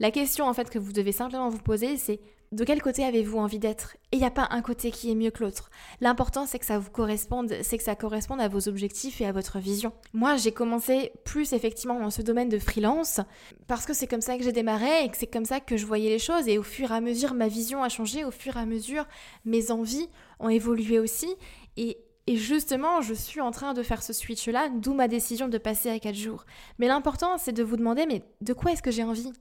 La 0.00 0.10
question 0.10 0.46
en 0.46 0.52
fait 0.52 0.68
que 0.68 0.78
vous 0.78 0.92
devez 0.92 1.12
simplement 1.12 1.48
vous 1.48 1.58
poser, 1.58 1.96
c'est 1.96 2.20
de 2.54 2.62
quel 2.62 2.80
côté 2.80 3.04
avez-vous 3.04 3.38
envie 3.38 3.58
d'être? 3.58 3.96
Et 4.12 4.16
il 4.16 4.20
n'y 4.20 4.24
a 4.24 4.30
pas 4.30 4.46
un 4.52 4.62
côté 4.62 4.92
qui 4.92 5.10
est 5.10 5.16
mieux 5.16 5.32
que 5.32 5.42
l'autre. 5.42 5.70
L'important, 6.00 6.46
c'est 6.46 6.60
que 6.60 6.64
ça 6.64 6.78
vous 6.78 6.90
corresponde, 6.90 7.52
c'est 7.62 7.78
que 7.78 7.82
ça 7.82 7.96
corresponde 7.96 8.40
à 8.40 8.46
vos 8.46 8.68
objectifs 8.68 9.20
et 9.20 9.26
à 9.26 9.32
votre 9.32 9.58
vision. 9.58 9.92
Moi, 10.12 10.36
j'ai 10.36 10.52
commencé 10.52 11.10
plus 11.24 11.52
effectivement 11.52 11.98
dans 11.98 12.10
ce 12.10 12.22
domaine 12.22 12.48
de 12.48 12.60
freelance 12.60 13.20
parce 13.66 13.86
que 13.86 13.92
c'est 13.92 14.06
comme 14.06 14.20
ça 14.20 14.38
que 14.38 14.44
j'ai 14.44 14.52
démarré 14.52 15.04
et 15.04 15.08
que 15.08 15.16
c'est 15.16 15.26
comme 15.26 15.44
ça 15.44 15.58
que 15.58 15.76
je 15.76 15.84
voyais 15.84 16.10
les 16.10 16.20
choses. 16.20 16.46
Et 16.46 16.56
au 16.56 16.62
fur 16.62 16.92
et 16.92 16.94
à 16.94 17.00
mesure, 17.00 17.34
ma 17.34 17.48
vision 17.48 17.82
a 17.82 17.88
changé. 17.88 18.24
Au 18.24 18.30
fur 18.30 18.56
et 18.56 18.60
à 18.60 18.66
mesure, 18.66 19.04
mes 19.44 19.72
envies 19.72 20.08
ont 20.38 20.48
évolué 20.48 21.00
aussi. 21.00 21.34
Et, 21.76 21.98
et 22.28 22.36
justement, 22.36 23.02
je 23.02 23.14
suis 23.14 23.40
en 23.40 23.50
train 23.50 23.74
de 23.74 23.82
faire 23.82 24.04
ce 24.04 24.12
switch-là, 24.12 24.68
d'où 24.68 24.94
ma 24.94 25.08
décision 25.08 25.48
de 25.48 25.58
passer 25.58 25.90
à 25.90 25.98
4 25.98 26.14
jours. 26.14 26.44
Mais 26.78 26.86
l'important, 26.86 27.36
c'est 27.36 27.52
de 27.52 27.64
vous 27.64 27.76
demander, 27.76 28.06
mais 28.06 28.22
de 28.42 28.52
quoi 28.52 28.70
est-ce 28.70 28.82
que 28.82 28.92
j'ai 28.92 29.02
envie? 29.02 29.32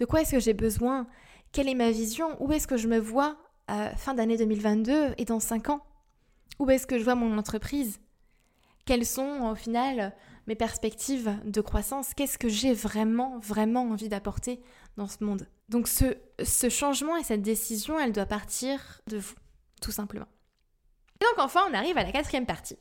De 0.00 0.06
quoi 0.06 0.22
est-ce 0.22 0.32
que 0.32 0.40
j'ai 0.40 0.54
besoin? 0.54 1.06
Quelle 1.56 1.70
est 1.70 1.74
ma 1.74 1.90
vision? 1.90 2.36
Où 2.38 2.52
est-ce 2.52 2.66
que 2.66 2.76
je 2.76 2.86
me 2.86 2.98
vois 2.98 3.38
à 3.66 3.96
fin 3.96 4.12
d'année 4.12 4.36
2022 4.36 5.14
et 5.16 5.24
dans 5.24 5.40
5 5.40 5.70
ans? 5.70 5.80
Où 6.58 6.68
est-ce 6.68 6.86
que 6.86 6.98
je 6.98 7.04
vois 7.04 7.14
mon 7.14 7.38
entreprise? 7.38 7.98
Quelles 8.84 9.06
sont 9.06 9.40
au 9.40 9.54
final 9.54 10.14
mes 10.46 10.54
perspectives 10.54 11.34
de 11.46 11.60
croissance? 11.62 12.12
Qu'est-ce 12.12 12.36
que 12.36 12.50
j'ai 12.50 12.74
vraiment, 12.74 13.38
vraiment 13.38 13.84
envie 13.84 14.10
d'apporter 14.10 14.60
dans 14.98 15.08
ce 15.08 15.24
monde? 15.24 15.48
Donc 15.70 15.88
ce, 15.88 16.18
ce 16.44 16.68
changement 16.68 17.16
et 17.16 17.24
cette 17.24 17.40
décision, 17.40 17.98
elle 17.98 18.12
doit 18.12 18.26
partir 18.26 19.00
de 19.06 19.16
vous, 19.16 19.34
tout 19.80 19.92
simplement. 19.92 20.28
Et 21.18 21.24
donc 21.24 21.42
enfin, 21.42 21.62
on 21.70 21.72
arrive 21.72 21.96
à 21.96 22.04
la 22.04 22.12
quatrième 22.12 22.44
partie 22.44 22.76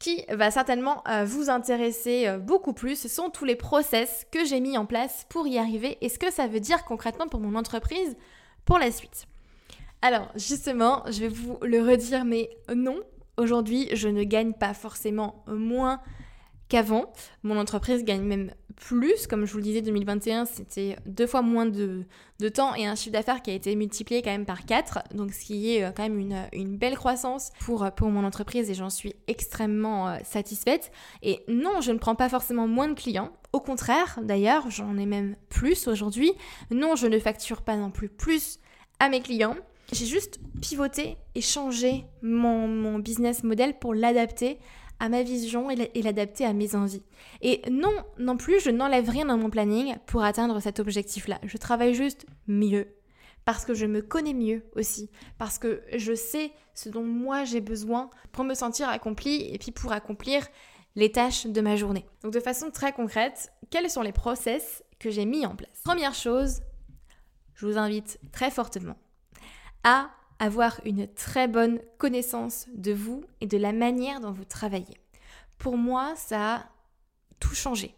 qui 0.00 0.24
va 0.28 0.50
certainement 0.50 1.02
euh, 1.08 1.24
vous 1.24 1.50
intéresser 1.50 2.26
euh, 2.26 2.38
beaucoup 2.38 2.72
plus. 2.72 3.06
Sont 3.06 3.30
tous 3.30 3.44
les 3.44 3.56
process 3.56 4.26
que 4.30 4.44
j'ai 4.44 4.60
mis 4.60 4.76
en 4.76 4.86
place 4.86 5.26
pour 5.28 5.46
y 5.46 5.58
arriver 5.58 5.98
et 6.00 6.08
ce 6.08 6.18
que 6.18 6.32
ça 6.32 6.46
veut 6.46 6.60
dire 6.60 6.84
concrètement 6.84 7.28
pour 7.28 7.40
mon 7.40 7.54
entreprise 7.54 8.16
pour 8.64 8.78
la 8.78 8.90
suite. 8.90 9.26
Alors 10.02 10.28
justement, 10.34 11.02
je 11.06 11.20
vais 11.20 11.28
vous 11.28 11.58
le 11.62 11.82
redire, 11.82 12.24
mais 12.24 12.50
non, 12.74 13.00
aujourd'hui, 13.36 13.88
je 13.92 14.08
ne 14.08 14.24
gagne 14.24 14.52
pas 14.52 14.74
forcément 14.74 15.44
moins 15.46 16.00
qu'avant. 16.68 17.12
Mon 17.42 17.58
entreprise 17.58 18.04
gagne 18.04 18.22
même 18.22 18.52
plus. 18.76 19.26
Comme 19.26 19.46
je 19.46 19.52
vous 19.52 19.58
le 19.58 19.64
disais, 19.64 19.82
2021, 19.82 20.44
c'était 20.44 20.96
deux 21.06 21.26
fois 21.26 21.42
moins 21.42 21.66
de, 21.66 22.04
temps 22.54 22.74
et 22.74 22.86
un 22.86 22.94
chiffre 22.94 23.12
d'affaires 23.12 23.42
qui 23.42 23.50
a 23.50 23.54
été 23.54 23.74
multiplié 23.74 24.22
quand 24.22 24.30
même 24.30 24.46
par 24.46 24.64
4. 24.66 25.14
Donc, 25.14 25.32
ce 25.32 25.44
qui 25.44 25.74
est 25.74 25.84
euh, 25.84 25.90
quand 25.90 26.02
même 26.02 26.48
une, 26.52 26.76
belle 26.76 26.96
croissance 26.96 27.50
pour, 27.60 27.84
euh, 27.84 27.90
pour 27.90 28.10
mon 28.10 28.24
entreprise 28.24 28.70
et 28.70 28.74
j'en 28.74 28.90
suis 28.90 29.14
extrêmement 29.26 30.08
euh, 30.08 30.18
satisfaite. 30.24 30.92
Et 31.22 31.40
non, 31.48 31.80
je 31.80 31.92
ne 31.92 31.98
prends 31.98 32.14
pas 32.14 32.28
forcément 32.28 32.68
moins 32.68 32.88
de 32.88 32.94
clients. 32.94 33.32
Au 33.52 33.60
contraire, 33.60 34.18
d'ailleurs, 34.22 34.70
j'en 34.70 34.98
ai 34.98 35.06
même 35.06 35.36
plus 35.48 35.88
aujourd'hui. 35.88 36.32
Non, 36.70 36.96
je 36.96 37.06
ne 37.06 37.18
facture 37.18 37.62
pas 37.62 37.76
non 37.76 37.90
plus 37.90 38.08
plus 38.08 38.58
à 39.00 39.08
mes 39.08 39.20
clients. 39.20 39.56
J'ai 39.92 40.06
juste 40.06 40.40
pivoté 40.60 41.16
et 41.36 41.40
changé 41.40 42.04
mon, 42.20 42.66
mon 42.66 42.98
business 42.98 43.44
model 43.44 43.78
pour 43.78 43.94
l'adapter 43.94 44.58
à 44.98 45.08
ma 45.08 45.22
vision 45.22 45.70
et 45.70 46.02
l'adapter 46.02 46.44
à 46.44 46.52
mes 46.52 46.74
envies. 46.74 47.02
Et 47.42 47.62
non, 47.70 47.92
non 48.18 48.36
plus, 48.36 48.60
je 48.60 48.70
n'enlève 48.70 49.08
rien 49.08 49.26
dans 49.26 49.36
mon 49.36 49.50
planning 49.50 49.96
pour 50.06 50.22
atteindre 50.22 50.60
cet 50.60 50.80
objectif-là. 50.80 51.38
Je 51.42 51.56
travaille 51.58 51.94
juste 51.94 52.26
mieux. 52.46 52.88
Parce 53.44 53.64
que 53.64 53.74
je 53.74 53.86
me 53.86 54.02
connais 54.02 54.34
mieux 54.34 54.64
aussi. 54.74 55.10
Parce 55.38 55.58
que 55.58 55.82
je 55.94 56.14
sais 56.14 56.50
ce 56.74 56.88
dont 56.88 57.04
moi 57.04 57.44
j'ai 57.44 57.60
besoin 57.60 58.10
pour 58.32 58.44
me 58.44 58.54
sentir 58.54 58.88
accomplie 58.88 59.48
et 59.52 59.58
puis 59.58 59.70
pour 59.70 59.92
accomplir 59.92 60.46
les 60.96 61.12
tâches 61.12 61.46
de 61.46 61.60
ma 61.60 61.76
journée. 61.76 62.06
Donc 62.22 62.32
de 62.32 62.40
façon 62.40 62.70
très 62.70 62.92
concrète, 62.92 63.52
quels 63.70 63.88
sont 63.88 64.02
les 64.02 64.12
process 64.12 64.82
que 64.98 65.10
j'ai 65.10 65.26
mis 65.26 65.46
en 65.46 65.54
place? 65.54 65.80
Première 65.84 66.14
chose, 66.14 66.62
je 67.54 67.66
vous 67.66 67.78
invite 67.78 68.18
très 68.32 68.50
fortement 68.50 68.96
à 69.84 70.10
avoir 70.38 70.80
une 70.84 71.08
très 71.08 71.48
bonne 71.48 71.80
connaissance 71.98 72.66
de 72.74 72.92
vous 72.92 73.24
et 73.40 73.46
de 73.46 73.56
la 73.56 73.72
manière 73.72 74.20
dont 74.20 74.32
vous 74.32 74.44
travaillez. 74.44 74.98
Pour 75.58 75.76
moi, 75.76 76.14
ça 76.16 76.54
a 76.54 76.66
tout 77.40 77.54
changé. 77.54 77.94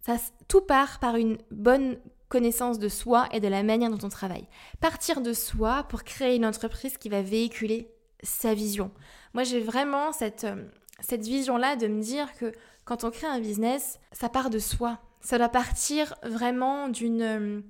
Ça, 0.00 0.16
tout 0.48 0.60
part 0.60 0.98
par 0.98 1.16
une 1.16 1.38
bonne 1.50 1.98
connaissance 2.28 2.78
de 2.78 2.88
soi 2.88 3.28
et 3.32 3.40
de 3.40 3.48
la 3.48 3.62
manière 3.62 3.90
dont 3.90 4.06
on 4.06 4.10
travaille. 4.10 4.46
Partir 4.80 5.20
de 5.20 5.32
soi 5.32 5.84
pour 5.84 6.04
créer 6.04 6.36
une 6.36 6.46
entreprise 6.46 6.98
qui 6.98 7.08
va 7.08 7.22
véhiculer 7.22 7.90
sa 8.22 8.54
vision. 8.54 8.90
Moi, 9.34 9.44
j'ai 9.44 9.60
vraiment 9.60 10.12
cette, 10.12 10.44
euh, 10.44 10.64
cette 11.00 11.26
vision-là 11.26 11.76
de 11.76 11.86
me 11.86 12.02
dire 12.02 12.32
que 12.34 12.52
quand 12.84 13.04
on 13.04 13.10
crée 13.10 13.26
un 13.26 13.40
business, 13.40 13.98
ça 14.12 14.28
part 14.28 14.50
de 14.50 14.58
soi. 14.58 14.98
Ça 15.20 15.38
doit 15.38 15.48
partir 15.48 16.14
vraiment 16.22 16.88
d'une 16.88 17.22
euh, 17.22 17.60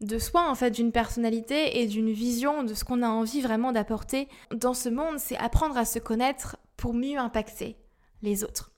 de 0.00 0.18
soi, 0.18 0.48
en 0.48 0.54
fait, 0.54 0.70
d'une 0.70 0.92
personnalité 0.92 1.80
et 1.80 1.86
d'une 1.86 2.10
vision 2.10 2.62
de 2.62 2.74
ce 2.74 2.84
qu'on 2.84 3.02
a 3.02 3.08
envie 3.08 3.40
vraiment 3.42 3.72
d'apporter 3.72 4.28
dans 4.54 4.74
ce 4.74 4.88
monde, 4.88 5.18
c'est 5.18 5.36
apprendre 5.36 5.76
à 5.76 5.84
se 5.84 5.98
connaître 5.98 6.56
pour 6.76 6.94
mieux 6.94 7.18
impacter 7.18 7.76
les 8.22 8.42
autres. 8.44 8.70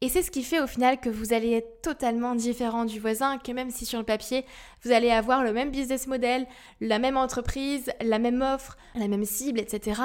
Et 0.00 0.08
c'est 0.08 0.22
ce 0.22 0.30
qui 0.30 0.44
fait 0.44 0.60
au 0.60 0.66
final 0.66 1.00
que 1.00 1.10
vous 1.10 1.32
allez 1.32 1.52
être 1.52 1.82
totalement 1.82 2.34
différent 2.36 2.84
du 2.84 3.00
voisin, 3.00 3.36
que 3.38 3.50
même 3.50 3.70
si 3.70 3.84
sur 3.84 3.98
le 3.98 4.04
papier, 4.04 4.44
vous 4.84 4.92
allez 4.92 5.10
avoir 5.10 5.42
le 5.42 5.52
même 5.52 5.70
business 5.70 6.06
model, 6.06 6.46
la 6.80 7.00
même 7.00 7.16
entreprise, 7.16 7.90
la 8.00 8.20
même 8.20 8.40
offre, 8.40 8.76
la 8.94 9.08
même 9.08 9.24
cible, 9.24 9.58
etc. 9.58 10.00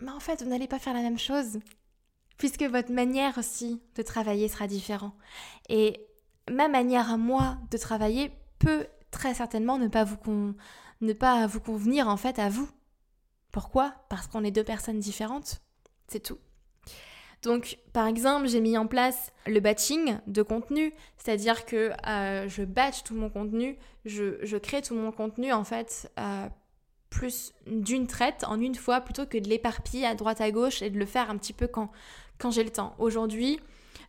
Mais 0.00 0.10
en 0.10 0.20
fait, 0.20 0.42
vous 0.42 0.48
n'allez 0.48 0.66
pas 0.66 0.80
faire 0.80 0.94
la 0.94 1.02
même 1.02 1.18
chose, 1.18 1.60
puisque 2.38 2.64
votre 2.64 2.92
manière 2.92 3.38
aussi 3.38 3.80
de 3.94 4.02
travailler 4.02 4.48
sera 4.48 4.66
différente. 4.66 5.14
Et 5.68 6.04
ma 6.50 6.66
manière 6.66 7.12
à 7.12 7.16
moi 7.16 7.56
de 7.70 7.78
travailler 7.78 8.32
peut 8.58 8.86
très 9.10 9.34
certainement 9.34 9.78
ne 9.78 9.88
pas 9.88 10.04
vous, 10.04 10.54
ne 11.00 11.12
pas 11.12 11.46
vous 11.46 11.60
convenir 11.60 12.08
en 12.08 12.16
fait 12.16 12.38
à 12.38 12.48
vous. 12.48 12.68
Pourquoi? 13.52 13.94
Parce 14.08 14.26
qu'on 14.26 14.44
est 14.44 14.50
deux 14.50 14.64
personnes 14.64 14.98
différentes. 14.98 15.60
C'est 16.06 16.20
tout. 16.20 16.38
Donc, 17.42 17.78
par 17.92 18.06
exemple, 18.06 18.48
j'ai 18.48 18.60
mis 18.60 18.76
en 18.76 18.86
place 18.86 19.32
le 19.46 19.60
batching 19.60 20.18
de 20.26 20.42
contenu, 20.42 20.92
c'est-à-dire 21.16 21.64
que 21.66 21.92
euh, 22.06 22.48
je 22.48 22.64
batch 22.64 23.04
tout 23.04 23.14
mon 23.14 23.30
contenu, 23.30 23.78
je, 24.04 24.56
crée 24.56 24.82
tout 24.82 24.94
mon 24.94 25.12
contenu 25.12 25.52
en 25.52 25.62
fait 25.62 26.10
euh, 26.18 26.48
plus 27.10 27.52
d'une 27.66 28.08
traite 28.08 28.44
en 28.44 28.60
une 28.60 28.74
fois 28.74 29.00
plutôt 29.00 29.24
que 29.24 29.38
de 29.38 29.48
l'éparpiller 29.48 30.04
à 30.04 30.14
droite 30.14 30.40
à 30.40 30.50
gauche 30.50 30.82
et 30.82 30.90
de 30.90 30.98
le 30.98 31.06
faire 31.06 31.30
un 31.30 31.36
petit 31.36 31.52
peu 31.52 31.68
quand, 31.68 31.92
quand 32.38 32.50
j'ai 32.50 32.64
le 32.64 32.70
temps. 32.70 32.96
Aujourd'hui, 32.98 33.60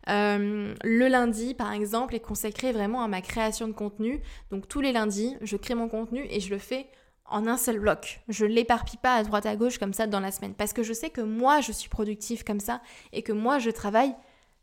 euh, 0.08 0.74
le 0.82 1.08
lundi, 1.08 1.54
par 1.54 1.72
exemple, 1.72 2.14
est 2.14 2.20
consacré 2.20 2.72
vraiment 2.72 3.02
à 3.02 3.08
ma 3.08 3.20
création 3.20 3.68
de 3.68 3.72
contenu. 3.72 4.20
Donc 4.50 4.68
tous 4.68 4.80
les 4.80 4.92
lundis, 4.92 5.36
je 5.42 5.56
crée 5.56 5.74
mon 5.74 5.88
contenu 5.88 6.26
et 6.30 6.40
je 6.40 6.50
le 6.50 6.58
fais 6.58 6.86
en 7.26 7.46
un 7.46 7.56
seul 7.56 7.78
bloc. 7.78 8.20
Je 8.28 8.44
ne 8.44 8.50
l'éparpille 8.50 8.98
pas 8.98 9.14
à 9.14 9.22
droite 9.22 9.46
à 9.46 9.56
gauche 9.56 9.78
comme 9.78 9.92
ça 9.92 10.06
dans 10.06 10.20
la 10.20 10.32
semaine. 10.32 10.54
Parce 10.54 10.72
que 10.72 10.82
je 10.82 10.92
sais 10.92 11.10
que 11.10 11.20
moi, 11.20 11.60
je 11.60 11.72
suis 11.72 11.88
productive 11.88 12.44
comme 12.44 12.60
ça 12.60 12.80
et 13.12 13.22
que 13.22 13.32
moi, 13.32 13.58
je 13.58 13.70
travaille 13.70 14.14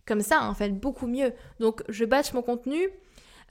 comme 0.05 0.21
ça, 0.21 0.43
en 0.43 0.53
fait, 0.53 0.69
beaucoup 0.69 1.07
mieux. 1.07 1.33
Donc 1.59 1.83
je 1.89 2.05
batch 2.05 2.33
mon 2.33 2.41
contenu. 2.41 2.89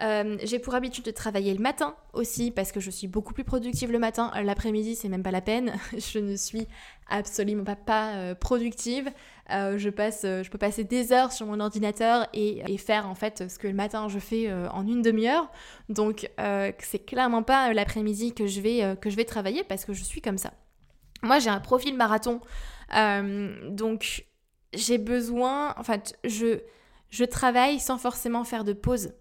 Euh, 0.02 0.36
j'ai 0.42 0.58
pour 0.58 0.74
habitude 0.74 1.04
de 1.06 1.10
travailler 1.10 1.54
le 1.54 1.60
matin 1.60 1.96
aussi 2.12 2.50
parce 2.50 2.70
que 2.70 2.80
je 2.80 2.90
suis 2.90 3.06
beaucoup 3.06 3.32
plus 3.32 3.44
productive 3.44 3.90
le 3.90 3.98
matin. 3.98 4.30
L'après-midi, 4.42 4.94
c'est 4.94 5.08
même 5.08 5.22
pas 5.22 5.30
la 5.30 5.40
peine. 5.40 5.74
je 5.96 6.18
ne 6.18 6.36
suis 6.36 6.66
absolument 7.08 7.64
pas, 7.64 8.14
euh, 8.14 8.34
productive. 8.34 9.10
Euh, 9.50 9.78
je, 9.78 9.90
passe, 9.90 10.22
je 10.22 10.48
peux 10.50 10.58
passer 10.58 10.84
des 10.84 11.12
heures 11.12 11.32
sur 11.32 11.46
mon 11.46 11.60
ordinateur 11.60 12.26
et, 12.32 12.76
faire 12.78 13.08
en 13.08 13.14
fait 13.14 13.48
ce 13.48 13.58
que 13.58 13.68
le 13.68 13.74
matin 13.74 14.08
je 14.08 14.18
fais 14.18 14.52
en 14.52 14.86
une 14.86 15.02
demi-heure. 15.02 15.50
Donc 15.88 16.30
c'est 16.78 17.04
clairement 17.04 17.42
pas 17.42 17.72
l'après-midi 17.72 18.34
que, 18.34 18.46
je 18.46 18.60
vais 18.60 18.96
que 19.00 19.10
je 19.10 19.16
vais 19.16 19.24
travailler 19.24 19.64
parce 19.64 19.84
que 19.84 19.92
je 19.92 20.02
suis 20.02 20.20
comme 20.20 20.38
ça. 20.38 20.52
Moi 21.22 21.38
j'ai 21.38 21.50
un 21.50 21.60
profil 21.60 21.96
marathon. 21.96 22.40
donc 23.70 24.26
j'ai 24.76 24.98
besoin, 24.98 25.74
en 25.76 25.82
fait, 25.82 26.18
je, 26.24 26.60
je 27.10 27.24
travaille 27.24 27.80
sans 27.80 27.98
forcément 27.98 28.44
faire 28.44 28.64
de 28.64 28.72
pause. 28.72 29.12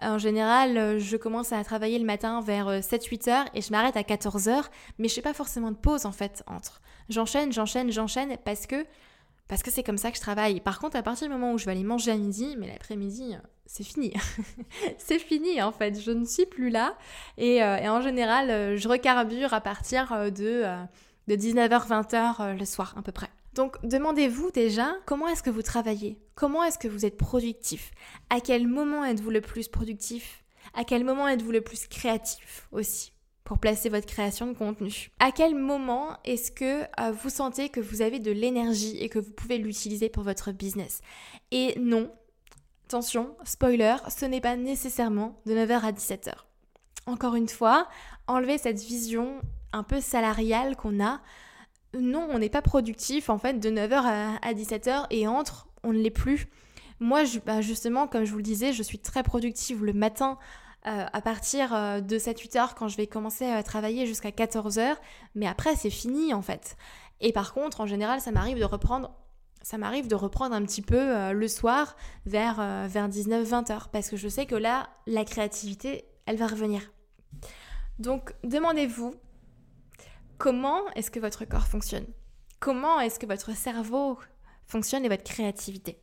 En 0.00 0.18
général, 0.18 0.78
euh, 0.78 0.98
je 1.00 1.16
commence 1.16 1.52
à 1.52 1.62
travailler 1.64 1.98
le 1.98 2.04
matin 2.04 2.40
vers 2.40 2.68
7-8 2.68 3.28
euh, 3.28 3.32
heures 3.32 3.46
et 3.54 3.62
je 3.62 3.72
m'arrête 3.72 3.96
à 3.96 4.04
14 4.04 4.48
heures, 4.48 4.70
mais 4.98 5.08
je 5.08 5.14
fais 5.14 5.22
pas 5.22 5.34
forcément 5.34 5.72
de 5.72 5.76
pause 5.76 6.06
en 6.06 6.12
fait 6.12 6.44
entre. 6.46 6.80
J'enchaîne, 7.08 7.52
j'enchaîne, 7.52 7.90
j'enchaîne 7.90 8.36
parce 8.44 8.66
que 8.66 8.86
parce 9.48 9.62
que 9.62 9.70
c'est 9.70 9.82
comme 9.82 9.98
ça 9.98 10.10
que 10.10 10.16
je 10.16 10.22
travaille. 10.22 10.60
Par 10.60 10.78
contre, 10.78 10.96
à 10.96 11.02
partir 11.02 11.26
du 11.26 11.32
moment 11.32 11.52
où 11.52 11.58
je 11.58 11.64
vais 11.64 11.72
aller 11.72 11.84
manger 11.84 12.10
à 12.10 12.16
midi, 12.16 12.56
mais 12.58 12.66
l'après-midi, 12.66 13.34
euh, 13.34 13.38
c'est 13.66 13.84
fini. 13.84 14.12
c'est 14.98 15.18
fini 15.18 15.60
en 15.62 15.72
fait, 15.72 16.00
je 16.00 16.10
ne 16.10 16.24
suis 16.24 16.46
plus 16.46 16.70
là. 16.70 16.96
Et, 17.36 17.62
en 17.62 18.00
général, 18.00 18.76
je 18.76 18.88
recarbure 18.88 19.54
à 19.54 19.60
partir 19.60 20.30
de, 20.30 20.64
de 21.28 21.34
19h-20h 21.34 22.58
le 22.58 22.64
soir 22.64 22.94
à 22.96 23.02
peu 23.02 23.12
près. 23.12 23.28
Donc 23.58 23.76
demandez-vous 23.82 24.52
déjà 24.52 24.94
comment 25.04 25.26
est-ce 25.26 25.42
que 25.42 25.50
vous 25.50 25.62
travaillez? 25.62 26.16
Comment 26.36 26.62
est-ce 26.62 26.78
que 26.78 26.86
vous 26.86 27.04
êtes 27.04 27.16
productif? 27.16 27.90
À 28.30 28.40
quel 28.40 28.68
moment 28.68 29.04
êtes-vous 29.04 29.30
le 29.30 29.40
plus 29.40 29.66
productif? 29.66 30.44
À 30.74 30.84
quel 30.84 31.02
moment 31.02 31.26
êtes-vous 31.26 31.50
le 31.50 31.60
plus 31.60 31.88
créatif 31.88 32.68
aussi? 32.70 33.12
Pour 33.48 33.58
placer 33.58 33.88
votre 33.88 34.04
création 34.04 34.46
de 34.46 34.52
contenu 34.52 35.10
À 35.20 35.32
quel 35.32 35.54
moment 35.54 36.18
est-ce 36.26 36.52
que 36.52 36.82
euh, 36.82 37.12
vous 37.12 37.30
sentez 37.30 37.70
que 37.70 37.80
vous 37.80 38.02
avez 38.02 38.18
de 38.18 38.30
l'énergie 38.30 38.98
et 38.98 39.08
que 39.08 39.18
vous 39.18 39.32
pouvez 39.32 39.56
l'utiliser 39.56 40.10
pour 40.10 40.22
votre 40.22 40.52
business? 40.52 41.00
Et 41.50 41.74
non, 41.80 42.12
attention, 42.84 43.34
spoiler, 43.44 43.96
ce 44.14 44.26
n'est 44.26 44.42
pas 44.42 44.56
nécessairement 44.56 45.40
de 45.46 45.54
9h 45.54 45.80
à 45.80 45.92
17h. 45.92 46.34
Encore 47.06 47.36
une 47.36 47.48
fois, 47.48 47.88
enlevez 48.26 48.58
cette 48.58 48.80
vision 48.80 49.40
un 49.72 49.82
peu 49.82 50.02
salariale 50.02 50.76
qu'on 50.76 51.02
a 51.02 51.22
non, 51.98 52.28
on 52.30 52.40
n'est 52.40 52.50
pas 52.50 52.60
productif 52.60 53.30
en 53.30 53.38
fait 53.38 53.58
de 53.60 53.70
9h 53.70 54.38
à, 54.42 54.52
17h 54.52 55.06
et 55.08 55.26
entre, 55.26 55.68
on 55.82 55.94
ne 55.94 55.98
l'est 55.98 56.10
plus. 56.10 56.48
Moi, 57.00 57.22
bah, 57.46 57.62
justement, 57.62 58.08
comme 58.08 58.26
je 58.26 58.30
vous 58.32 58.36
le 58.36 58.42
disais, 58.42 58.74
je 58.74 58.82
suis 58.82 58.98
très 58.98 59.22
productive 59.22 59.86
le 59.86 59.94
matin 59.94 60.36
euh, 60.88 61.06
à 61.12 61.20
partir 61.20 61.74
euh, 61.74 62.00
de 62.00 62.18
7-8 62.18 62.58
heures 62.58 62.74
quand 62.74 62.88
je 62.88 62.96
vais 62.96 63.06
commencer 63.06 63.44
à 63.44 63.62
travailler 63.62 64.06
jusqu'à 64.06 64.32
14 64.32 64.78
h 64.78 64.96
mais 65.34 65.46
après 65.46 65.76
c'est 65.76 65.90
fini 65.90 66.32
en 66.32 66.42
fait. 66.42 66.76
Et 67.20 67.32
par 67.32 67.52
contre, 67.52 67.80
en 67.80 67.86
général, 67.86 68.20
ça 68.20 68.30
m'arrive 68.30 68.58
de 68.58 68.64
reprendre 68.64 69.12
ça 69.60 69.76
m'arrive 69.76 70.06
de 70.06 70.14
reprendre 70.14 70.54
un 70.54 70.62
petit 70.62 70.82
peu 70.82 70.96
euh, 70.96 71.32
le 71.32 71.48
soir 71.48 71.96
vers, 72.26 72.56
vers 72.88 73.08
19-20 73.08 73.72
heures 73.72 73.88
parce 73.88 74.08
que 74.08 74.16
je 74.16 74.28
sais 74.28 74.46
que 74.46 74.54
là, 74.54 74.88
la 75.06 75.24
créativité, 75.24 76.04
elle 76.26 76.36
va 76.36 76.46
revenir. 76.46 76.80
Donc, 77.98 78.34
demandez-vous 78.44 79.14
comment 80.38 80.88
est-ce 80.94 81.10
que 81.10 81.20
votre 81.20 81.44
corps 81.44 81.66
fonctionne? 81.66 82.06
Comment 82.60 83.00
est-ce 83.00 83.18
que 83.18 83.26
votre 83.26 83.54
cerveau 83.54 84.18
fonctionne 84.64 85.04
et 85.04 85.08
votre 85.08 85.24
créativité? 85.24 86.00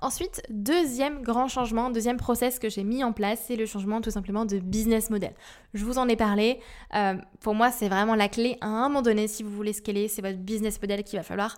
Ensuite, 0.00 0.42
deuxième 0.48 1.22
grand 1.22 1.48
changement, 1.48 1.90
deuxième 1.90 2.18
process 2.18 2.60
que 2.60 2.68
j'ai 2.68 2.84
mis 2.84 3.02
en 3.02 3.12
place, 3.12 3.42
c'est 3.46 3.56
le 3.56 3.66
changement 3.66 4.00
tout 4.00 4.12
simplement 4.12 4.44
de 4.44 4.58
business 4.58 5.10
model. 5.10 5.32
Je 5.74 5.84
vous 5.84 5.98
en 5.98 6.08
ai 6.08 6.14
parlé. 6.14 6.60
Euh, 6.94 7.14
pour 7.40 7.54
moi, 7.54 7.72
c'est 7.72 7.88
vraiment 7.88 8.14
la 8.14 8.28
clé. 8.28 8.56
À 8.60 8.68
un 8.68 8.88
moment 8.88 9.02
donné, 9.02 9.26
si 9.26 9.42
vous 9.42 9.50
voulez 9.50 9.72
scaler, 9.72 10.06
c'est 10.06 10.22
votre 10.22 10.38
business 10.38 10.80
model 10.80 11.02
qu'il 11.02 11.18
va 11.18 11.24
falloir 11.24 11.56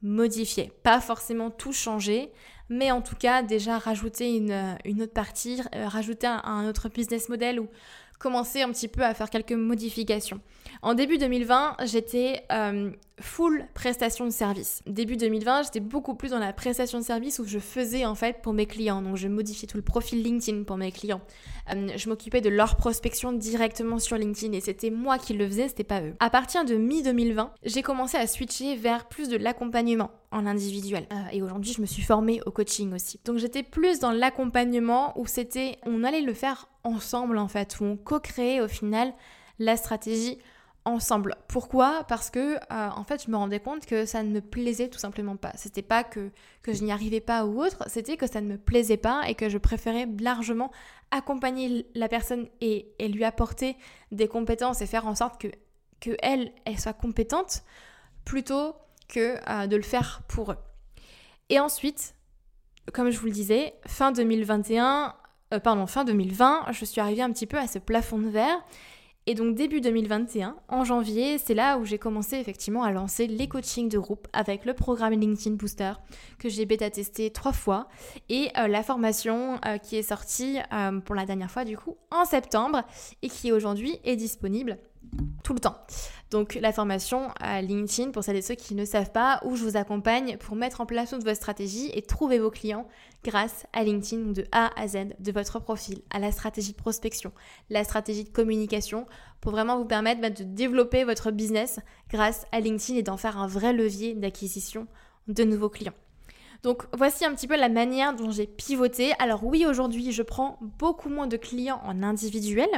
modifier. 0.00 0.72
Pas 0.82 1.00
forcément 1.00 1.50
tout 1.50 1.72
changer, 1.72 2.32
mais 2.68 2.90
en 2.90 3.02
tout 3.02 3.14
cas 3.14 3.42
déjà 3.42 3.78
rajouter 3.78 4.36
une, 4.36 5.02
autre 5.02 5.12
partie, 5.12 5.60
euh, 5.74 5.86
rajouter 5.86 6.26
un, 6.26 6.66
autre 6.68 6.88
business 6.88 7.28
model 7.28 7.60
ou 7.60 7.68
commencé 8.22 8.62
un 8.62 8.70
petit 8.70 8.88
peu 8.88 9.02
à 9.02 9.12
faire 9.14 9.28
quelques 9.28 9.52
modifications. 9.52 10.40
En 10.80 10.94
début 10.94 11.18
2020, 11.18 11.76
j'étais 11.84 12.44
euh, 12.52 12.90
full 13.20 13.66
prestation 13.74 14.24
de 14.24 14.30
service. 14.30 14.80
Début 14.86 15.16
2020, 15.16 15.64
j'étais 15.64 15.80
beaucoup 15.80 16.14
plus 16.14 16.30
dans 16.30 16.38
la 16.38 16.52
prestation 16.52 16.98
de 17.00 17.04
service 17.04 17.40
où 17.40 17.44
je 17.44 17.58
faisais 17.58 18.06
en 18.06 18.14
fait 18.14 18.40
pour 18.40 18.52
mes 18.52 18.66
clients. 18.66 19.02
Donc 19.02 19.16
je 19.16 19.26
modifiais 19.26 19.66
tout 19.66 19.76
le 19.76 19.82
profil 19.82 20.22
LinkedIn 20.22 20.62
pour 20.62 20.76
mes 20.76 20.92
clients. 20.92 21.20
Euh, 21.70 21.88
je 21.96 22.08
m'occupais 22.08 22.40
de 22.40 22.48
leur 22.48 22.76
prospection 22.76 23.32
directement 23.32 23.98
sur 23.98 24.16
LinkedIn 24.16 24.52
et 24.52 24.60
c'était 24.60 24.90
moi 24.90 25.18
qui 25.18 25.34
le 25.34 25.46
faisais, 25.46 25.68
c'était 25.68 25.84
pas 25.84 26.02
eux. 26.02 26.14
À 26.20 26.30
partir 26.30 26.64
de 26.64 26.74
mi-2020, 26.74 27.50
j'ai 27.64 27.82
commencé 27.82 28.16
à 28.16 28.26
switcher 28.26 28.76
vers 28.76 29.08
plus 29.08 29.28
de 29.28 29.36
l'accompagnement 29.36 30.10
en 30.30 30.46
individuel. 30.46 31.06
Euh, 31.12 31.16
et 31.32 31.42
aujourd'hui, 31.42 31.72
je 31.72 31.80
me 31.80 31.86
suis 31.86 32.02
formée 32.02 32.40
au 32.46 32.50
coaching 32.50 32.92
aussi. 32.94 33.20
Donc 33.24 33.38
j'étais 33.38 33.62
plus 33.62 34.00
dans 34.00 34.12
l'accompagnement 34.12 35.18
où 35.18 35.26
c'était, 35.26 35.78
on 35.84 36.04
allait 36.04 36.22
le 36.22 36.34
faire 36.34 36.68
ensemble 36.84 37.38
en 37.38 37.48
fait, 37.48 37.78
où 37.80 37.84
on 37.84 37.96
co-créait 37.96 38.60
au 38.60 38.68
final 38.68 39.12
la 39.58 39.76
stratégie 39.76 40.38
ensemble. 40.84 41.36
Pourquoi? 41.48 42.04
Parce 42.08 42.30
que 42.30 42.56
euh, 42.56 42.58
en 42.70 43.04
fait, 43.04 43.24
je 43.24 43.30
me 43.30 43.36
rendais 43.36 43.60
compte 43.60 43.86
que 43.86 44.04
ça 44.04 44.22
ne 44.22 44.30
me 44.30 44.40
plaisait 44.40 44.88
tout 44.88 44.98
simplement 44.98 45.36
pas. 45.36 45.52
C'était 45.54 45.82
pas 45.82 46.04
que, 46.04 46.30
que 46.62 46.72
je 46.72 46.82
n'y 46.82 46.92
arrivais 46.92 47.20
pas 47.20 47.46
ou 47.46 47.62
autre, 47.62 47.84
c'était 47.86 48.16
que 48.16 48.26
ça 48.26 48.40
ne 48.40 48.48
me 48.48 48.58
plaisait 48.58 48.96
pas 48.96 49.22
et 49.28 49.34
que 49.34 49.48
je 49.48 49.58
préférais 49.58 50.08
largement 50.20 50.70
accompagner 51.10 51.86
la 51.94 52.08
personne 52.08 52.48
et, 52.60 52.92
lui 53.00 53.24
apporter 53.24 53.76
des 54.10 54.28
compétences 54.28 54.80
et 54.80 54.86
faire 54.86 55.06
en 55.06 55.14
sorte 55.14 55.40
que, 55.40 55.48
que 56.00 56.16
elle, 56.22 56.52
soit 56.78 56.94
compétente 56.94 57.62
plutôt 58.24 58.74
que 59.08 59.36
euh, 59.48 59.66
de 59.66 59.76
le 59.76 59.82
faire 59.82 60.22
pour 60.26 60.52
eux. 60.52 60.58
Et 61.48 61.60
ensuite, 61.60 62.14
comme 62.92 63.10
je 63.10 63.18
vous 63.18 63.26
le 63.26 63.32
disais, 63.32 63.74
fin 63.86 64.10
2021, 64.10 65.14
euh, 65.52 65.60
pardon, 65.60 65.86
fin 65.86 66.04
2020, 66.04 66.72
je 66.72 66.84
suis 66.84 67.00
arrivée 67.00 67.22
un 67.22 67.30
petit 67.30 67.46
peu 67.46 67.58
à 67.58 67.66
ce 67.66 67.78
plafond 67.78 68.18
de 68.18 68.28
verre 68.28 68.64
et 69.26 69.34
donc 69.34 69.54
début 69.54 69.80
2021, 69.80 70.56
en 70.66 70.84
janvier, 70.84 71.38
c'est 71.38 71.54
là 71.54 71.78
où 71.78 71.84
j'ai 71.84 71.98
commencé 71.98 72.36
effectivement 72.36 72.82
à 72.82 72.90
lancer 72.90 73.28
les 73.28 73.46
coachings 73.46 73.88
de 73.88 73.98
groupe 73.98 74.26
avec 74.32 74.64
le 74.64 74.74
programme 74.74 75.12
LinkedIn 75.12 75.54
Booster 75.54 75.92
que 76.40 76.48
j'ai 76.48 76.66
bêta 76.66 76.90
testé 76.90 77.30
trois 77.30 77.52
fois. 77.52 77.88
Et 78.28 78.48
euh, 78.58 78.66
la 78.66 78.82
formation 78.82 79.60
euh, 79.64 79.78
qui 79.78 79.96
est 79.96 80.02
sortie 80.02 80.58
euh, 80.72 80.98
pour 80.98 81.14
la 81.14 81.24
dernière 81.24 81.52
fois 81.52 81.64
du 81.64 81.76
coup 81.76 81.96
en 82.10 82.24
septembre 82.24 82.82
et 83.22 83.28
qui 83.28 83.52
aujourd'hui 83.52 84.00
est 84.02 84.16
disponible 84.16 84.78
tout 85.42 85.54
le 85.54 85.60
temps. 85.60 85.76
Donc 86.30 86.54
la 86.60 86.72
formation 86.72 87.28
à 87.40 87.60
LinkedIn, 87.60 88.10
pour 88.10 88.24
celles 88.24 88.36
et 88.36 88.42
ceux 88.42 88.54
qui 88.54 88.74
ne 88.74 88.86
savent 88.86 89.12
pas, 89.12 89.40
où 89.44 89.54
je 89.54 89.64
vous 89.64 89.76
accompagne 89.76 90.38
pour 90.38 90.56
mettre 90.56 90.80
en 90.80 90.86
place 90.86 91.10
toute 91.10 91.24
votre 91.24 91.36
stratégie 91.36 91.90
et 91.92 92.00
trouver 92.00 92.38
vos 92.38 92.50
clients 92.50 92.88
grâce 93.22 93.66
à 93.72 93.84
LinkedIn 93.84 94.32
de 94.32 94.44
A 94.50 94.70
à 94.80 94.88
Z, 94.88 95.14
de 95.18 95.32
votre 95.32 95.60
profil, 95.60 96.00
à 96.10 96.18
la 96.18 96.32
stratégie 96.32 96.72
de 96.72 96.76
prospection, 96.76 97.32
la 97.68 97.84
stratégie 97.84 98.24
de 98.24 98.30
communication, 98.30 99.06
pour 99.40 99.52
vraiment 99.52 99.76
vous 99.76 99.84
permettre 99.84 100.20
bah, 100.22 100.30
de 100.30 100.42
développer 100.42 101.04
votre 101.04 101.30
business 101.30 101.80
grâce 102.08 102.46
à 102.50 102.60
LinkedIn 102.60 102.98
et 102.98 103.02
d'en 103.02 103.18
faire 103.18 103.38
un 103.38 103.46
vrai 103.46 103.72
levier 103.72 104.14
d'acquisition 104.14 104.86
de 105.28 105.44
nouveaux 105.44 105.68
clients. 105.68 105.94
Donc 106.62 106.84
voici 106.92 107.24
un 107.24 107.34
petit 107.34 107.48
peu 107.48 107.56
la 107.56 107.68
manière 107.68 108.14
dont 108.14 108.30
j'ai 108.30 108.46
pivoté. 108.46 109.12
Alors 109.18 109.44
oui, 109.44 109.66
aujourd'hui, 109.66 110.12
je 110.12 110.22
prends 110.22 110.58
beaucoup 110.78 111.08
moins 111.08 111.26
de 111.26 111.36
clients 111.36 111.80
en 111.84 112.02
individuel. 112.02 112.68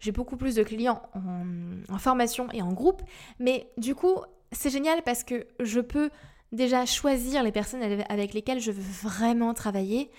J'ai 0.00 0.12
beaucoup 0.12 0.36
plus 0.36 0.54
de 0.54 0.62
clients 0.62 1.02
en, 1.14 1.98
formation 1.98 2.48
et 2.52 2.62
en 2.62 2.72
groupe. 2.72 3.02
Mais 3.38 3.70
du 3.76 3.94
coup, 3.94 4.16
c'est 4.52 4.70
génial 4.70 5.02
parce 5.02 5.24
que 5.24 5.46
je 5.60 5.80
peux 5.80 6.10
déjà 6.52 6.86
choisir 6.86 7.42
les 7.42 7.52
personnes 7.52 7.82
avec 8.08 8.32
lesquelles 8.32 8.60
je 8.60 8.70
veux 8.70 9.08
vraiment 9.08 9.52
travailler 9.52 10.10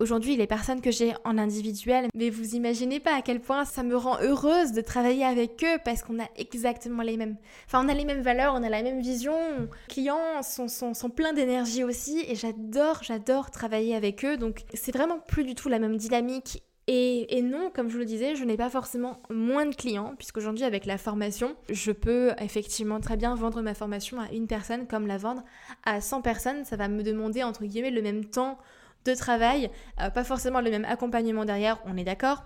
aujourd'hui 0.00 0.36
les 0.36 0.46
personnes 0.46 0.80
que 0.80 0.90
j'ai 0.90 1.14
en 1.24 1.38
individuel, 1.38 2.08
mais 2.14 2.30
vous 2.30 2.54
imaginez 2.54 3.00
pas 3.00 3.14
à 3.14 3.22
quel 3.22 3.40
point 3.40 3.64
ça 3.64 3.82
me 3.82 3.96
rend 3.96 4.18
heureuse 4.20 4.72
de 4.72 4.80
travailler 4.80 5.24
avec 5.24 5.64
eux 5.64 5.78
parce 5.84 6.02
qu'on 6.02 6.20
a 6.20 6.28
exactement 6.36 7.02
les 7.02 7.16
mêmes. 7.16 7.36
Enfin, 7.66 7.84
on 7.84 7.88
a 7.88 7.94
les 7.94 8.04
mêmes 8.04 8.22
valeurs, 8.22 8.54
on 8.54 8.62
a 8.62 8.68
la 8.68 8.82
même 8.82 9.00
vision. 9.00 9.34
Les 9.60 9.94
clients 9.94 10.42
sont, 10.42 10.68
sont, 10.68 10.94
sont 10.94 11.10
pleins 11.10 11.32
d'énergie 11.32 11.84
aussi 11.84 12.24
et 12.28 12.34
j'adore, 12.34 13.02
j'adore 13.02 13.50
travailler 13.50 13.94
avec 13.94 14.24
eux. 14.24 14.36
Donc, 14.36 14.64
c'est 14.74 14.92
vraiment 14.92 15.18
plus 15.18 15.44
du 15.44 15.54
tout 15.54 15.68
la 15.68 15.78
même 15.78 15.96
dynamique 15.96 16.62
et, 16.90 17.36
et, 17.36 17.42
non, 17.42 17.70
comme 17.70 17.90
je 17.90 17.98
le 17.98 18.06
disais, 18.06 18.34
je 18.34 18.44
n'ai 18.44 18.56
pas 18.56 18.70
forcément 18.70 19.18
moins 19.28 19.66
de 19.66 19.74
clients, 19.74 20.14
puisqu'aujourd'hui, 20.16 20.64
avec 20.64 20.86
la 20.86 20.96
formation, 20.96 21.54
je 21.68 21.92
peux 21.92 22.32
effectivement 22.38 22.98
très 22.98 23.18
bien 23.18 23.34
vendre 23.34 23.60
ma 23.60 23.74
formation 23.74 24.18
à 24.18 24.32
une 24.32 24.46
personne 24.46 24.86
comme 24.86 25.06
la 25.06 25.18
vendre 25.18 25.44
à 25.84 26.00
100 26.00 26.22
personnes. 26.22 26.64
Ça 26.64 26.76
va 26.76 26.88
me 26.88 27.02
demander, 27.02 27.42
entre 27.42 27.66
guillemets, 27.66 27.90
le 27.90 28.00
même 28.00 28.24
temps 28.24 28.56
de 29.04 29.14
travail, 29.14 29.70
euh, 30.00 30.10
pas 30.10 30.24
forcément 30.24 30.60
le 30.60 30.70
même 30.70 30.84
accompagnement 30.84 31.44
derrière, 31.44 31.78
on 31.86 31.96
est 31.96 32.04
d'accord. 32.04 32.44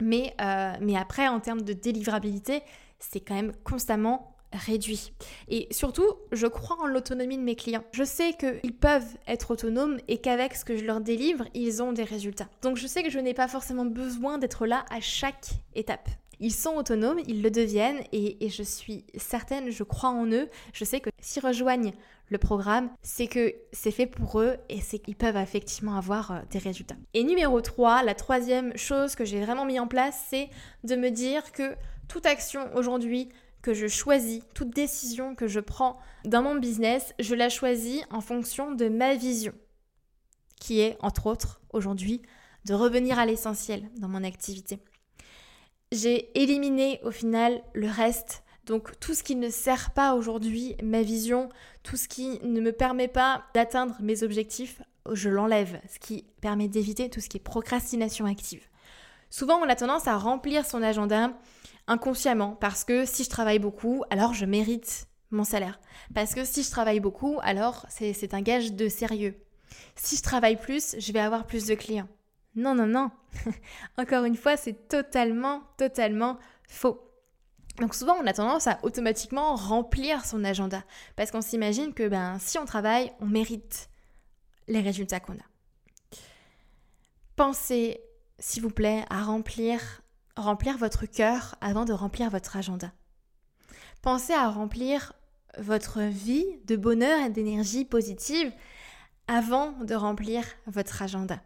Mais, 0.00 0.34
euh, 0.40 0.72
mais 0.80 0.96
après, 0.96 1.28
en 1.28 1.40
termes 1.40 1.62
de 1.62 1.72
délivrabilité, 1.72 2.62
c'est 2.98 3.20
quand 3.20 3.34
même 3.34 3.52
constamment 3.64 4.36
réduit. 4.52 5.12
Et 5.48 5.68
surtout, 5.70 6.06
je 6.32 6.46
crois 6.46 6.76
en 6.80 6.86
l'autonomie 6.86 7.36
de 7.36 7.42
mes 7.42 7.54
clients. 7.54 7.84
Je 7.92 8.02
sais 8.02 8.32
qu'ils 8.32 8.74
peuvent 8.74 9.16
être 9.28 9.52
autonomes 9.52 9.98
et 10.08 10.18
qu'avec 10.18 10.54
ce 10.54 10.64
que 10.64 10.76
je 10.76 10.84
leur 10.84 11.00
délivre, 11.00 11.44
ils 11.54 11.82
ont 11.82 11.92
des 11.92 12.04
résultats. 12.04 12.48
Donc 12.62 12.76
je 12.76 12.86
sais 12.86 13.02
que 13.02 13.10
je 13.10 13.18
n'ai 13.18 13.34
pas 13.34 13.48
forcément 13.48 13.84
besoin 13.84 14.38
d'être 14.38 14.66
là 14.66 14.84
à 14.90 15.00
chaque 15.00 15.50
étape. 15.74 16.08
Ils 16.40 16.52
sont 16.52 16.74
autonomes, 16.74 17.20
ils 17.28 17.42
le 17.42 17.50
deviennent 17.50 18.02
et, 18.12 18.44
et 18.44 18.48
je 18.48 18.62
suis 18.62 19.04
certaine, 19.16 19.70
je 19.70 19.82
crois 19.84 20.10
en 20.10 20.26
eux. 20.32 20.48
Je 20.72 20.84
sais 20.84 21.00
que 21.00 21.10
s'ils 21.20 21.46
rejoignent 21.46 21.92
le 22.30 22.38
programme, 22.38 22.90
c'est 23.02 23.26
que 23.26 23.54
c'est 23.72 23.90
fait 23.90 24.06
pour 24.06 24.40
eux 24.40 24.56
et 24.68 24.80
c'est 24.80 25.00
qu'ils 25.00 25.16
peuvent 25.16 25.36
effectivement 25.36 25.96
avoir 25.96 26.30
euh, 26.30 26.38
des 26.50 26.60
résultats. 26.60 26.96
Et 27.12 27.24
numéro 27.24 27.60
3, 27.60 28.04
la 28.04 28.14
troisième 28.14 28.76
chose 28.76 29.16
que 29.16 29.24
j'ai 29.24 29.40
vraiment 29.40 29.66
mis 29.66 29.80
en 29.80 29.88
place, 29.88 30.18
c'est 30.30 30.48
de 30.84 30.94
me 30.94 31.10
dire 31.10 31.50
que 31.52 31.74
toute 32.08 32.26
action 32.26 32.72
aujourd'hui 32.74 33.28
que 33.62 33.74
je 33.74 33.88
choisis, 33.88 34.42
toute 34.54 34.70
décision 34.70 35.34
que 35.34 35.48
je 35.48 35.60
prends 35.60 35.98
dans 36.24 36.42
mon 36.42 36.54
business, 36.54 37.14
je 37.18 37.34
la 37.34 37.48
choisis 37.48 38.02
en 38.10 38.20
fonction 38.20 38.72
de 38.72 38.88
ma 38.88 39.14
vision, 39.14 39.52
qui 40.60 40.80
est 40.80 40.96
entre 41.00 41.26
autres 41.26 41.60
aujourd'hui 41.72 42.22
de 42.64 42.74
revenir 42.74 43.18
à 43.18 43.26
l'essentiel 43.26 43.90
dans 43.98 44.08
mon 44.08 44.22
activité. 44.22 44.78
J'ai 45.90 46.30
éliminé 46.40 47.00
au 47.02 47.10
final 47.10 47.60
le 47.74 47.88
reste 47.88 48.44
donc 48.70 48.98
tout 49.00 49.14
ce 49.14 49.24
qui 49.24 49.34
ne 49.34 49.50
sert 49.50 49.90
pas 49.90 50.14
aujourd'hui 50.14 50.76
ma 50.82 51.02
vision, 51.02 51.48
tout 51.82 51.96
ce 51.96 52.08
qui 52.08 52.38
ne 52.42 52.60
me 52.60 52.72
permet 52.72 53.08
pas 53.08 53.44
d'atteindre 53.54 53.96
mes 54.00 54.22
objectifs, 54.22 54.82
je 55.12 55.28
l'enlève, 55.28 55.80
ce 55.88 55.98
qui 55.98 56.26
permet 56.40 56.68
d'éviter 56.68 57.08
tout 57.08 57.20
ce 57.20 57.28
qui 57.28 57.38
est 57.38 57.40
procrastination 57.40 58.26
active. 58.26 58.64
Souvent 59.30 59.58
on 59.58 59.68
a 59.68 59.76
tendance 59.76 60.08
à 60.08 60.16
remplir 60.16 60.66
son 60.66 60.82
agenda 60.82 61.32
inconsciemment 61.86 62.56
parce 62.60 62.84
que 62.84 63.04
si 63.04 63.24
je 63.24 63.30
travaille 63.30 63.58
beaucoup, 63.58 64.04
alors 64.10 64.34
je 64.34 64.44
mérite 64.44 65.06
mon 65.30 65.44
salaire. 65.44 65.80
Parce 66.14 66.34
que 66.34 66.44
si 66.44 66.62
je 66.62 66.70
travaille 66.70 67.00
beaucoup, 67.00 67.38
alors 67.42 67.86
c'est 67.88 68.34
un 68.34 68.42
gage 68.42 68.72
de 68.72 68.88
sérieux. 68.88 69.36
Si 69.94 70.16
je 70.16 70.22
travaille 70.22 70.56
plus, 70.56 70.96
je 70.98 71.12
vais 71.12 71.20
avoir 71.20 71.46
plus 71.46 71.66
de 71.66 71.74
clients. 71.74 72.08
Non, 72.56 72.74
non, 72.74 72.86
non. 72.86 73.10
Encore 73.98 74.24
une 74.24 74.36
fois, 74.36 74.56
c'est 74.56 74.88
totalement, 74.88 75.62
totalement 75.76 76.38
faux. 76.68 77.00
Donc 77.80 77.94
souvent, 77.94 78.14
on 78.20 78.26
a 78.26 78.32
tendance 78.34 78.66
à 78.66 78.78
automatiquement 78.82 79.56
remplir 79.56 80.24
son 80.26 80.44
agenda 80.44 80.84
parce 81.16 81.30
qu'on 81.30 81.40
s'imagine 81.40 81.94
que 81.94 82.08
ben, 82.08 82.38
si 82.38 82.58
on 82.58 82.66
travaille, 82.66 83.10
on 83.20 83.26
mérite 83.26 83.88
les 84.68 84.80
résultats 84.80 85.18
qu'on 85.18 85.32
a. 85.32 86.16
Pensez, 87.36 88.00
s'il 88.38 88.62
vous 88.62 88.70
plaît, 88.70 89.04
à 89.08 89.22
remplir, 89.22 90.02
remplir 90.36 90.76
votre 90.76 91.06
cœur 91.06 91.56
avant 91.62 91.86
de 91.86 91.94
remplir 91.94 92.28
votre 92.28 92.54
agenda. 92.56 92.92
Pensez 94.02 94.34
à 94.34 94.50
remplir 94.50 95.14
votre 95.58 96.02
vie 96.02 96.46
de 96.66 96.76
bonheur 96.76 97.18
et 97.24 97.30
d'énergie 97.30 97.86
positive 97.86 98.52
avant 99.26 99.72
de 99.72 99.94
remplir 99.94 100.44
votre 100.66 101.00
agenda. 101.02 101.40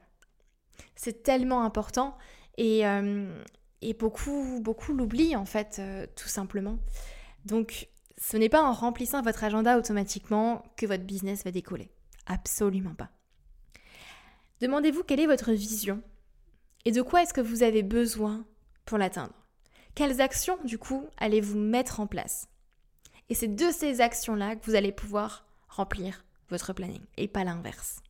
C'est 0.97 1.22
tellement 1.22 1.62
important 1.62 2.16
et, 2.57 2.87
euh, 2.87 3.41
et 3.85 3.95
beaucoup, 3.95 4.61
beaucoup 4.61 4.93
l'oublient 4.93 5.37
en 5.37 5.45
fait, 5.45 5.76
euh, 5.78 6.07
tout 6.16 6.28
simplement. 6.28 6.78
Donc, 7.45 7.89
ce 8.16 8.37
n'est 8.37 8.49
pas 8.49 8.62
en 8.62 8.72
remplissant 8.72 9.22
votre 9.22 9.45
agenda 9.45 9.78
automatiquement 9.78 10.64
que 10.76 10.87
votre 10.87 11.05
business 11.05 11.45
va 11.45 11.51
décoller. 11.51 11.91
Absolument 12.26 12.95
pas. 12.95 13.11
Demandez-vous 14.61 15.03
quelle 15.03 15.20
est 15.20 15.26
votre 15.26 15.53
vision 15.53 16.03
et 16.85 16.93
de 16.93 17.03
quoi 17.03 17.22
est-ce 17.22 17.35
que 17.35 17.41
vous 17.41 17.62
avez 17.62 17.82
besoin 17.82 18.45
pour 18.85 18.99
l'atteindre. 18.99 19.35
Quelles 19.95 20.20
actions, 20.20 20.59
du 20.64 20.78
coup, 20.78 21.07
allez-vous 21.16 21.59
mettre 21.59 22.01
en 22.01 22.07
place? 22.07 22.49
Et 23.28 23.35
c'est 23.35 23.55
de 23.55 23.70
ces 23.70 24.01
actions-là 24.01 24.57
que 24.57 24.66
vous 24.66 24.74
allez 24.74 24.93
pouvoir 24.93 25.47
remplir 25.68 26.24
votre 26.51 26.72
planning 26.72 27.01
et 27.16 27.28
pas 27.28 27.45
l'inverse. 27.45 28.01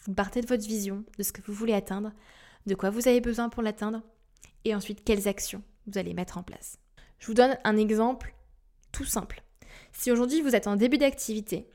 Vous 0.00 0.14
partez 0.14 0.40
de 0.42 0.46
votre 0.46 0.66
vision, 0.66 1.04
de 1.18 1.22
ce 1.22 1.32
que 1.32 1.42
vous 1.42 1.52
voulez 1.52 1.72
atteindre, 1.72 2.12
de 2.66 2.74
quoi 2.74 2.90
vous 2.90 3.08
avez 3.08 3.20
besoin 3.20 3.48
pour 3.48 3.62
l'atteindre, 3.62 4.02
et 4.64 4.74
ensuite 4.74 5.04
quelles 5.04 5.28
actions 5.28 5.62
vous 5.86 5.98
allez 5.98 6.14
mettre 6.14 6.38
en 6.38 6.42
place. 6.42 6.78
Je 7.18 7.26
vous 7.26 7.34
donne 7.34 7.58
un 7.64 7.76
exemple 7.76 8.34
tout 8.92 9.04
simple. 9.04 9.42
Si 9.92 10.10
aujourd'hui 10.10 10.40
vous 10.40 10.54
êtes 10.54 10.66
en 10.66 10.76
début 10.76 10.98
d'activité, 10.98 11.68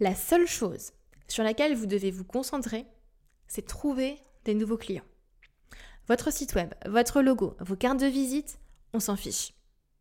la 0.00 0.14
seule 0.14 0.46
chose 0.46 0.92
sur 1.26 1.44
laquelle 1.44 1.74
vous 1.74 1.86
devez 1.86 2.10
vous 2.10 2.24
concentrer, 2.24 2.86
c'est 3.46 3.66
trouver 3.66 4.18
des 4.44 4.54
nouveaux 4.54 4.76
clients. 4.76 5.04
votre 6.06 6.32
site 6.32 6.54
web, 6.54 6.72
votre 6.86 7.20
logo, 7.20 7.56
vos 7.60 7.76
cartes 7.76 8.00
de 8.00 8.06
visite, 8.06 8.58
on 8.94 9.00
s'en 9.00 9.16
fiche. 9.16 9.52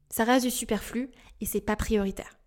Ça 0.09 0.23
reste 0.23 0.45
du 0.45 0.51
superflu 0.51 1.11
et 1.41 1.45
c'est 1.45 1.59
pas 1.61 1.75
prioritaire. 1.75 2.37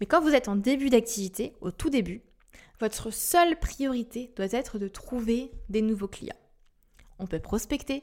Mais 0.00 0.06
quand 0.06 0.20
vous 0.20 0.34
êtes 0.34 0.48
en 0.48 0.56
début 0.56 0.90
d'activité, 0.90 1.54
au 1.60 1.70
tout 1.70 1.90
début, 1.90 2.22
votre 2.80 3.12
seule 3.12 3.56
priorité 3.58 4.32
doit 4.34 4.50
être 4.50 4.78
de 4.78 4.88
trouver 4.88 5.52
des 5.68 5.82
nouveaux 5.82 6.08
clients. 6.08 6.34
On 7.20 7.28
peut 7.28 7.38
prospecter, 7.38 8.02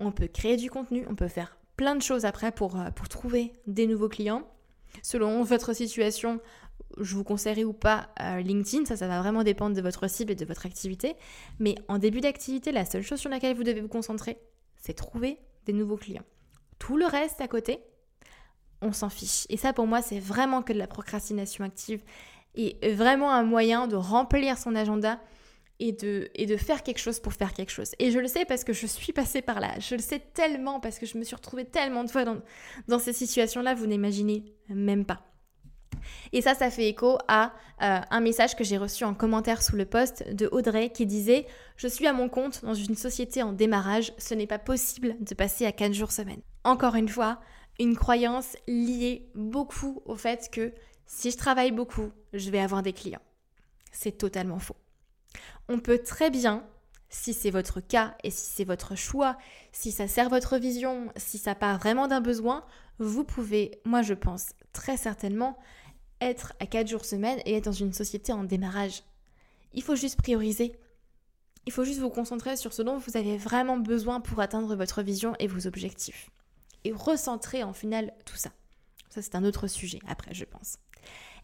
on 0.00 0.12
peut 0.12 0.26
créer 0.26 0.56
du 0.56 0.70
contenu, 0.70 1.04
on 1.08 1.14
peut 1.14 1.28
faire 1.28 1.56
plein 1.76 1.94
de 1.94 2.02
choses 2.02 2.24
après 2.24 2.52
pour, 2.52 2.78
euh, 2.78 2.90
trouver 3.08 3.52
des 3.66 3.86
nouveaux 3.86 4.08
clients. 4.08 4.46
Selon 5.02 5.42
votre 5.42 5.72
situation, 5.72 6.40
je 6.98 7.14
vous 7.14 7.24
conseillerais 7.24 7.64
ou 7.64 7.72
pas 7.72 8.08
euh, 8.20 8.40
LinkedIn, 8.40 8.84
ça, 8.84 8.96
ça 8.96 9.06
va 9.06 9.20
vraiment 9.20 9.44
dépendre 9.44 9.76
de 9.76 9.80
votre 9.80 10.08
cible 10.08 10.32
et 10.32 10.34
de 10.34 10.44
votre 10.44 10.66
activité. 10.66 11.14
Mais 11.58 11.76
en 11.88 11.98
début 11.98 12.20
d'activité, 12.20 12.72
la 12.72 12.84
seule 12.84 13.02
chose 13.02 13.20
sur 13.20 13.30
laquelle 13.30 13.56
vous 13.56 13.64
devez 13.64 13.80
vous 13.80 13.88
concentrer, 13.88 14.38
c'est 14.76 14.94
trouver 14.94 15.38
des 15.66 15.72
nouveaux 15.72 15.96
clients. 15.96 16.24
Tout 16.78 16.96
le 16.96 17.06
reste 17.06 17.40
à 17.40 17.48
côté, 17.48 17.80
on 18.82 18.92
s'en 18.92 19.10
fiche. 19.10 19.46
Et 19.50 19.56
ça, 19.56 19.72
pour 19.72 19.86
moi, 19.86 20.02
c'est 20.02 20.20
vraiment 20.20 20.62
que 20.62 20.72
de 20.72 20.78
la 20.78 20.86
procrastination 20.86 21.64
active 21.64 22.02
et 22.56 22.76
vraiment 22.92 23.30
un 23.32 23.44
moyen 23.44 23.86
de 23.86 23.96
remplir 23.96 24.58
son 24.58 24.74
agenda 24.74 25.20
et 25.80 25.92
de, 25.92 26.56
faire 26.56 26.82
quelque 26.82 26.98
chose 26.98 27.20
pour 27.20 27.32
faire 27.32 27.54
quelque 27.54 27.70
chose. 27.70 27.92
Et 27.98 28.10
je 28.10 28.18
le 28.18 28.28
sais 28.28 28.44
parce 28.44 28.64
que 28.64 28.72
je 28.72 28.86
suis 28.86 29.12
passée 29.12 29.40
par 29.40 29.60
là. 29.60 29.78
Je 29.80 29.94
le 29.94 30.02
sais 30.02 30.18
tellement 30.18 30.78
parce 30.78 30.98
que 30.98 31.06
je 31.06 31.16
me 31.16 31.24
suis 31.24 31.34
retrouvée 31.34 31.64
tellement 31.64 32.04
de 32.04 32.10
fois 32.10 32.24
dans, 32.86 32.98
ces 32.98 33.14
situations-là, 33.14 33.74
vous 33.74 33.86
n'imaginez 33.86 34.44
même 34.68 35.06
pas. 35.06 35.22
Et 36.32 36.42
ça, 36.42 36.54
ça 36.54 36.70
fait 36.70 36.88
écho 36.88 37.18
à 37.28 37.52
euh, 37.82 38.00
un 38.10 38.20
message 38.20 38.56
que 38.56 38.64
j'ai 38.64 38.78
reçu 38.78 39.04
en 39.04 39.14
commentaire 39.14 39.62
sous 39.62 39.76
le 39.76 39.84
post 39.84 40.28
de 40.30 40.48
Audrey 40.52 40.90
qui 40.90 41.06
disait 41.06 41.46
Je 41.76 41.88
suis 41.88 42.06
à 42.06 42.12
mon 42.12 42.28
compte 42.28 42.64
dans 42.64 42.74
une 42.74 42.94
société 42.94 43.42
en 43.42 43.52
démarrage, 43.52 44.12
ce 44.18 44.34
n'est 44.34 44.46
pas 44.46 44.58
possible 44.58 45.16
de 45.20 45.34
passer 45.34 45.66
à 45.66 45.72
4 45.72 45.92
jours 45.92 46.12
semaine. 46.12 46.40
Encore 46.64 46.94
une 46.94 47.08
fois, 47.08 47.40
une 47.78 47.96
croyance 47.96 48.56
liée 48.66 49.30
beaucoup 49.34 50.02
au 50.04 50.14
fait 50.14 50.48
que 50.52 50.72
si 51.06 51.30
je 51.30 51.36
travaille 51.36 51.72
beaucoup, 51.72 52.12
je 52.32 52.50
vais 52.50 52.60
avoir 52.60 52.82
des 52.82 52.92
clients. 52.92 53.22
C'est 53.92 54.16
totalement 54.16 54.58
faux. 54.58 54.76
On 55.68 55.78
peut 55.78 55.98
très 55.98 56.30
bien, 56.30 56.66
si 57.08 57.34
c'est 57.34 57.50
votre 57.50 57.80
cas 57.80 58.16
et 58.22 58.30
si 58.30 58.46
c'est 58.46 58.64
votre 58.64 58.94
choix, 58.94 59.36
si 59.72 59.92
ça 59.92 60.08
sert 60.08 60.28
votre 60.28 60.56
vision, 60.58 61.12
si 61.16 61.38
ça 61.38 61.54
part 61.54 61.78
vraiment 61.78 62.08
d'un 62.08 62.20
besoin, 62.20 62.64
vous 62.98 63.24
pouvez, 63.24 63.80
moi 63.84 64.02
je 64.02 64.14
pense 64.14 64.50
très 64.72 64.96
certainement, 64.96 65.58
être 66.20 66.52
à 66.60 66.66
4 66.66 66.88
jours 66.88 67.04
semaine 67.04 67.40
et 67.44 67.56
être 67.56 67.64
dans 67.64 67.72
une 67.72 67.92
société 67.92 68.32
en 68.32 68.44
démarrage. 68.44 69.02
Il 69.72 69.82
faut 69.82 69.96
juste 69.96 70.18
prioriser. 70.18 70.78
Il 71.66 71.72
faut 71.72 71.84
juste 71.84 72.00
vous 72.00 72.10
concentrer 72.10 72.56
sur 72.56 72.72
ce 72.72 72.82
dont 72.82 72.98
vous 72.98 73.16
avez 73.16 73.36
vraiment 73.36 73.76
besoin 73.76 74.20
pour 74.20 74.40
atteindre 74.40 74.74
votre 74.76 75.02
vision 75.02 75.34
et 75.38 75.46
vos 75.46 75.66
objectifs. 75.66 76.30
Et 76.84 76.92
recentrer 76.92 77.62
en 77.62 77.72
final 77.72 78.12
tout 78.24 78.36
ça. 78.36 78.50
Ça 79.08 79.20
c'est 79.22 79.34
un 79.34 79.44
autre 79.44 79.66
sujet 79.66 79.98
après 80.06 80.34
je 80.34 80.44
pense. 80.44 80.78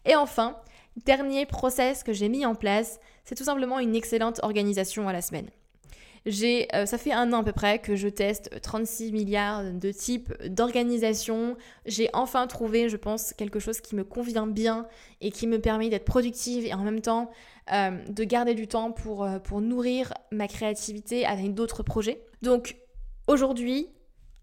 Et 0.05 0.15
enfin, 0.15 0.57
dernier 1.05 1.45
process 1.45 2.03
que 2.03 2.13
j'ai 2.13 2.29
mis 2.29 2.45
en 2.45 2.55
place, 2.55 2.99
c'est 3.23 3.35
tout 3.35 3.43
simplement 3.43 3.79
une 3.79 3.95
excellente 3.95 4.39
organisation 4.43 5.07
à 5.07 5.13
la 5.13 5.21
semaine. 5.21 5.49
J'ai, 6.25 6.67
euh, 6.75 6.85
ça 6.85 6.97
fait 6.97 7.13
un 7.13 7.31
an 7.31 7.39
à 7.39 7.43
peu 7.43 7.53
près 7.53 7.79
que 7.79 7.95
je 7.95 8.09
teste 8.09 8.59
36 8.61 9.13
milliards 9.13 9.71
de 9.71 9.91
types 9.91 10.33
d'organisation. 10.43 11.55
J'ai 11.85 12.09
enfin 12.11 12.47
trouvé, 12.47 12.89
je 12.89 12.97
pense, 12.97 13.31
quelque 13.31 13.59
chose 13.59 13.79
qui 13.79 13.95
me 13.95 14.03
convient 14.03 14.45
bien 14.45 14.87
et 15.21 15.31
qui 15.31 15.47
me 15.47 15.61
permet 15.61 15.87
d'être 15.89 16.03
productive 16.03 16.65
et 16.65 16.73
en 16.73 16.83
même 16.83 16.99
temps 16.99 17.31
euh, 17.71 17.91
de 18.09 18.23
garder 18.25 18.55
du 18.55 18.67
temps 18.67 18.91
pour, 18.91 19.23
euh, 19.23 19.39
pour 19.39 19.61
nourrir 19.61 20.13
ma 20.31 20.49
créativité 20.49 21.25
avec 21.25 21.53
d'autres 21.53 21.81
projets. 21.81 22.21
Donc 22.41 22.75
aujourd'hui, 23.27 23.87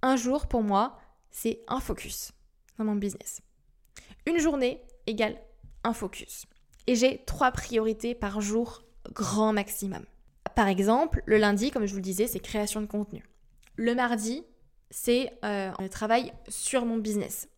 un 0.01 0.17
jour 0.17 0.47
pour 0.47 0.63
moi, 0.63 0.97
c'est 1.31 1.61
un 1.69 1.81
focus 1.81 2.33
dans 2.79 2.85
mon 2.85 2.95
business. 2.95 3.43
Une 4.27 4.39
journée 4.39 4.81
égale 5.07 5.37
un 5.85 5.93
focus. 5.93 6.47
Et 6.87 6.97
j'ai 6.97 7.23
trois 7.25 7.51
priorités 7.53 8.15
par 8.15 8.41
jour, 8.41 8.83
grand 9.13 9.53
maximum. 9.53 10.05
Par 10.55 10.69
exemple, 10.69 11.23
le 11.27 11.39
lundi, 11.39 11.71
comme 11.71 11.87
je 11.87 11.91
vous 11.91 11.99
le 11.99 12.03
disais, 12.03 12.27
c'est 12.27 12.41
création 12.41 12.81
de 12.81 12.87
contenu. 12.87 13.25
Le 13.77 13.95
mardi, 13.95 14.45
c'est 14.91 15.33
euh, 15.45 15.73
le 15.79 15.89
travail 15.89 16.33
sur 16.49 16.85
mon 16.85 16.99
business. 16.99 17.49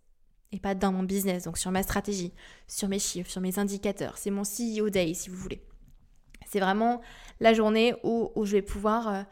Et 0.52 0.60
pas 0.60 0.74
dans 0.74 0.92
mon 0.92 1.02
business, 1.02 1.44
donc 1.44 1.58
sur 1.58 1.70
ma 1.70 1.82
stratégie, 1.82 2.32
sur 2.68 2.88
mes 2.88 2.98
chiffres, 2.98 3.30
sur 3.30 3.40
mes 3.40 3.58
indicateurs. 3.58 4.16
C'est 4.16 4.30
mon 4.30 4.42
CEO 4.42 4.90
Day, 4.90 5.12
si 5.12 5.28
vous 5.28 5.36
voulez. 5.36 5.62
C'est 6.46 6.60
vraiment 6.60 7.00
la 7.40 7.52
journée 7.52 7.94
où, 8.04 8.30
je 8.44 8.52
vais 8.52 8.62
pouvoir 8.62 9.08
euh, 9.08 9.22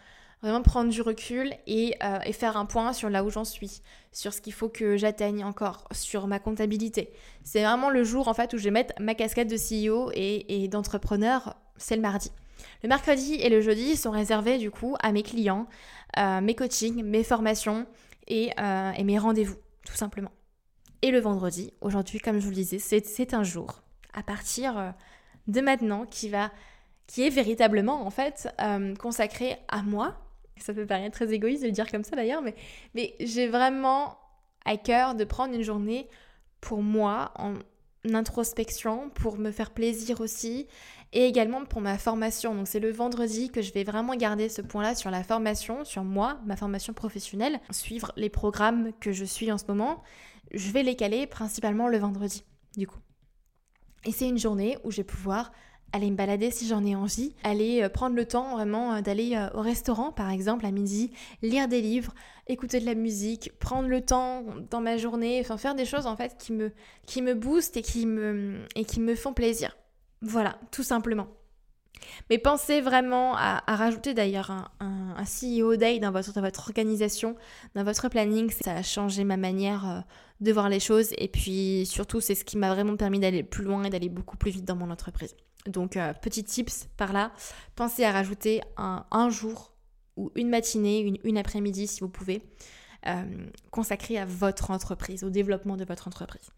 vraiment 0.45 0.63
prendre 0.63 0.91
du 0.91 1.01
recul 1.01 1.55
euh, 1.69 2.19
et, 2.25 2.33
faire 2.33 2.59
un 2.59 2.67
point 2.67 2.93
sur 2.93 3.09
là 3.09 3.25
où 3.25 3.31
j'en 3.31 3.45
suis, 3.45 3.81
sur 4.13 4.35
ce 4.35 4.43
qu'il 4.43 4.53
faut 4.53 4.69
que 4.69 4.99
j'atteigne 4.99 5.43
encore, 5.43 5.89
sur 5.91 6.27
ma 6.27 6.39
comptabilité. 6.39 7.11
C'est 7.45 7.65
vraiment 7.65 7.89
le 7.89 8.05
jour 8.05 8.29
en 8.29 8.35
fait 8.35 8.53
où 8.53 8.59
je 8.59 8.65
vais 8.65 8.71
mettre 8.71 8.95
ma 9.01 9.15
casquette 9.15 9.49
de 9.49 9.57
CEO 9.57 10.11
et, 10.13 10.65
et 10.65 10.69
d'entrepreneur, 10.69 11.57
c'est 11.79 11.97
le 11.97 12.03
mardi. 12.03 12.31
Le 12.83 12.89
mercredi 12.89 13.35
et 13.37 13.49
le 13.49 13.63
jeudi 13.63 13.97
sont 13.97 14.11
réservés 14.11 14.59
du 14.59 14.71
coup 14.71 14.97
à 15.01 15.13
mes 15.13 15.23
clients, 15.23 15.67
euh, 16.19 16.43
mes 16.43 16.55
coachings, 16.55 17.03
mes 17.03 17.25
formations 17.25 17.87
euh, 18.31 18.93
et, 18.93 19.05
mes 19.05 19.19
rendez-vous, 19.19 19.57
tout 19.87 19.97
simplement. 19.97 20.31
Et 21.01 21.11
le 21.11 21.21
vendredi, 21.21 21.73
aujourd'hui, 21.81 22.19
comme 22.19 22.39
je 22.39 22.45
vous 22.45 22.51
le 22.51 22.57
disais, 22.57 22.79
c'est 22.79 23.33
un 23.33 23.43
jour 23.43 23.81
à 24.13 24.23
partir 24.23 24.95
de 25.49 25.61
maintenant 25.61 26.05
qui 26.05 26.29
va 26.29 26.51
qui 27.07 27.27
est 27.27 27.31
véritablement 27.31 28.07
en 28.07 28.11
fait 28.11 28.49
consacré 28.99 29.59
à 29.69 29.83
moi. 29.83 30.24
Ça 30.57 30.73
peut 30.73 30.87
paraître 30.87 31.17
très 31.17 31.33
égoïste 31.33 31.63
de 31.63 31.69
le 31.69 31.73
dire 31.73 31.91
comme 31.91 32.05
ça 32.05 32.17
d'ailleurs, 32.17 32.43
mais, 32.43 33.15
j'ai 33.21 33.49
vraiment 33.49 34.19
à 34.65 34.77
cœur 34.77 35.15
de 35.15 35.25
prendre 35.25 35.55
une 35.55 35.63
journée 35.63 36.09
pour 36.61 36.83
moi 36.83 37.33
en 37.37 37.55
introspection, 38.13 39.11
pour 39.11 39.39
me 39.39 39.51
faire 39.51 39.71
plaisir 39.71 40.21
aussi 40.21 40.67
et 41.13 41.27
également 41.27 41.65
pour 41.65 41.81
ma 41.81 41.99
formation. 41.99 42.55
Donc 42.55 42.69
c'est 42.69 42.81
le 42.81 42.91
vendredi 42.91 43.51
que 43.51 43.63
je 43.63 43.73
vais 43.73 43.85
vraiment 43.85 44.15
garder 44.15 44.49
ce 44.49 44.63
point-là 44.63 44.95
sur 44.95 45.11
la 45.11 45.23
formation, 45.23 45.85
sur 45.85 46.05
moi, 46.05 46.39
ma 46.45 46.57
formation 46.57 46.93
professionnelle, 46.93 47.61
suivre 47.71 48.13
les 48.17 48.31
programmes 48.31 48.93
que 49.01 49.13
je 49.13 49.25
suis 49.25 49.51
en 49.53 49.59
ce 49.59 49.65
moment. 49.69 50.03
Je 50.53 50.71
vais 50.71 50.83
les 50.83 50.97
caler 50.97 51.27
principalement 51.27 51.89
le 51.89 51.99
vendredi, 51.99 52.45
du 52.77 52.87
coup. 52.87 52.99
Et 54.07 54.13
c'est 54.13 54.29
une 54.29 54.39
journée 54.39 54.77
où 54.85 54.91
je 54.91 54.99
vais 54.99 55.05
pouvoir 55.05 55.53
aller 55.95 56.11
me 56.11 56.17
balader 56.17 56.51
si 56.51 56.67
j'en 56.67 56.85
ai 56.85 56.97
envie, 56.97 57.35
aller 57.45 57.83
euh, 57.83 57.89
prendre 57.89 58.17
le 58.17 58.27
temps 58.27 58.57
vraiment 58.57 58.95
euh, 58.95 59.01
d'aller 59.01 59.37
euh, 59.37 59.49
au 59.55 59.63
restaurant 59.63 60.11
par 60.11 60.31
exemple 60.31 60.67
à 60.67 60.73
midi, 60.73 61.13
lire 61.41 61.69
des 61.69 61.81
livres, 61.81 62.13
écouter 62.49 62.81
de 62.81 62.85
la 62.85 62.97
musique, 62.97 63.53
prendre 63.61 63.89
le 63.89 64.01
temps 64.01 64.45
dans 64.71 64.81
ma 64.81 64.97
journée, 64.97 65.41
enfin 65.41 65.57
faire 65.57 65.77
des 65.77 65.85
choses 65.85 66.07
en 66.07 66.17
fait 66.17 66.37
qui 66.37 66.53
me, 66.53 66.73
qui 67.07 67.23
me 67.23 67.35
boostent 67.35 67.77
et 67.77 67.83
qui 67.83 68.07
me, 68.07 68.65
et 68.75 68.85
qui 68.85 69.01
me 69.01 69.15
font 69.15 69.33
plaisir. 69.33 69.77
Voilà, 70.21 70.59
tout 70.73 70.83
simplement. 70.83 71.29
Mais 72.29 72.39
pensez 72.39 72.81
vraiment 72.81 73.35
à, 73.37 73.63
rajouter 73.67 74.15
d'ailleurs 74.15 74.51
un, 74.81 75.15
CEO 75.25 75.77
Day 75.77 76.01
dans 76.01 76.11
votre, 76.11 76.39
votre, 76.41 76.61
organisation, 76.61 77.37
dans 77.75 77.85
votre 77.85 78.09
planning. 78.09 78.51
Ça 78.51 78.73
a 78.73 78.83
changé 78.83 79.25
ma 79.25 79.37
manière 79.37 80.05
de 80.41 80.53
voir 80.53 80.69
les 80.69 80.81
choses 80.81 81.11
et 81.17 81.29
puis 81.29 81.87
surtout 81.87 82.21
c'est 82.21 82.35
ce 82.35 82.45
qui 82.45 82.59
m'a 82.59 82.75
vraiment 82.75 82.97
permis 82.97 83.21
d'aller 83.21 83.43
plus 83.43 83.65
loin 83.65 83.85
et 83.85 83.91
d'aller 83.91 84.09
beaucoup 84.09 84.37
plus 84.37 84.51
vite 84.51 84.65
dans 84.65 84.77
mon 84.77 84.91
entreprise. 84.91 85.35
Donc 85.67 85.97
euh, 85.97 86.13
petit 86.21 86.45
tips 86.45 86.89
par 86.97 87.13
là, 87.13 87.33
pensez 87.75 88.05
à 88.05 88.13
rajouter 88.13 88.61
un, 88.77 89.31
jour 89.31 89.73
ou 90.17 90.31
une 90.35 90.51
matinée, 90.51 91.19
une, 91.25 91.39
après-midi 91.39 91.87
si 91.87 92.01
vous 92.01 92.09
pouvez, 92.09 92.43
euh, 93.07 93.23
consacré 93.71 94.19
à 94.19 94.27
votre 94.27 94.71
entreprise, 94.71 95.25
au 95.25 95.31
développement 95.31 95.77
de 95.77 95.85
votre 95.85 96.07
entreprise. 96.07 96.51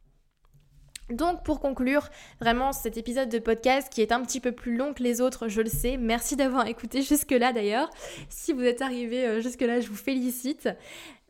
Donc 1.10 1.44
pour 1.44 1.60
conclure, 1.60 2.08
vraiment 2.40 2.72
cet 2.72 2.96
épisode 2.96 3.28
de 3.28 3.38
podcast 3.38 3.88
qui 3.92 4.02
est 4.02 4.10
un 4.10 4.22
petit 4.22 4.40
peu 4.40 4.50
plus 4.50 4.76
long 4.76 4.92
que 4.92 5.04
les 5.04 5.20
autres, 5.20 5.46
je 5.46 5.60
le 5.60 5.70
sais. 5.70 5.96
Merci 5.96 6.34
d'avoir 6.34 6.66
écouté 6.66 7.02
jusque-là 7.02 7.52
d'ailleurs. 7.52 7.88
Si 8.28 8.52
vous 8.52 8.62
êtes 8.62 8.82
arrivé 8.82 9.24
euh, 9.24 9.40
jusque-là, 9.40 9.80
je 9.80 9.88
vous 9.88 9.94
félicite. 9.94 10.68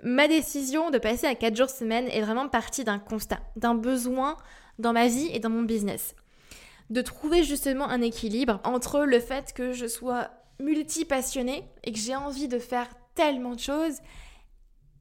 Ma 0.02 0.28
décision 0.28 0.90
de 0.90 0.96
passer 0.96 1.26
à 1.26 1.34
4 1.34 1.54
jours 1.54 1.70
semaine 1.70 2.08
est 2.08 2.22
vraiment 2.22 2.48
partie 2.48 2.84
d'un 2.84 2.98
constat, 2.98 3.40
d'un 3.56 3.74
besoin 3.74 4.38
dans 4.78 4.94
ma 4.94 5.08
vie 5.08 5.28
et 5.32 5.40
dans 5.40 5.50
mon 5.50 5.62
business. 5.62 6.14
De 6.90 7.02
trouver 7.02 7.42
justement 7.42 7.88
un 7.88 8.00
équilibre 8.00 8.60
entre 8.64 9.00
le 9.00 9.20
fait 9.20 9.52
que 9.52 9.72
je 9.72 9.86
sois 9.86 10.30
multi-passionnée 10.60 11.64
et 11.84 11.92
que 11.92 11.98
j'ai 11.98 12.16
envie 12.16 12.48
de 12.48 12.58
faire 12.58 12.88
tellement 13.14 13.54
de 13.54 13.60
choses 13.60 13.96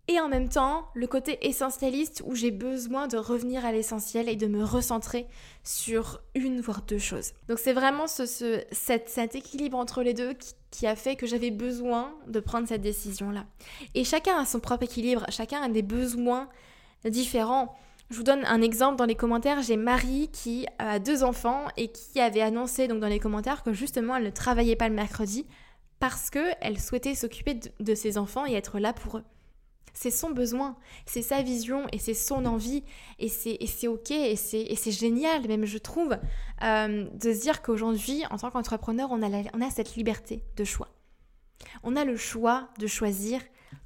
et 0.08 0.20
en 0.20 0.28
même 0.28 0.50
temps 0.50 0.88
le 0.94 1.08
côté 1.08 1.48
essentialiste 1.48 2.22
où 2.26 2.36
j'ai 2.36 2.52
besoin 2.52 3.08
de 3.08 3.18
revenir 3.18 3.66
à 3.66 3.72
l'essentiel 3.72 4.30
et 4.30 4.36
de 4.36 4.48
me 4.48 4.64
recentrer 4.64 5.28
sur 5.64 6.22
une 6.36 6.62
voire 6.62 6.84
deux 6.84 7.00
choses. 7.00 7.34
Donc 7.48 7.60
c'est 7.60 7.74
vraiment 7.74 8.08
ce, 8.08 8.26
cet, 8.72 9.36
équilibre 9.36 9.78
entre 9.78 10.04
les 10.04 10.14
deux 10.14 10.36
qui, 10.72 10.86
a 10.86 10.96
fait 10.96 11.16
que 11.16 11.26
j'avais 11.26 11.52
besoin 11.52 12.14
de 12.28 12.40
prendre 12.40 12.68
cette 12.68 12.82
décision-là. 12.82 13.46
Et 13.96 14.04
chacun 14.04 14.38
a 14.38 14.46
son 14.46 14.60
propre 14.60 14.84
équilibre, 14.84 15.26
chacun 15.30 15.62
a 15.62 15.70
des 15.70 15.82
besoins 15.82 16.50
différents. 17.06 17.76
Je 18.12 18.18
vous 18.18 18.24
donne 18.24 18.46
un 18.46 18.62
exemple 18.62 18.98
dans 18.98 19.06
les 19.06 19.16
commentaires. 19.16 19.64
J'ai 19.64 19.78
Marie 19.78 20.30
qui 20.32 20.68
a 20.78 21.00
deux 21.00 21.24
enfants 21.24 21.66
et 21.76 21.92
qui 21.92 22.20
avait 22.20 22.42
annoncé 22.42 22.88
donc 22.88 23.00
dans 23.00 23.08
les 23.08 23.20
commentaires 23.20 23.64
que 23.64 23.74
justement 23.74 24.16
elle 24.16 24.26
ne 24.26 24.30
travaillait 24.30 24.76
pas 24.76 24.90
le 24.90 24.96
mercredi 24.96 25.46
parce 26.00 26.30
qu'elle 26.30 26.80
souhaitait 26.80 27.16
s'occuper 27.16 27.60
de, 27.80 27.96
ses 27.96 28.18
enfants 28.18 28.46
et 28.46 28.54
être 28.54 28.80
là 28.80 28.94
pour 28.94 29.18
eux. 29.18 29.24
C'est 29.94 30.12
son 30.12 30.30
besoin, 30.30 30.76
c'est 31.06 31.22
sa 31.22 31.42
vision 31.42 31.88
et 31.94 32.00
c'est 32.00 32.14
son 32.14 32.46
envie 32.46 32.84
et 33.18 33.30
c'est 33.30 33.88
ok 33.88 34.12
et 34.12 34.36
c'est 34.36 34.92
génial 34.92 35.48
même 35.48 35.66
je 35.66 35.78
trouve 35.78 36.18
euh, 36.64 37.06
de 37.14 37.34
se 37.34 37.42
dire 37.42 37.62
qu'aujourd'hui 37.62 38.24
en 38.30 38.38
tant 38.38 38.52
qu'entrepreneur 38.52 39.10
on, 39.12 39.22
on 39.24 39.62
a 39.62 39.70
cette 39.72 39.96
liberté 39.96 40.44
de 40.58 40.64
choix. 40.64 40.90
On 41.82 41.96
a 41.96 42.04
le 42.04 42.18
choix 42.18 42.68
de 42.78 42.88
choisir 42.88 43.42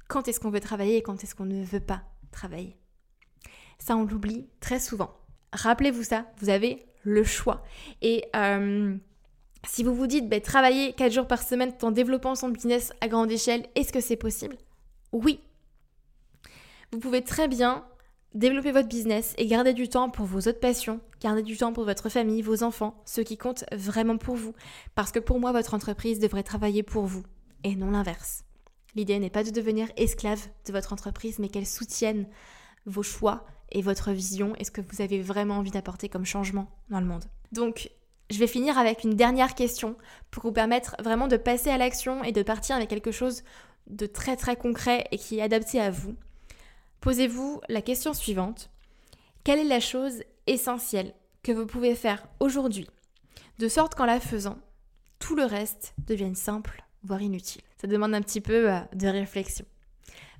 quand 0.08 0.26
est-ce 0.26 0.40
qu'on 0.40 0.50
veut 0.50 0.60
travailler 0.60 0.96
et 0.96 1.02
quand 1.02 1.22
est-ce 1.22 1.36
qu'on 1.36 1.46
ne 1.46 1.64
veut 1.64 1.80
pas 1.80 2.02
travailler. 2.32 2.79
Ça 3.80 3.96
on 3.96 4.04
l'oublie 4.04 4.46
très 4.60 4.78
souvent. 4.78 5.10
Rappelez-vous 5.52 6.04
ça, 6.04 6.26
vous 6.38 6.48
avez 6.48 6.86
le 7.02 7.24
choix. 7.24 7.64
Et 8.02 8.24
euh, 8.36 8.94
si 9.66 9.82
vous 9.82 9.94
vous 9.94 10.06
dites, 10.06 10.28
bah, 10.28 10.40
travailler 10.40 10.92
4 10.92 11.12
jours 11.12 11.26
par 11.26 11.42
semaine 11.42 11.72
en 11.82 11.90
développant 11.90 12.34
son 12.34 12.50
business 12.50 12.92
à 13.00 13.08
grande 13.08 13.32
échelle, 13.32 13.66
est-ce 13.74 13.92
que 13.92 14.00
c'est 14.00 14.16
possible? 14.16 14.56
Oui. 15.12 15.40
Vous 16.92 16.98
pouvez 16.98 17.22
très 17.22 17.48
bien 17.48 17.84
développer 18.34 18.70
votre 18.70 18.88
business 18.88 19.34
et 19.38 19.46
garder 19.46 19.72
du 19.72 19.88
temps 19.88 20.08
pour 20.08 20.24
vos 20.24 20.38
autres 20.38 20.60
passions, 20.60 21.00
garder 21.20 21.42
du 21.42 21.56
temps 21.56 21.72
pour 21.72 21.84
votre 21.84 22.08
famille, 22.08 22.42
vos 22.42 22.62
enfants, 22.62 23.02
ce 23.04 23.20
qui 23.20 23.36
compte 23.36 23.64
vraiment 23.72 24.18
pour 24.18 24.36
vous. 24.36 24.54
Parce 24.94 25.10
que 25.10 25.18
pour 25.18 25.40
moi, 25.40 25.52
votre 25.52 25.74
entreprise 25.74 26.20
devrait 26.20 26.44
travailler 26.44 26.82
pour 26.82 27.06
vous 27.06 27.24
et 27.64 27.74
non 27.74 27.90
l'inverse. 27.90 28.44
L'idée 28.94 29.18
n'est 29.18 29.30
pas 29.30 29.44
de 29.44 29.50
devenir 29.50 29.88
esclave 29.96 30.48
de 30.66 30.72
votre 30.72 30.92
entreprise, 30.92 31.38
mais 31.38 31.48
qu'elle 31.48 31.66
soutienne 31.66 32.26
vos 32.86 33.02
choix 33.02 33.44
et 33.70 33.82
votre 33.82 34.12
vision 34.12 34.54
et 34.58 34.64
ce 34.64 34.70
que 34.70 34.80
vous 34.80 35.02
avez 35.02 35.20
vraiment 35.20 35.56
envie 35.56 35.70
d'apporter 35.70 36.08
comme 36.08 36.24
changement 36.24 36.68
dans 36.88 37.00
le 37.00 37.06
monde? 37.06 37.24
Donc, 37.52 37.90
je 38.30 38.38
vais 38.38 38.46
finir 38.46 38.78
avec 38.78 39.04
une 39.04 39.14
dernière 39.14 39.54
question 39.54 39.96
pour 40.30 40.44
vous 40.44 40.52
permettre 40.52 40.96
vraiment 41.02 41.28
de 41.28 41.36
passer 41.36 41.70
à 41.70 41.78
l'action 41.78 42.22
et 42.22 42.32
de 42.32 42.42
partir 42.42 42.76
avec 42.76 42.88
quelque 42.88 43.10
chose 43.10 43.42
de 43.88 44.06
très 44.06 44.36
très 44.36 44.56
concret 44.56 45.06
et 45.10 45.18
qui 45.18 45.38
est 45.38 45.42
adapté 45.42 45.80
à 45.80 45.90
vous. 45.90 46.14
Posez-vous 47.00 47.60
la 47.68 47.82
question 47.82 48.14
suivante. 48.14 48.70
Quelle 49.42 49.58
est 49.58 49.64
la 49.64 49.80
chose 49.80 50.22
essentielle 50.46 51.14
que 51.42 51.52
vous 51.52 51.66
pouvez 51.66 51.94
faire 51.94 52.26
aujourd'hui 52.38 52.86
de 53.58 53.68
sorte 53.68 53.94
qu'en 53.94 54.06
la 54.06 54.20
faisant, 54.20 54.58
tout 55.18 55.34
le 55.34 55.44
reste 55.44 55.94
devienne 56.06 56.34
simple, 56.34 56.84
voire 57.02 57.22
inutile? 57.22 57.62
Ça 57.80 57.88
demande 57.88 58.14
un 58.14 58.22
petit 58.22 58.40
peu 58.40 58.70
euh, 58.70 58.80
de 58.94 59.08
réflexion 59.08 59.64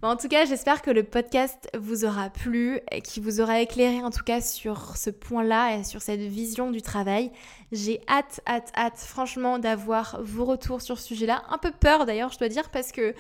en 0.02 0.16
tout 0.16 0.28
cas, 0.28 0.46
j'espère 0.46 0.80
que 0.80 0.90
le 0.90 1.02
podcast 1.02 1.68
vous 1.78 2.04
aura 2.04 2.30
plu, 2.30 2.80
qui 3.04 3.20
vous 3.20 3.40
aura 3.40 3.60
éclairé 3.60 4.02
en 4.02 4.10
tout 4.10 4.24
cas 4.24 4.40
sur 4.40 4.96
ce 4.96 5.10
point-là 5.10 5.76
et 5.76 5.84
sur 5.84 6.00
cette 6.00 6.20
vision 6.20 6.70
du 6.70 6.80
travail. 6.80 7.30
J'ai 7.70 8.00
hâte, 8.08 8.40
hâte, 8.46 8.72
hâte 8.74 8.98
franchement 8.98 9.58
d'avoir 9.58 10.20
vos 10.22 10.46
retours 10.46 10.80
sur 10.80 10.98
ce 10.98 11.08
sujet-là. 11.08 11.42
Un 11.50 11.58
peu 11.58 11.70
peur 11.70 12.06
d'ailleurs, 12.06 12.32
je 12.32 12.38
dois 12.38 12.48
dire, 12.48 12.70
parce 12.70 12.92
que 12.92 13.14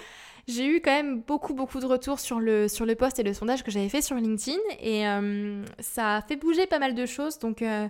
j'ai 0.48 0.66
eu 0.66 0.80
quand 0.80 0.90
même 0.90 1.20
beaucoup, 1.20 1.52
beaucoup 1.52 1.80
de 1.80 1.86
retours 1.86 2.18
sur 2.18 2.40
le, 2.40 2.66
sur 2.66 2.86
post 2.96 3.18
et 3.18 3.22
le 3.22 3.34
sondage 3.34 3.62
que 3.62 3.70
j'avais 3.70 3.88
fait 3.88 4.02
sur 4.02 4.16
LinkedIn 4.16 4.58
et 4.80 5.06
euh, 5.06 5.62
ça 5.78 6.16
a 6.16 6.22
fait 6.22 6.36
bouger 6.36 6.66
pas 6.66 6.78
mal 6.78 6.94
de 6.94 7.04
choses. 7.04 7.38
Donc, 7.38 7.60
euh, 7.60 7.88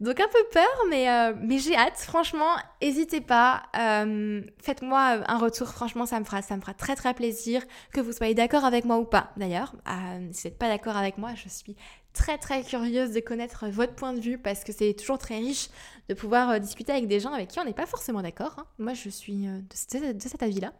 donc 0.00 0.20
un 0.20 0.28
peu 0.28 0.44
peur, 0.52 0.84
mais, 0.88 1.08
euh, 1.08 1.34
mais 1.40 1.58
j'ai 1.58 1.76
hâte. 1.76 1.98
Franchement, 1.98 2.56
n'hésitez 2.80 3.20
pas. 3.20 3.64
Euh, 3.76 4.42
faites-moi 4.62 5.20
un 5.26 5.38
retour. 5.38 5.68
Franchement, 5.68 6.06
ça 6.06 6.20
me 6.20 6.24
fera, 6.24 6.40
ça 6.42 6.56
me 6.56 6.60
fera 6.60 6.74
très 6.74 6.94
très 6.94 7.14
plaisir 7.14 7.62
que 7.92 8.00
vous 8.00 8.12
soyez 8.12 8.34
d'accord 8.34 8.64
avec 8.64 8.84
moi 8.84 8.98
ou 8.98 9.04
pas. 9.04 9.32
D'ailleurs, 9.36 9.74
euh, 9.88 10.28
si 10.32 10.42
vous 10.42 10.48
n'êtes 10.48 10.58
pas 10.58 10.68
d'accord 10.68 10.96
avec 10.96 11.18
moi, 11.18 11.30
je 11.34 11.48
suis 11.48 11.76
très 12.12 12.38
très 12.38 12.62
curieuse 12.62 13.12
de 13.12 13.20
connaître 13.20 13.68
votre 13.68 13.94
point 13.94 14.12
de 14.12 14.20
vue 14.20 14.38
parce 14.38 14.62
que 14.62 14.72
c'est 14.72 14.94
toujours 14.94 15.18
très 15.18 15.38
riche 15.38 15.68
de 16.08 16.14
pouvoir 16.14 16.60
discuter 16.60 16.92
avec 16.92 17.08
des 17.08 17.20
gens 17.20 17.32
avec 17.32 17.48
qui 17.48 17.58
on 17.58 17.64
n'est 17.64 17.72
pas 17.72 17.86
forcément 17.86 18.22
d'accord. 18.22 18.54
Hein. 18.58 18.66
Moi, 18.78 18.94
je 18.94 19.08
suis 19.08 19.46
de, 19.46 20.12
de 20.12 20.28
cet 20.28 20.42
avis-là. 20.42 20.72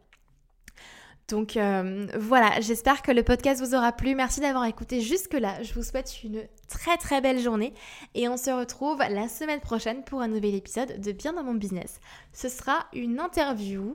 Donc 1.29 1.59
euh, 1.59 2.07
voilà, 2.19 2.59
j'espère 2.61 3.03
que 3.03 3.13
le 3.13 3.23
podcast 3.23 3.61
vous 3.63 3.75
aura 3.75 3.93
plu. 3.93 4.15
Merci 4.15 4.41
d'avoir 4.41 4.65
écouté 4.65 5.03
jusque-là. 5.03 5.63
Je 5.63 5.75
vous 5.75 5.83
souhaite 5.83 6.23
une 6.25 6.43
très 6.69 6.97
très 6.97 7.21
belle 7.21 7.39
journée 7.39 7.75
et 8.15 8.29
on 8.29 8.39
se 8.39 8.51
retrouve 8.51 8.99
la 8.99 9.29
semaine 9.29 9.61
prochaine 9.61 10.03
pour 10.05 10.23
un 10.23 10.29
nouvel 10.29 10.55
épisode 10.55 11.01
de 11.01 11.13
Bien 11.13 11.35
dans 11.35 11.43
mon 11.43 11.53
business. 11.53 12.01
Ce 12.33 12.49
sera 12.49 12.87
une 12.95 13.21
interview 13.21 13.95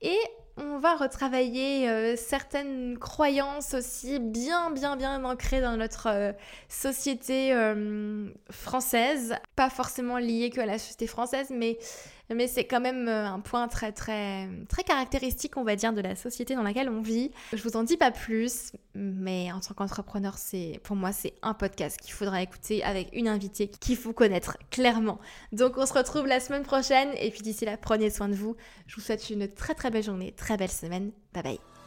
et 0.00 0.16
on 0.56 0.78
va 0.78 0.96
retravailler 0.96 1.86
euh, 1.88 2.16
certaines 2.16 2.98
croyances 2.98 3.74
aussi 3.74 4.18
bien 4.18 4.70
bien 4.70 4.96
bien 4.96 5.22
ancrées 5.22 5.60
dans 5.60 5.76
notre 5.76 6.08
euh, 6.08 6.32
société 6.70 7.54
française, 8.50 9.34
pas 9.54 9.68
forcément 9.68 10.16
liées 10.16 10.48
que 10.48 10.62
à 10.62 10.66
la 10.66 10.78
société 10.78 11.06
française 11.06 11.48
mais 11.50 11.78
mais 12.34 12.46
c'est 12.46 12.64
quand 12.64 12.80
même 12.80 13.08
euh, 13.08 13.26
un 13.26 13.40
point 13.40 13.68
très 13.68 13.92
très 13.92 14.48
caractéristique, 14.86 15.56
on 15.56 15.64
va 15.64 15.76
dire, 15.76 15.92
de 15.92 16.00
la 16.00 16.16
société 16.16 16.54
dans 16.54 16.62
laquelle 16.62 16.88
on 16.88 17.00
vit. 17.00 17.30
Je 17.52 17.62
vous 17.62 17.76
en 17.76 17.82
dis 17.82 17.96
pas 17.96 18.10
plus, 18.10 18.72
mais 18.94 19.50
en 19.52 19.60
tant 19.60 19.74
qu'entrepreneur, 19.74 20.38
c'est 20.38 20.80
pour 20.82 20.96
moi 20.96 21.12
c'est 21.12 21.34
un 21.42 21.54
podcast 21.54 21.98
qu'il 22.00 22.12
faudra 22.12 22.42
écouter 22.42 22.82
avec 22.84 23.08
une 23.12 23.28
invitée 23.28 23.68
qu'il 23.68 23.96
faut 23.96 24.12
connaître 24.12 24.56
clairement. 24.70 25.18
Donc 25.52 25.76
on 25.76 25.86
se 25.86 25.92
retrouve 25.92 26.26
la 26.26 26.40
semaine 26.40 26.62
prochaine 26.62 27.10
et 27.18 27.30
puis 27.30 27.42
d'ici 27.42 27.64
là, 27.64 27.76
prenez 27.76 28.10
soin 28.10 28.28
de 28.28 28.34
vous. 28.34 28.56
Je 28.86 28.96
vous 28.96 29.02
souhaite 29.02 29.30
une 29.30 29.48
très 29.48 29.74
très 29.74 29.90
belle 29.90 30.04
journée, 30.04 30.32
très 30.32 30.56
belle 30.56 30.70
semaine. 30.70 31.12
Bye 31.32 31.42
bye. 31.42 31.79